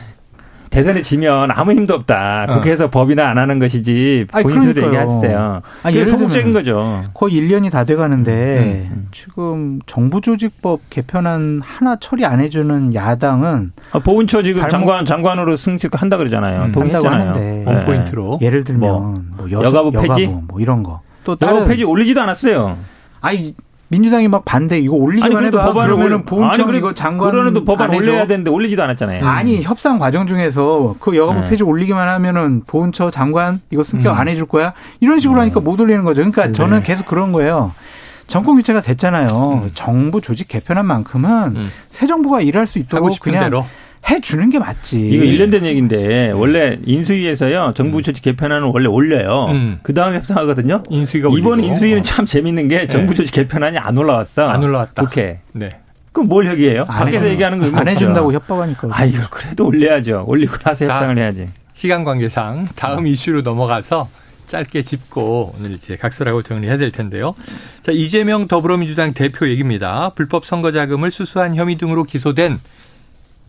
대선에 0.76 1.02
지면 1.02 1.52
아무 1.52 1.72
힘도 1.72 1.94
없다. 1.94 2.48
어. 2.50 2.54
국회에서 2.56 2.90
법이나 2.90 3.30
안 3.30 3.38
하는 3.38 3.60
것이지 3.60 4.26
본인 4.30 4.60
스스로 4.60 4.88
얘기하세요. 4.88 5.62
아니, 5.84 5.96
예를 5.96 6.10
소극적인 6.10 6.52
거죠. 6.52 7.06
거의 7.14 7.36
1년이 7.36 7.72
다 7.72 7.86
돼가는데 7.86 8.88
음, 8.92 8.92
음. 8.92 9.08
지금 9.14 9.80
정부 9.86 10.20
조직법 10.20 10.82
개편안 10.90 11.62
하나 11.64 11.96
처리 11.96 12.26
안 12.26 12.42
해주는 12.42 12.94
야당은 12.94 13.72
아, 13.94 14.00
보훈처 14.00 14.44
지금 14.44 14.68
장관 14.68 15.06
장관으로 15.06 15.56
승직한다 15.56 16.18
그러잖아요. 16.18 16.64
음, 16.64 16.72
동의했잖아요. 16.74 17.22
하는데 17.22 17.64
네. 17.66 17.86
포인트로 17.86 18.40
예를 18.42 18.66
들면 18.66 18.80
뭐, 18.82 19.14
뭐 19.38 19.52
여수, 19.52 19.68
여가부 19.68 19.92
폐지 19.94 20.24
여가부 20.26 20.44
뭐 20.50 20.60
이런 20.60 20.84
거. 20.84 21.00
또 21.24 21.38
다른 21.38 21.56
여가부 21.56 21.70
폐지 21.70 21.86
올리지도 21.86 22.20
않았어요. 22.20 22.78
아니 23.22 23.56
민주당이 23.88 24.28
막 24.28 24.44
반대 24.46 24.78
이거 24.80 24.96
올리기만 24.96 25.46
해도 25.46 25.60
법안을 25.60 26.24
보훈청 26.26 26.74
이거 26.76 26.94
장관 26.94 27.32
그러는 27.32 27.66
법안 27.66 27.94
올려야 27.94 28.26
되는데 28.26 28.50
올리지도 28.50 28.82
않았잖아요. 28.84 29.24
음. 29.24 29.28
아니 29.28 29.62
협상 29.62 30.00
과정 30.00 30.26
중에서 30.26 30.96
그 31.00 31.16
여가부 31.16 31.42
네. 31.42 31.50
폐지 31.50 31.64
올리기만 31.64 32.08
하면은 32.08 32.64
보훈처 32.66 33.12
장관 33.12 33.62
이거 33.70 33.84
승격 33.84 34.14
음. 34.14 34.18
안 34.18 34.28
해줄 34.28 34.48
거야 34.48 34.74
이런 35.00 35.20
식으로 35.20 35.38
네. 35.38 35.42
하니까 35.42 35.60
못 35.60 35.80
올리는 35.80 36.04
거죠. 36.04 36.22
그러니까 36.22 36.48
네. 36.48 36.52
저는 36.52 36.84
계속 36.84 37.06
그런 37.06 37.32
거예요. 37.32 37.74
정권 38.28 38.56
교체가 38.56 38.82
됐잖아요. 38.82 39.62
음. 39.66 39.72
정부 39.76 40.20
조직 40.20 40.48
개편한 40.48 40.88
만큼은 40.88 41.56
음. 41.56 41.72
새 41.90 42.08
정부가 42.08 42.42
일할 42.42 42.66
수 42.66 42.80
있도록 42.80 43.20
그냥 43.20 43.44
대로. 43.44 43.66
해주는 44.10 44.50
게 44.52 44.60
맞지. 44.60 45.10
이거 45.10 45.24
1년 45.24 45.50
된 45.52 45.66
얘기인데 45.66 46.32
원래 46.32 46.78
인수위에서요 46.86 47.74
정부 47.76 48.02
조직 48.02 48.22
개편안은 48.24 48.70
원래 48.74 48.88
올려요. 48.88 49.48
음. 49.52 49.80
그 49.82 49.94
다음에 49.94 50.18
협상하거든요. 50.18 50.84
인수위가 50.90 51.30
이번 51.34 51.64
인수위는 51.64 52.04
참 52.04 52.26
재밌는 52.26 52.68
게 52.68 52.88
정부 52.88 53.14
네. 53.14 53.16
조직 53.18 53.34
개편안이 53.34 53.78
안 53.78 53.98
올라왔어. 53.98 54.48
안 54.48 54.64
올라왔다. 54.64 55.02
국회. 55.04 55.40
네. 55.54 55.70
그럼 56.12 56.30
뭘 56.30 56.50
얘기해요? 56.52 56.86
밖에서 56.86 57.28
얘기하는 57.28 57.60
거 57.60 57.78
안 57.78 57.88
해준다고 57.88 58.32
협박하니까. 58.32 58.88
아 58.92 59.04
이거 59.06 59.24
그래도 59.30 59.66
올려야죠. 59.68 60.24
올리고 60.28 60.58
나서 60.58 60.86
협상을 60.86 61.18
해야지. 61.18 61.48
시간 61.74 62.04
관계상 62.04 62.70
다음 62.76 63.06
이슈로 63.08 63.42
넘어가서 63.42 64.08
짧게 64.48 64.84
짚고 64.84 65.56
오늘 65.58 65.72
이제 65.72 65.98
각설하고 65.98 66.44
정리해야 66.44 66.78
될 66.78 66.92
텐데요. 66.92 67.34
자 67.82 67.92
이재명 67.92 68.48
더불어민주당 68.48 69.14
대표 69.14 69.48
얘기입니다. 69.50 70.12
불법 70.16 70.46
선거 70.46 70.72
자금을 70.72 71.10
수수한 71.12 71.56
혐의 71.56 71.76
등으로 71.78 72.04
기소된 72.04 72.60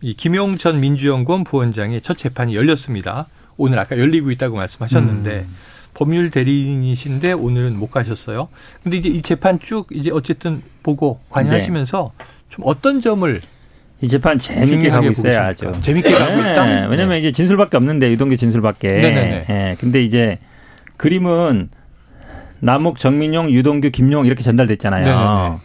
이 0.01 0.13
김용 0.13 0.57
전 0.57 0.79
민주연구원 0.79 1.43
부원장의 1.43 2.01
첫 2.01 2.17
재판이 2.17 2.55
열렸습니다. 2.55 3.27
오늘 3.57 3.79
아까 3.79 3.97
열리고 3.97 4.31
있다고 4.31 4.55
말씀하셨는데 4.57 5.45
음. 5.47 5.55
법률 5.93 6.29
대리인이신데 6.29 7.33
오늘은 7.33 7.77
못 7.77 7.89
가셨어요. 7.89 8.49
근데 8.83 8.97
이제 8.97 9.09
이 9.09 9.21
재판 9.23 9.59
쭉 9.59 9.87
이제 9.91 10.11
어쨌든 10.11 10.61
보고 10.83 11.19
관여하시면서 11.29 12.11
네. 12.17 12.25
좀 12.49 12.65
어떤 12.67 13.01
점을 13.01 13.41
이 13.99 14.07
재판 14.07 14.37
재밌게 14.37 14.89
가고 14.89 15.07
있어요, 15.07 15.39
아주. 15.39 15.73
재밌게 15.81 16.11
가고 16.11 16.43
네. 16.43 16.51
있다? 16.51 16.63
왜냐면 16.87 17.09
네. 17.09 17.19
이제 17.19 17.31
진술밖에 17.31 17.77
없는데, 17.77 18.11
유동규 18.11 18.37
진술밖에. 18.37 18.91
네네네. 18.91 19.45
네. 19.47 19.75
근데 19.79 20.03
이제 20.03 20.37
그림은 20.97 21.69
남욱, 22.59 22.99
정민용, 22.99 23.49
유동규, 23.49 23.89
김용 23.89 24.27
이렇게 24.27 24.43
전달됐잖아요. 24.43 25.03
네네네. 25.03 25.57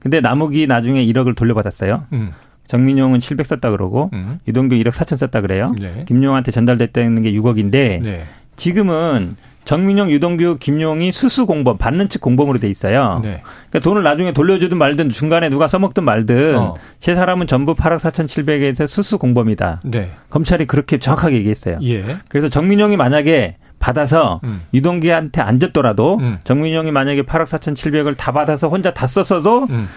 근데 0.00 0.20
남욱이 0.20 0.66
나중에 0.66 1.02
1억을 1.06 1.34
돌려받았어요. 1.34 2.04
음. 2.12 2.32
정민용은 2.68 3.20
700 3.20 3.46
썼다 3.46 3.70
그러고 3.70 4.10
음. 4.12 4.38
유동규 4.46 4.76
1억 4.76 4.90
4천 4.90 5.16
썼다 5.16 5.40
그래요. 5.40 5.74
네. 5.78 6.04
김용한테 6.06 6.52
전달됐다는 6.52 7.22
게 7.22 7.32
6억인데 7.32 8.00
네. 8.02 8.26
지금은 8.56 9.36
정민용, 9.64 10.10
유동규, 10.10 10.56
김용이 10.58 11.12
수수 11.12 11.44
공범, 11.44 11.76
받는 11.76 12.08
측 12.08 12.22
공범으로 12.22 12.58
돼 12.58 12.70
있어요. 12.70 13.20
네. 13.22 13.42
그러니까 13.68 13.80
돈을 13.80 14.02
나중에 14.02 14.32
돌려주든 14.32 14.78
말든 14.78 15.10
중간에 15.10 15.50
누가 15.50 15.68
써먹든 15.68 16.04
말든 16.04 16.56
어. 16.56 16.74
세 17.00 17.14
사람은 17.14 17.46
전부 17.46 17.74
8억 17.74 17.98
4천7백에서 17.98 18.86
수수 18.86 19.18
공범이다. 19.18 19.82
네. 19.84 20.12
검찰이 20.30 20.66
그렇게 20.66 20.96
정확하게 20.96 21.36
얘기했어요. 21.36 21.78
예. 21.82 22.16
그래서 22.28 22.48
정민용이 22.48 22.96
만약에 22.96 23.56
받아서 23.78 24.40
음. 24.44 24.62
유동규한테 24.72 25.42
안 25.42 25.60
줬더라도 25.60 26.16
음. 26.16 26.38
정민용이 26.44 26.90
만약에 26.90 27.22
8억 27.22 27.44
4천7백을 27.44 28.16
다 28.16 28.32
받아서 28.32 28.68
혼자 28.68 28.94
다 28.94 29.06
썼어도 29.06 29.66
음. 29.68 29.88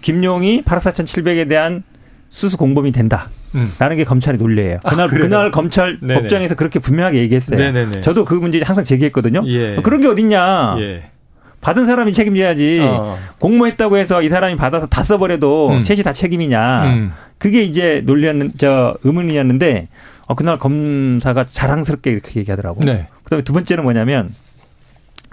김용이 0.00 0.62
8억 0.62 0.78
4천7백에 0.78 1.48
대한 1.48 1.82
수수 2.32 2.56
공범이 2.56 2.92
된다. 2.92 3.28
음. 3.54 3.70
라는 3.78 3.98
게 3.98 4.04
검찰의 4.04 4.38
논리예요. 4.38 4.78
아, 4.82 4.90
그날 4.90 5.06
아, 5.06 5.10
그날 5.10 5.50
검찰 5.50 5.98
네네. 6.00 6.14
법정에서 6.14 6.54
그렇게 6.54 6.78
분명하게 6.78 7.18
얘기했어요. 7.18 7.58
네네네. 7.58 8.00
저도 8.00 8.24
그 8.24 8.34
문제 8.34 8.60
항상 8.64 8.84
제기했거든요. 8.84 9.42
예. 9.46 9.76
그런 9.82 10.00
게 10.00 10.08
어딨냐. 10.08 10.76
예. 10.78 11.10
받은 11.60 11.84
사람이 11.84 12.14
책임져야지. 12.14 12.80
어. 12.88 13.18
공모했다고 13.38 13.98
해서 13.98 14.22
이 14.22 14.30
사람이 14.30 14.56
받아서 14.56 14.86
다 14.86 15.04
써버려도 15.04 15.72
음. 15.72 15.80
셋이 15.82 16.02
다 16.02 16.14
책임이냐. 16.14 16.84
음. 16.94 17.12
그게 17.36 17.62
이제 17.62 18.02
논리였는 18.06 18.52
저 18.56 18.96
의문이었는데 19.04 19.88
어, 20.26 20.34
그날 20.34 20.56
검사가 20.56 21.44
자랑스럽게 21.44 22.10
이렇게 22.10 22.40
얘기하더라고. 22.40 22.82
네. 22.82 23.08
그다음에 23.24 23.44
두 23.44 23.52
번째는 23.52 23.84
뭐냐면 23.84 24.34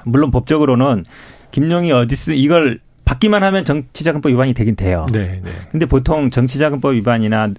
물론 0.04 0.32
법적으로는 0.32 1.06
김용이 1.52 1.94
어디 1.94 2.16
쓰 2.18 2.32
이걸 2.34 2.82
받기만 3.10 3.44
하면 3.44 3.66
정치자금법 3.66 4.32
위반이 4.32 4.54
되긴 4.54 4.76
돼요. 4.76 5.08
네, 5.12 5.42
네. 5.44 5.52
근데 5.72 5.88
보통 5.88 6.30
정치자금법 6.30 6.94
위반이나 6.94 7.50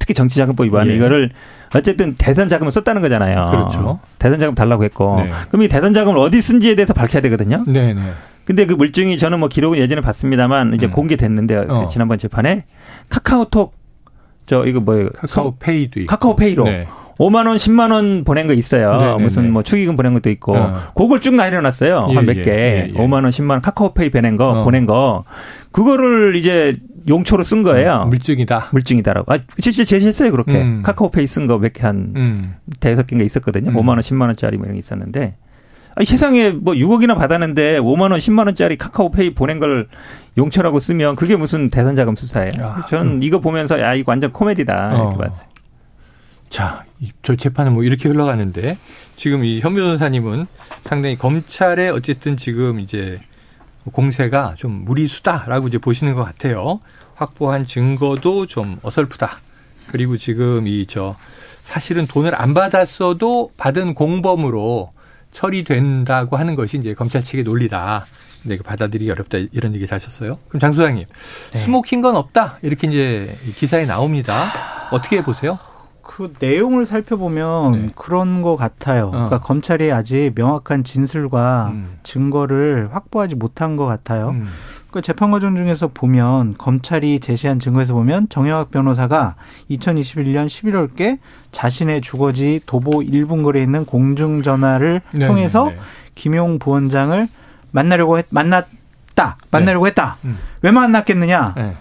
특히 0.00 0.14
정치자금법 0.14 0.66
위반 0.66 0.88
예. 0.88 0.96
이거를 0.96 1.30
어쨌든 1.74 2.16
대선 2.18 2.48
자금을 2.48 2.72
썼다는 2.72 3.02
거잖아요. 3.02 3.46
그렇죠. 3.50 4.00
대선 4.18 4.40
자금 4.40 4.56
달라고 4.56 4.82
했고 4.82 5.22
네. 5.22 5.30
그럼 5.48 5.62
이 5.62 5.68
대선 5.68 5.94
자금을 5.94 6.18
어디 6.18 6.40
쓴지에 6.42 6.74
대해서 6.74 6.92
밝혀야 6.92 7.22
되거든요. 7.22 7.62
네, 7.68 7.94
네. 7.94 8.02
근데 8.44 8.66
그 8.66 8.74
물증이 8.74 9.16
저는 9.16 9.38
뭐 9.38 9.48
기록은 9.48 9.78
예전에 9.78 10.00
봤습니다만 10.00 10.74
이제 10.74 10.86
음. 10.86 10.90
공개됐는데 10.90 11.66
어. 11.68 11.88
지난번 11.88 12.18
재판에 12.18 12.64
카카오톡 13.08 13.74
저 14.46 14.64
이거 14.66 14.80
뭐예요? 14.80 15.10
카카오페이도 15.10 16.00
있고. 16.00 16.10
카카오페이로 16.10 16.64
네. 16.64 16.86
5만 17.18 17.46
원, 17.46 17.56
10만 17.56 17.92
원 17.92 18.24
보낸 18.24 18.46
거 18.46 18.52
있어요. 18.52 18.96
네네네. 18.98 19.22
무슨 19.22 19.50
뭐 19.50 19.62
축의금 19.62 19.96
보낸 19.96 20.12
것도 20.14 20.28
있고. 20.30 20.54
어. 20.56 20.80
그걸 20.94 21.20
쭉 21.20 21.34
나열해놨어요. 21.34 22.08
예, 22.10 22.14
한 22.14 22.22
몇 22.22 22.36
예, 22.38 22.42
개. 22.42 22.50
예, 22.52 22.88
예. 22.90 22.92
5만 22.92 23.14
원, 23.14 23.24
10만 23.30 23.50
원 23.52 23.60
카카오페이 23.62 24.10
보낸 24.10 24.36
거, 24.36 24.50
어. 24.60 24.64
보낸 24.64 24.84
거. 24.86 25.24
그거를 25.72 26.36
이제 26.36 26.74
용처로 27.08 27.44
쓴 27.44 27.62
거예요. 27.62 28.02
음, 28.04 28.08
물증이다. 28.10 28.68
물증이다라고. 28.72 29.32
아, 29.32 29.38
실제 29.58 29.84
제시했어요, 29.84 30.30
그렇게. 30.30 30.60
음. 30.60 30.82
카카오페이 30.82 31.26
쓴 31.26 31.46
거 31.46 31.58
몇 31.58 31.72
개 31.72 31.82
한, 31.86 32.12
음. 32.16 32.54
대여섯 32.80 33.06
개가 33.06 33.22
있었거든요. 33.22 33.70
음. 33.70 33.74
5만 33.76 33.90
원, 33.90 34.00
10만 34.00 34.22
원짜리 34.22 34.56
뭐 34.56 34.64
이런 34.66 34.74
게 34.74 34.80
있었는데. 34.80 35.36
아니, 35.94 36.04
세상에 36.04 36.50
뭐 36.50 36.74
6억이나 36.74 37.16
받았는데 37.16 37.78
5만 37.78 38.10
원, 38.10 38.18
10만 38.18 38.44
원짜리 38.46 38.76
카카오페이 38.76 39.34
보낸 39.34 39.58
걸 39.60 39.86
용처라고 40.36 40.78
쓰면 40.80 41.16
그게 41.16 41.36
무슨 41.36 41.70
대선 41.70 41.94
자금 41.96 42.14
수사예요. 42.14 42.50
야, 42.60 42.84
저는 42.90 43.20
그... 43.20 43.26
이거 43.26 43.40
보면서 43.40 43.80
야, 43.80 43.94
이거 43.94 44.10
완전 44.12 44.32
코미디다. 44.32 44.88
이렇게 44.94 45.14
어. 45.14 45.18
봤어요. 45.18 45.48
자, 46.50 46.84
저 47.22 47.36
재판은 47.36 47.72
뭐 47.74 47.82
이렇게 47.84 48.08
흘러가는데 48.08 48.78
지금 49.16 49.44
이 49.44 49.60
현 49.60 49.74
변호사님은 49.74 50.46
상당히 50.82 51.16
검찰의 51.16 51.90
어쨌든 51.90 52.36
지금 52.36 52.80
이제 52.80 53.20
공세가 53.92 54.54
좀 54.56 54.84
무리수다라고 54.84 55.68
이제 55.68 55.78
보시는 55.78 56.14
것 56.14 56.24
같아요. 56.24 56.80
확보한 57.14 57.66
증거도 57.66 58.46
좀 58.46 58.78
어설프다. 58.82 59.40
그리고 59.88 60.16
지금 60.16 60.66
이 60.66 60.86
저 60.88 61.16
사실은 61.64 62.06
돈을 62.06 62.40
안 62.40 62.54
받았어도 62.54 63.52
받은 63.56 63.94
공범으로 63.94 64.92
처리된다고 65.32 66.36
하는 66.36 66.54
것이 66.54 66.78
이제 66.78 66.94
검찰 66.94 67.22
측의 67.22 67.44
논리다. 67.44 68.06
근데 68.42 68.56
그 68.56 68.62
받아들이기 68.62 69.10
어렵다 69.10 69.38
이런 69.52 69.74
얘기를 69.74 69.92
하셨어요. 69.92 70.38
그럼 70.48 70.60
장 70.60 70.72
소장님, 70.72 71.04
네. 71.52 71.58
smoking 71.58 72.00
gun 72.00 72.14
없다 72.16 72.58
이렇게 72.62 72.86
이제 72.86 73.36
기사에 73.56 73.84
나옵니다. 73.86 74.52
어떻게 74.92 75.22
보세요? 75.22 75.58
그 76.06 76.32
내용을 76.38 76.86
살펴보면 76.86 77.72
네. 77.72 77.90
그런 77.96 78.40
것 78.40 78.54
같아요. 78.56 79.06
어. 79.08 79.10
그러니까 79.10 79.40
검찰이 79.40 79.90
아직 79.90 80.30
명확한 80.36 80.84
진술과 80.84 81.70
음. 81.72 81.98
증거를 82.04 82.90
확보하지 82.92 83.34
못한 83.34 83.74
것 83.74 83.86
같아요. 83.86 84.28
음. 84.30 84.46
그 84.92 85.02
재판 85.02 85.32
과정 85.32 85.56
중에서 85.56 85.88
보면 85.88 86.54
검찰이 86.56 87.18
제시한 87.18 87.58
증거에서 87.58 87.92
보면 87.92 88.28
정영학 88.28 88.70
변호사가 88.70 89.34
2021년 89.68 90.46
11월께 90.46 91.18
자신의 91.50 92.02
주거지 92.02 92.60
도보 92.66 93.00
1분 93.00 93.42
거리에 93.42 93.64
있는 93.64 93.84
공중 93.84 94.42
전화를 94.42 95.02
네, 95.10 95.26
통해서 95.26 95.64
네, 95.66 95.74
네. 95.74 95.80
김용 96.14 96.60
부원장을 96.60 97.26
만나려고 97.72 98.16
했, 98.18 98.26
만났다. 98.30 99.38
만나려고 99.50 99.84
네. 99.86 99.88
했다. 99.90 100.16
음. 100.24 100.38
왜 100.62 100.70
만났겠느냐? 100.70 101.54
네. 101.56 101.74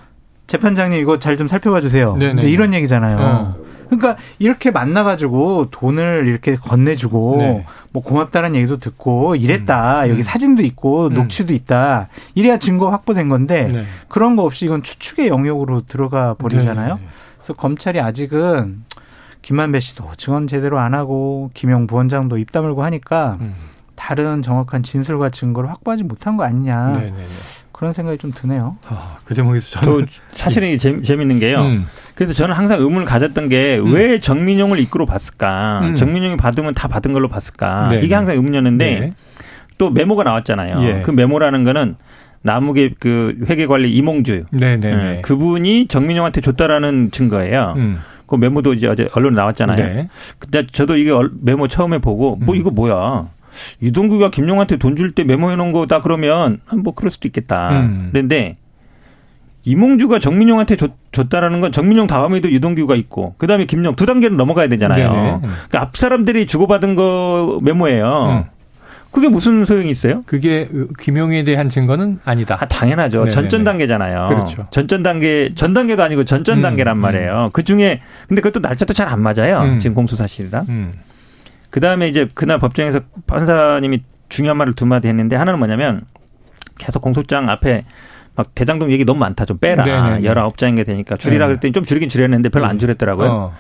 재판장님 0.48 1.00
이거 1.00 1.20
잘 1.20 1.38
좀 1.38 1.48
살펴봐 1.48 1.80
주세요. 1.80 2.16
네, 2.18 2.34
이제 2.38 2.50
이런 2.50 2.74
얘기잖아요. 2.74 3.65
어. 3.86 3.88
그러니까 3.90 4.18
이렇게 4.40 4.72
만나가지고 4.72 5.70
돈을 5.72 6.28
이렇게 6.28 6.56
건네주고 6.56 7.38
네. 7.40 7.66
뭐 7.92 8.04
고맙다는 8.04 8.56
얘기도 8.56 8.78
듣고 8.78 9.36
이랬다 9.36 10.06
음. 10.06 10.10
여기 10.10 10.22
음. 10.22 10.24
사진도 10.24 10.64
있고 10.64 11.08
음. 11.08 11.14
녹취도 11.14 11.54
있다 11.54 12.10
이래야 12.34 12.58
증거 12.58 12.90
확보된 12.90 13.30
건데 13.30 13.68
네. 13.72 13.86
그런 14.08 14.36
거 14.36 14.44
없이 14.44 14.66
이건 14.66 14.84
추측의 14.84 15.28
영역으로 15.28 15.82
들어가 15.82 16.34
버리잖아요. 16.34 16.96
네. 16.96 17.00
네, 17.00 17.08
네. 17.08 17.14
그래서 17.38 17.54
검찰이 17.54 18.00
아직은 18.00 18.84
김만배 19.42 19.80
씨도 19.80 20.12
증언 20.18 20.48
제대로 20.48 20.80
안 20.80 20.94
하고 20.94 21.52
김용 21.54 21.86
부원장도 21.86 22.38
입 22.40 22.52
다물고 22.52 22.84
하니까 22.84 23.38
음. 23.42 23.54
다른 23.96 24.42
정확한 24.42 24.84
진술과 24.84 25.30
증거를 25.30 25.70
확보하지 25.70 26.04
못한 26.04 26.36
거 26.36 26.44
아니냐. 26.44 27.02
그런 27.76 27.92
생각이 27.92 28.18
좀 28.18 28.32
드네요. 28.32 28.78
아, 28.88 29.18
그 29.26 29.36
대목에서 29.36 29.82
저는 29.82 30.08
사실은 30.30 30.70
이게 30.70 30.78
재, 30.78 31.02
재밌는 31.02 31.40
게요. 31.40 31.60
음. 31.62 31.86
그래서 32.16 32.32
저는 32.32 32.56
항상 32.56 32.80
의문을 32.80 33.04
가졌던 33.04 33.50
게왜 33.50 34.14
음. 34.14 34.20
정민용을 34.22 34.80
이끌어 34.80 35.06
봤을까? 35.06 35.82
음. 35.84 35.96
정민용이 35.98 36.38
받으면 36.38 36.74
다 36.74 36.88
받은 36.88 37.12
걸로 37.12 37.28
봤을까? 37.28 37.90
네네. 37.90 38.04
이게 38.04 38.16
항상 38.16 38.36
의문이었는데 38.36 39.00
네. 39.00 39.14
또 39.78 39.90
메모가 39.90 40.24
나왔잖아요. 40.24 40.84
예. 40.88 41.02
그 41.02 41.12
메모라는 41.12 41.66
거는 41.66 41.98
나무계 42.44 42.94
그 42.98 43.36
회계관리 43.46 43.92
이몽주 43.92 44.46
네네네. 44.52 44.96
네, 44.96 45.22
그분이 45.22 45.88
정민용한테 45.88 46.40
줬다라는 46.40 47.12
증거예요. 47.12 47.74
음. 47.76 48.00
그 48.26 48.36
메모도 48.36 48.74
이제 48.74 48.88
어제 48.88 49.10
언론에 49.14 49.36
나왔잖아요. 49.36 49.86
네. 49.86 50.08
근데 50.40 50.66
저도 50.72 50.96
이게 50.96 51.12
메모 51.42 51.68
처음에 51.68 51.98
보고 51.98 52.38
뭐 52.38 52.56
음. 52.56 52.60
이거 52.60 52.72
뭐야? 52.72 53.28
유동규가 53.82 54.32
김용한테 54.32 54.78
돈 54.78 54.96
줄 54.96 55.12
때 55.14 55.24
메모해 55.24 55.56
놓은 55.56 55.72
거다 55.72 56.02
그러면 56.02 56.60
뭐 56.84 56.94
그럴 56.94 57.12
수도 57.12 57.28
있겠다. 57.28 57.70
음. 57.80 58.10
그런데 58.12 58.54
이몽주가 59.64 60.20
정민용한테 60.20 60.76
줬, 60.76 60.92
줬다라는 61.12 61.60
건 61.62 61.72
정민용 61.72 62.06
다음에도 62.08 62.52
유동규가 62.52 62.96
있고 62.96 63.34
그다음에 63.40 63.66
김용 63.66 63.96
두 63.96 64.06
단계를 64.06 64.38
넘어가야 64.38 64.68
되잖아요. 64.68 65.40
그러니까 65.42 65.82
앞 65.82 65.98
사람들이 65.98 66.46
주고받은 66.46 66.96
거 66.96 67.60
메모예요. 67.64 68.46
음. 68.48 68.56
그게 69.12 69.30
무슨 69.30 69.64
소용이 69.64 69.90
있어요? 69.90 70.24
그게 70.26 70.70
김용에 71.00 71.46
대한 71.46 71.70
증거는 71.70 72.20
아니다. 72.26 72.58
아, 72.60 72.66
당연하죠. 72.68 73.20
네네네. 73.20 73.32
전전 73.34 73.64
단계잖아요. 73.64 74.28
그렇죠. 74.28 74.68
전전 74.72 75.04
단계, 75.04 75.52
전 75.56 75.74
단계도 75.74 76.04
아니고 76.04 76.26
전전 76.26 76.58
음, 76.58 76.62
단계란 76.62 76.98
음. 76.98 77.02
말이에요. 77.02 77.46
음. 77.46 77.50
그 77.54 77.64
중에 77.64 78.02
근데 78.28 78.42
그것도 78.42 78.60
날짜도 78.62 78.94
잘 78.94 79.08
안 79.08 79.22
맞아요. 79.22 79.62
음. 79.62 79.80
지금 79.80 79.96
공소 79.96 80.18
사실이랑. 80.18 80.66
음. 81.76 81.76
그 81.76 81.82
다음에 81.82 82.08
이제 82.08 82.30
그날 82.34 82.58
법정에서 82.58 83.02
판사님이 83.28 84.02
중요한 84.30 84.56
말을 84.56 84.76
두 84.76 84.86
마디 84.86 85.10
했는데 85.10 85.36
하나는 85.36 85.60
뭐냐면 85.60 86.04
계속 86.78 87.02
공소장 87.02 87.50
앞에 87.50 87.84
막 88.34 88.56
대장동 88.56 88.94
얘기 88.94 89.04
너무 89.04 89.20
많다 89.20 89.44
좀 89.44 89.58
빼라. 89.58 90.24
열아홉 90.24 90.58
장인게 90.58 90.86
되니까 90.86 91.18
줄이라 91.18 91.48
네. 91.48 91.50
그랬더니 91.50 91.74
좀 91.74 91.84
줄이긴 91.84 92.08
줄였는데 92.08 92.48
별로 92.48 92.66
안 92.66 92.80
줄였더라고요. 92.80 93.30
어. 93.30 93.54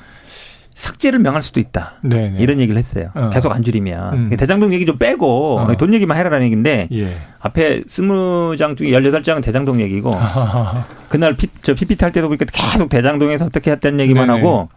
삭제를 0.76 1.20
명할 1.20 1.42
수도 1.42 1.60
있다. 1.60 1.96
네네. 2.04 2.38
이런 2.40 2.62
얘기를 2.62 2.80
했어요. 2.80 3.10
어. 3.16 3.30
계속 3.32 3.52
안 3.52 3.64
줄이면. 3.64 4.14
음. 4.14 4.30
대장동 4.30 4.74
얘기 4.74 4.86
좀 4.86 4.98
빼고 4.98 5.60
어. 5.60 5.76
돈 5.76 5.94
얘기만 5.94 6.18
해라라는 6.18 6.46
얘기인데 6.46 6.88
예. 6.94 7.18
앞에 7.40 7.82
스무 7.88 8.56
장 8.58 8.78
중에 8.78 8.94
열여덟 8.94 9.24
장은 9.24 9.42
대장동 9.42 9.82
얘기고 9.82 10.14
그날 11.10 11.36
피, 11.36 11.48
저 11.64 11.74
PPT 11.74 12.06
할 12.06 12.14
때도 12.14 12.28
보니까 12.28 12.46
계속 12.46 12.88
대장동에서 12.88 13.46
어떻게 13.46 13.72
했다는 13.72 14.00
얘기만 14.00 14.28
네네. 14.28 14.40
하고 14.40 14.70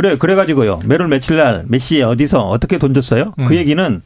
그래 0.00 0.16
그래가지고요. 0.16 0.80
매월 0.86 1.08
며칠 1.08 1.36
날 1.36 1.64
몇 1.68 1.78
시에 1.78 2.02
어디서 2.02 2.40
어떻게 2.48 2.78
돈 2.78 2.94
줬어요? 2.94 3.32
그 3.36 3.42
음. 3.42 3.44
그 3.44 3.56
얘기는 3.56 4.00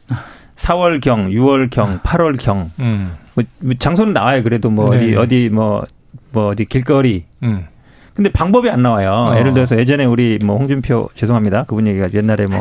4월 0.57 0.99
경, 0.99 1.29
6월 1.29 1.69
경, 1.69 1.99
8월 1.99 2.37
경 2.37 2.69
음. 2.79 3.13
뭐, 3.33 3.45
뭐 3.59 3.73
장소는 3.79 4.11
나와요. 4.13 4.43
그래도 4.43 4.69
뭐 4.69 4.89
네네. 4.89 5.03
어디 5.03 5.15
어디 5.15 5.49
뭐뭐 5.53 5.85
뭐 6.33 6.47
어디 6.47 6.65
길거리 6.65 7.23
음. 7.43 7.65
근데 8.13 8.29
방법이 8.29 8.69
안 8.69 8.81
나와요. 8.81 9.11
어. 9.11 9.37
예를 9.39 9.53
들어서 9.53 9.77
예전에 9.77 10.03
우리 10.03 10.37
뭐 10.43 10.57
홍준표 10.57 11.09
죄송합니다. 11.15 11.63
그분 11.63 11.87
얘기가 11.87 12.09
옛날에 12.13 12.45
뭐 12.47 12.59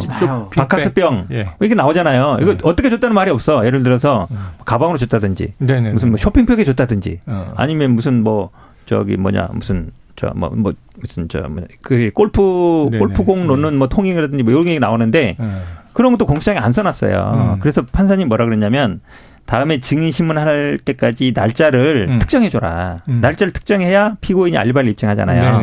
바카스병 0.54 1.26
예. 1.32 1.46
이게 1.60 1.74
나오잖아요. 1.74 2.38
이거 2.40 2.52
네. 2.52 2.58
어떻게 2.62 2.88
줬다는 2.88 3.14
말이 3.14 3.32
없어. 3.32 3.66
예를 3.66 3.82
들어서 3.82 4.28
음. 4.30 4.36
가방으로 4.64 4.96
줬다든지 4.98 5.54
네네 5.58 5.90
무슨 5.92 6.10
뭐 6.10 6.18
쇼핑백에 6.18 6.62
줬다든지 6.62 7.20
어. 7.26 7.48
아니면 7.56 7.92
무슨 7.96 8.22
뭐 8.22 8.50
저기 8.86 9.16
뭐냐 9.16 9.48
무슨 9.52 9.90
저뭐 10.16 10.50
뭐 10.56 10.72
무슨 11.00 11.28
저그 11.28 12.10
골프 12.14 12.88
네네. 12.90 12.98
골프공 12.98 13.46
놓는 13.46 13.76
뭐 13.76 13.88
통행이라든지 13.88 14.42
뭐 14.44 14.52
이런 14.52 14.64
게 14.66 14.78
나오는데 14.78 15.36
네. 15.38 15.62
그런 15.92 16.12
것도 16.12 16.26
공시장에 16.26 16.58
안 16.58 16.72
써놨어요. 16.72 17.54
음. 17.54 17.60
그래서 17.60 17.82
판사님 17.82 18.28
뭐라 18.28 18.44
그랬냐면 18.44 19.00
다음에 19.46 19.78
증인 19.80 20.10
신문할 20.10 20.78
때까지 20.84 21.32
날짜를 21.34 22.08
음. 22.10 22.18
특정해줘라. 22.18 23.02
음. 23.08 23.20
날짜를 23.20 23.52
특정해야 23.52 24.16
피고인이 24.20 24.56
알리바를 24.58 24.88
입증하잖아요. 24.90 25.58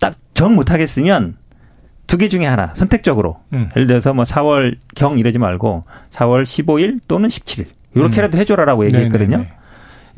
딱 0.00 0.14
정 0.34 0.54
못하겠으면 0.54 1.36
두 2.06 2.16
개 2.16 2.28
중에 2.28 2.46
하나 2.46 2.68
선택적으로 2.74 3.40
음. 3.52 3.68
예를 3.76 3.86
들어서 3.88 4.14
뭐 4.14 4.24
4월 4.24 4.76
경 4.96 5.18
이러지 5.18 5.38
말고 5.38 5.82
4월 6.10 6.42
15일 6.44 7.00
또는 7.08 7.28
17일 7.28 7.66
이렇게라도 7.94 8.38
음. 8.38 8.40
해줘라라고 8.40 8.86
얘기했거든요. 8.86 9.36
네네네. 9.38 9.52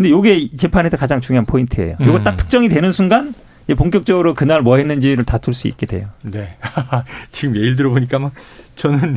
근데 0.00 0.12
요게 0.12 0.56
재판에서 0.56 0.96
가장 0.96 1.20
중요한 1.20 1.44
포인트예요. 1.44 1.98
요거 2.00 2.16
음. 2.16 2.22
딱 2.22 2.38
특정이 2.38 2.70
되는 2.70 2.90
순간 2.90 3.34
본격적으로 3.76 4.32
그날 4.32 4.62
뭐 4.62 4.78
했는지를 4.78 5.24
다툴 5.24 5.52
수 5.52 5.68
있게 5.68 5.84
돼요. 5.84 6.08
네. 6.22 6.56
지금 7.30 7.54
예를 7.54 7.76
들어보니까 7.76 8.18
막 8.18 8.32
저는 8.76 9.16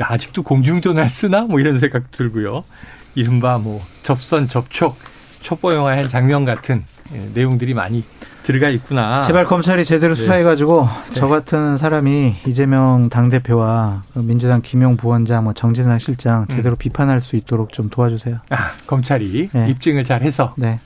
야, 0.00 0.06
아직도 0.08 0.42
공중전화를 0.42 1.08
쓰나? 1.08 1.42
뭐 1.42 1.60
이런 1.60 1.78
생각 1.78 2.10
들고요. 2.10 2.64
이른바 3.14 3.58
뭐 3.58 3.80
접선, 4.02 4.48
접촉, 4.48 4.96
첩보 5.42 5.72
영화의 5.72 6.00
한 6.00 6.08
장면 6.08 6.44
같은 6.44 6.82
예, 7.14 7.30
내용들이 7.32 7.72
많이 7.72 8.02
들어가 8.44 8.68
있구나. 8.68 9.22
제발 9.22 9.46
검찰이 9.46 9.84
제대로 9.86 10.14
네. 10.14 10.20
수사해가지고 10.20 10.88
네. 11.08 11.14
저 11.14 11.28
같은 11.28 11.78
사람이 11.78 12.36
이재명 12.46 13.08
당대표와 13.08 14.02
그 14.12 14.18
민주당 14.18 14.60
김용 14.60 14.98
부원장, 14.98 15.44
뭐 15.44 15.54
정진상 15.54 15.98
실장 15.98 16.46
제대로 16.48 16.76
음. 16.76 16.78
비판할 16.78 17.20
수 17.20 17.36
있도록 17.36 17.72
좀 17.72 17.88
도와주세요. 17.88 18.38
아, 18.50 18.70
검찰이 18.86 19.48
네. 19.50 19.68
입증을 19.70 20.04
잘 20.04 20.22
해서. 20.22 20.54
네. 20.58 20.78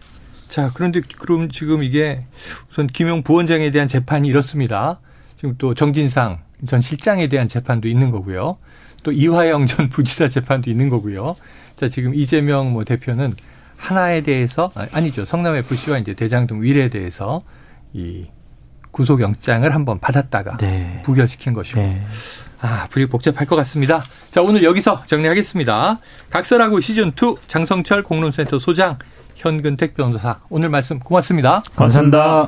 자, 0.48 0.70
그런데 0.72 1.00
그럼 1.18 1.50
지금 1.50 1.82
이게 1.82 2.24
우선 2.70 2.86
김용 2.86 3.22
부원장에 3.22 3.70
대한 3.72 3.88
재판이 3.88 4.28
이렇습니다. 4.28 5.00
지금 5.36 5.56
또 5.58 5.74
정진상 5.74 6.38
전 6.66 6.80
실장에 6.80 7.26
대한 7.26 7.48
재판도 7.48 7.88
있는 7.88 8.10
거고요. 8.10 8.56
또 9.02 9.10
이화영 9.10 9.66
전 9.66 9.88
부지사 9.90 10.28
재판도 10.28 10.70
있는 10.70 10.88
거고요. 10.88 11.34
자, 11.74 11.88
지금 11.88 12.14
이재명 12.14 12.72
뭐 12.72 12.84
대표는 12.84 13.34
하나에 13.78 14.20
대해서 14.22 14.70
아, 14.74 14.86
아니죠. 14.92 15.24
성남 15.24 15.56
FC와 15.56 15.98
이제 15.98 16.12
대장동 16.12 16.62
위례에 16.62 16.90
대해서 16.90 17.42
이 17.94 18.24
구속영장을 18.90 19.72
한번 19.74 20.00
받았다가 20.00 20.56
네. 20.58 21.00
부결시킨 21.04 21.52
것이고. 21.54 21.80
네. 21.80 22.04
아, 22.60 22.88
불이 22.90 23.06
복잡할 23.06 23.46
것 23.46 23.54
같습니다. 23.56 24.02
자, 24.30 24.42
오늘 24.42 24.64
여기서 24.64 25.04
정리하겠습니다. 25.06 26.00
각설하고 26.30 26.80
시즌 26.80 27.10
2 27.10 27.36
장성철 27.46 28.02
공론센터 28.02 28.58
소장 28.58 28.98
현근택 29.36 29.94
변호사 29.94 30.40
오늘 30.50 30.68
말씀 30.68 30.98
고맙습니다. 30.98 31.62
감사합니다. 31.76 32.18
감사합니다. 32.18 32.46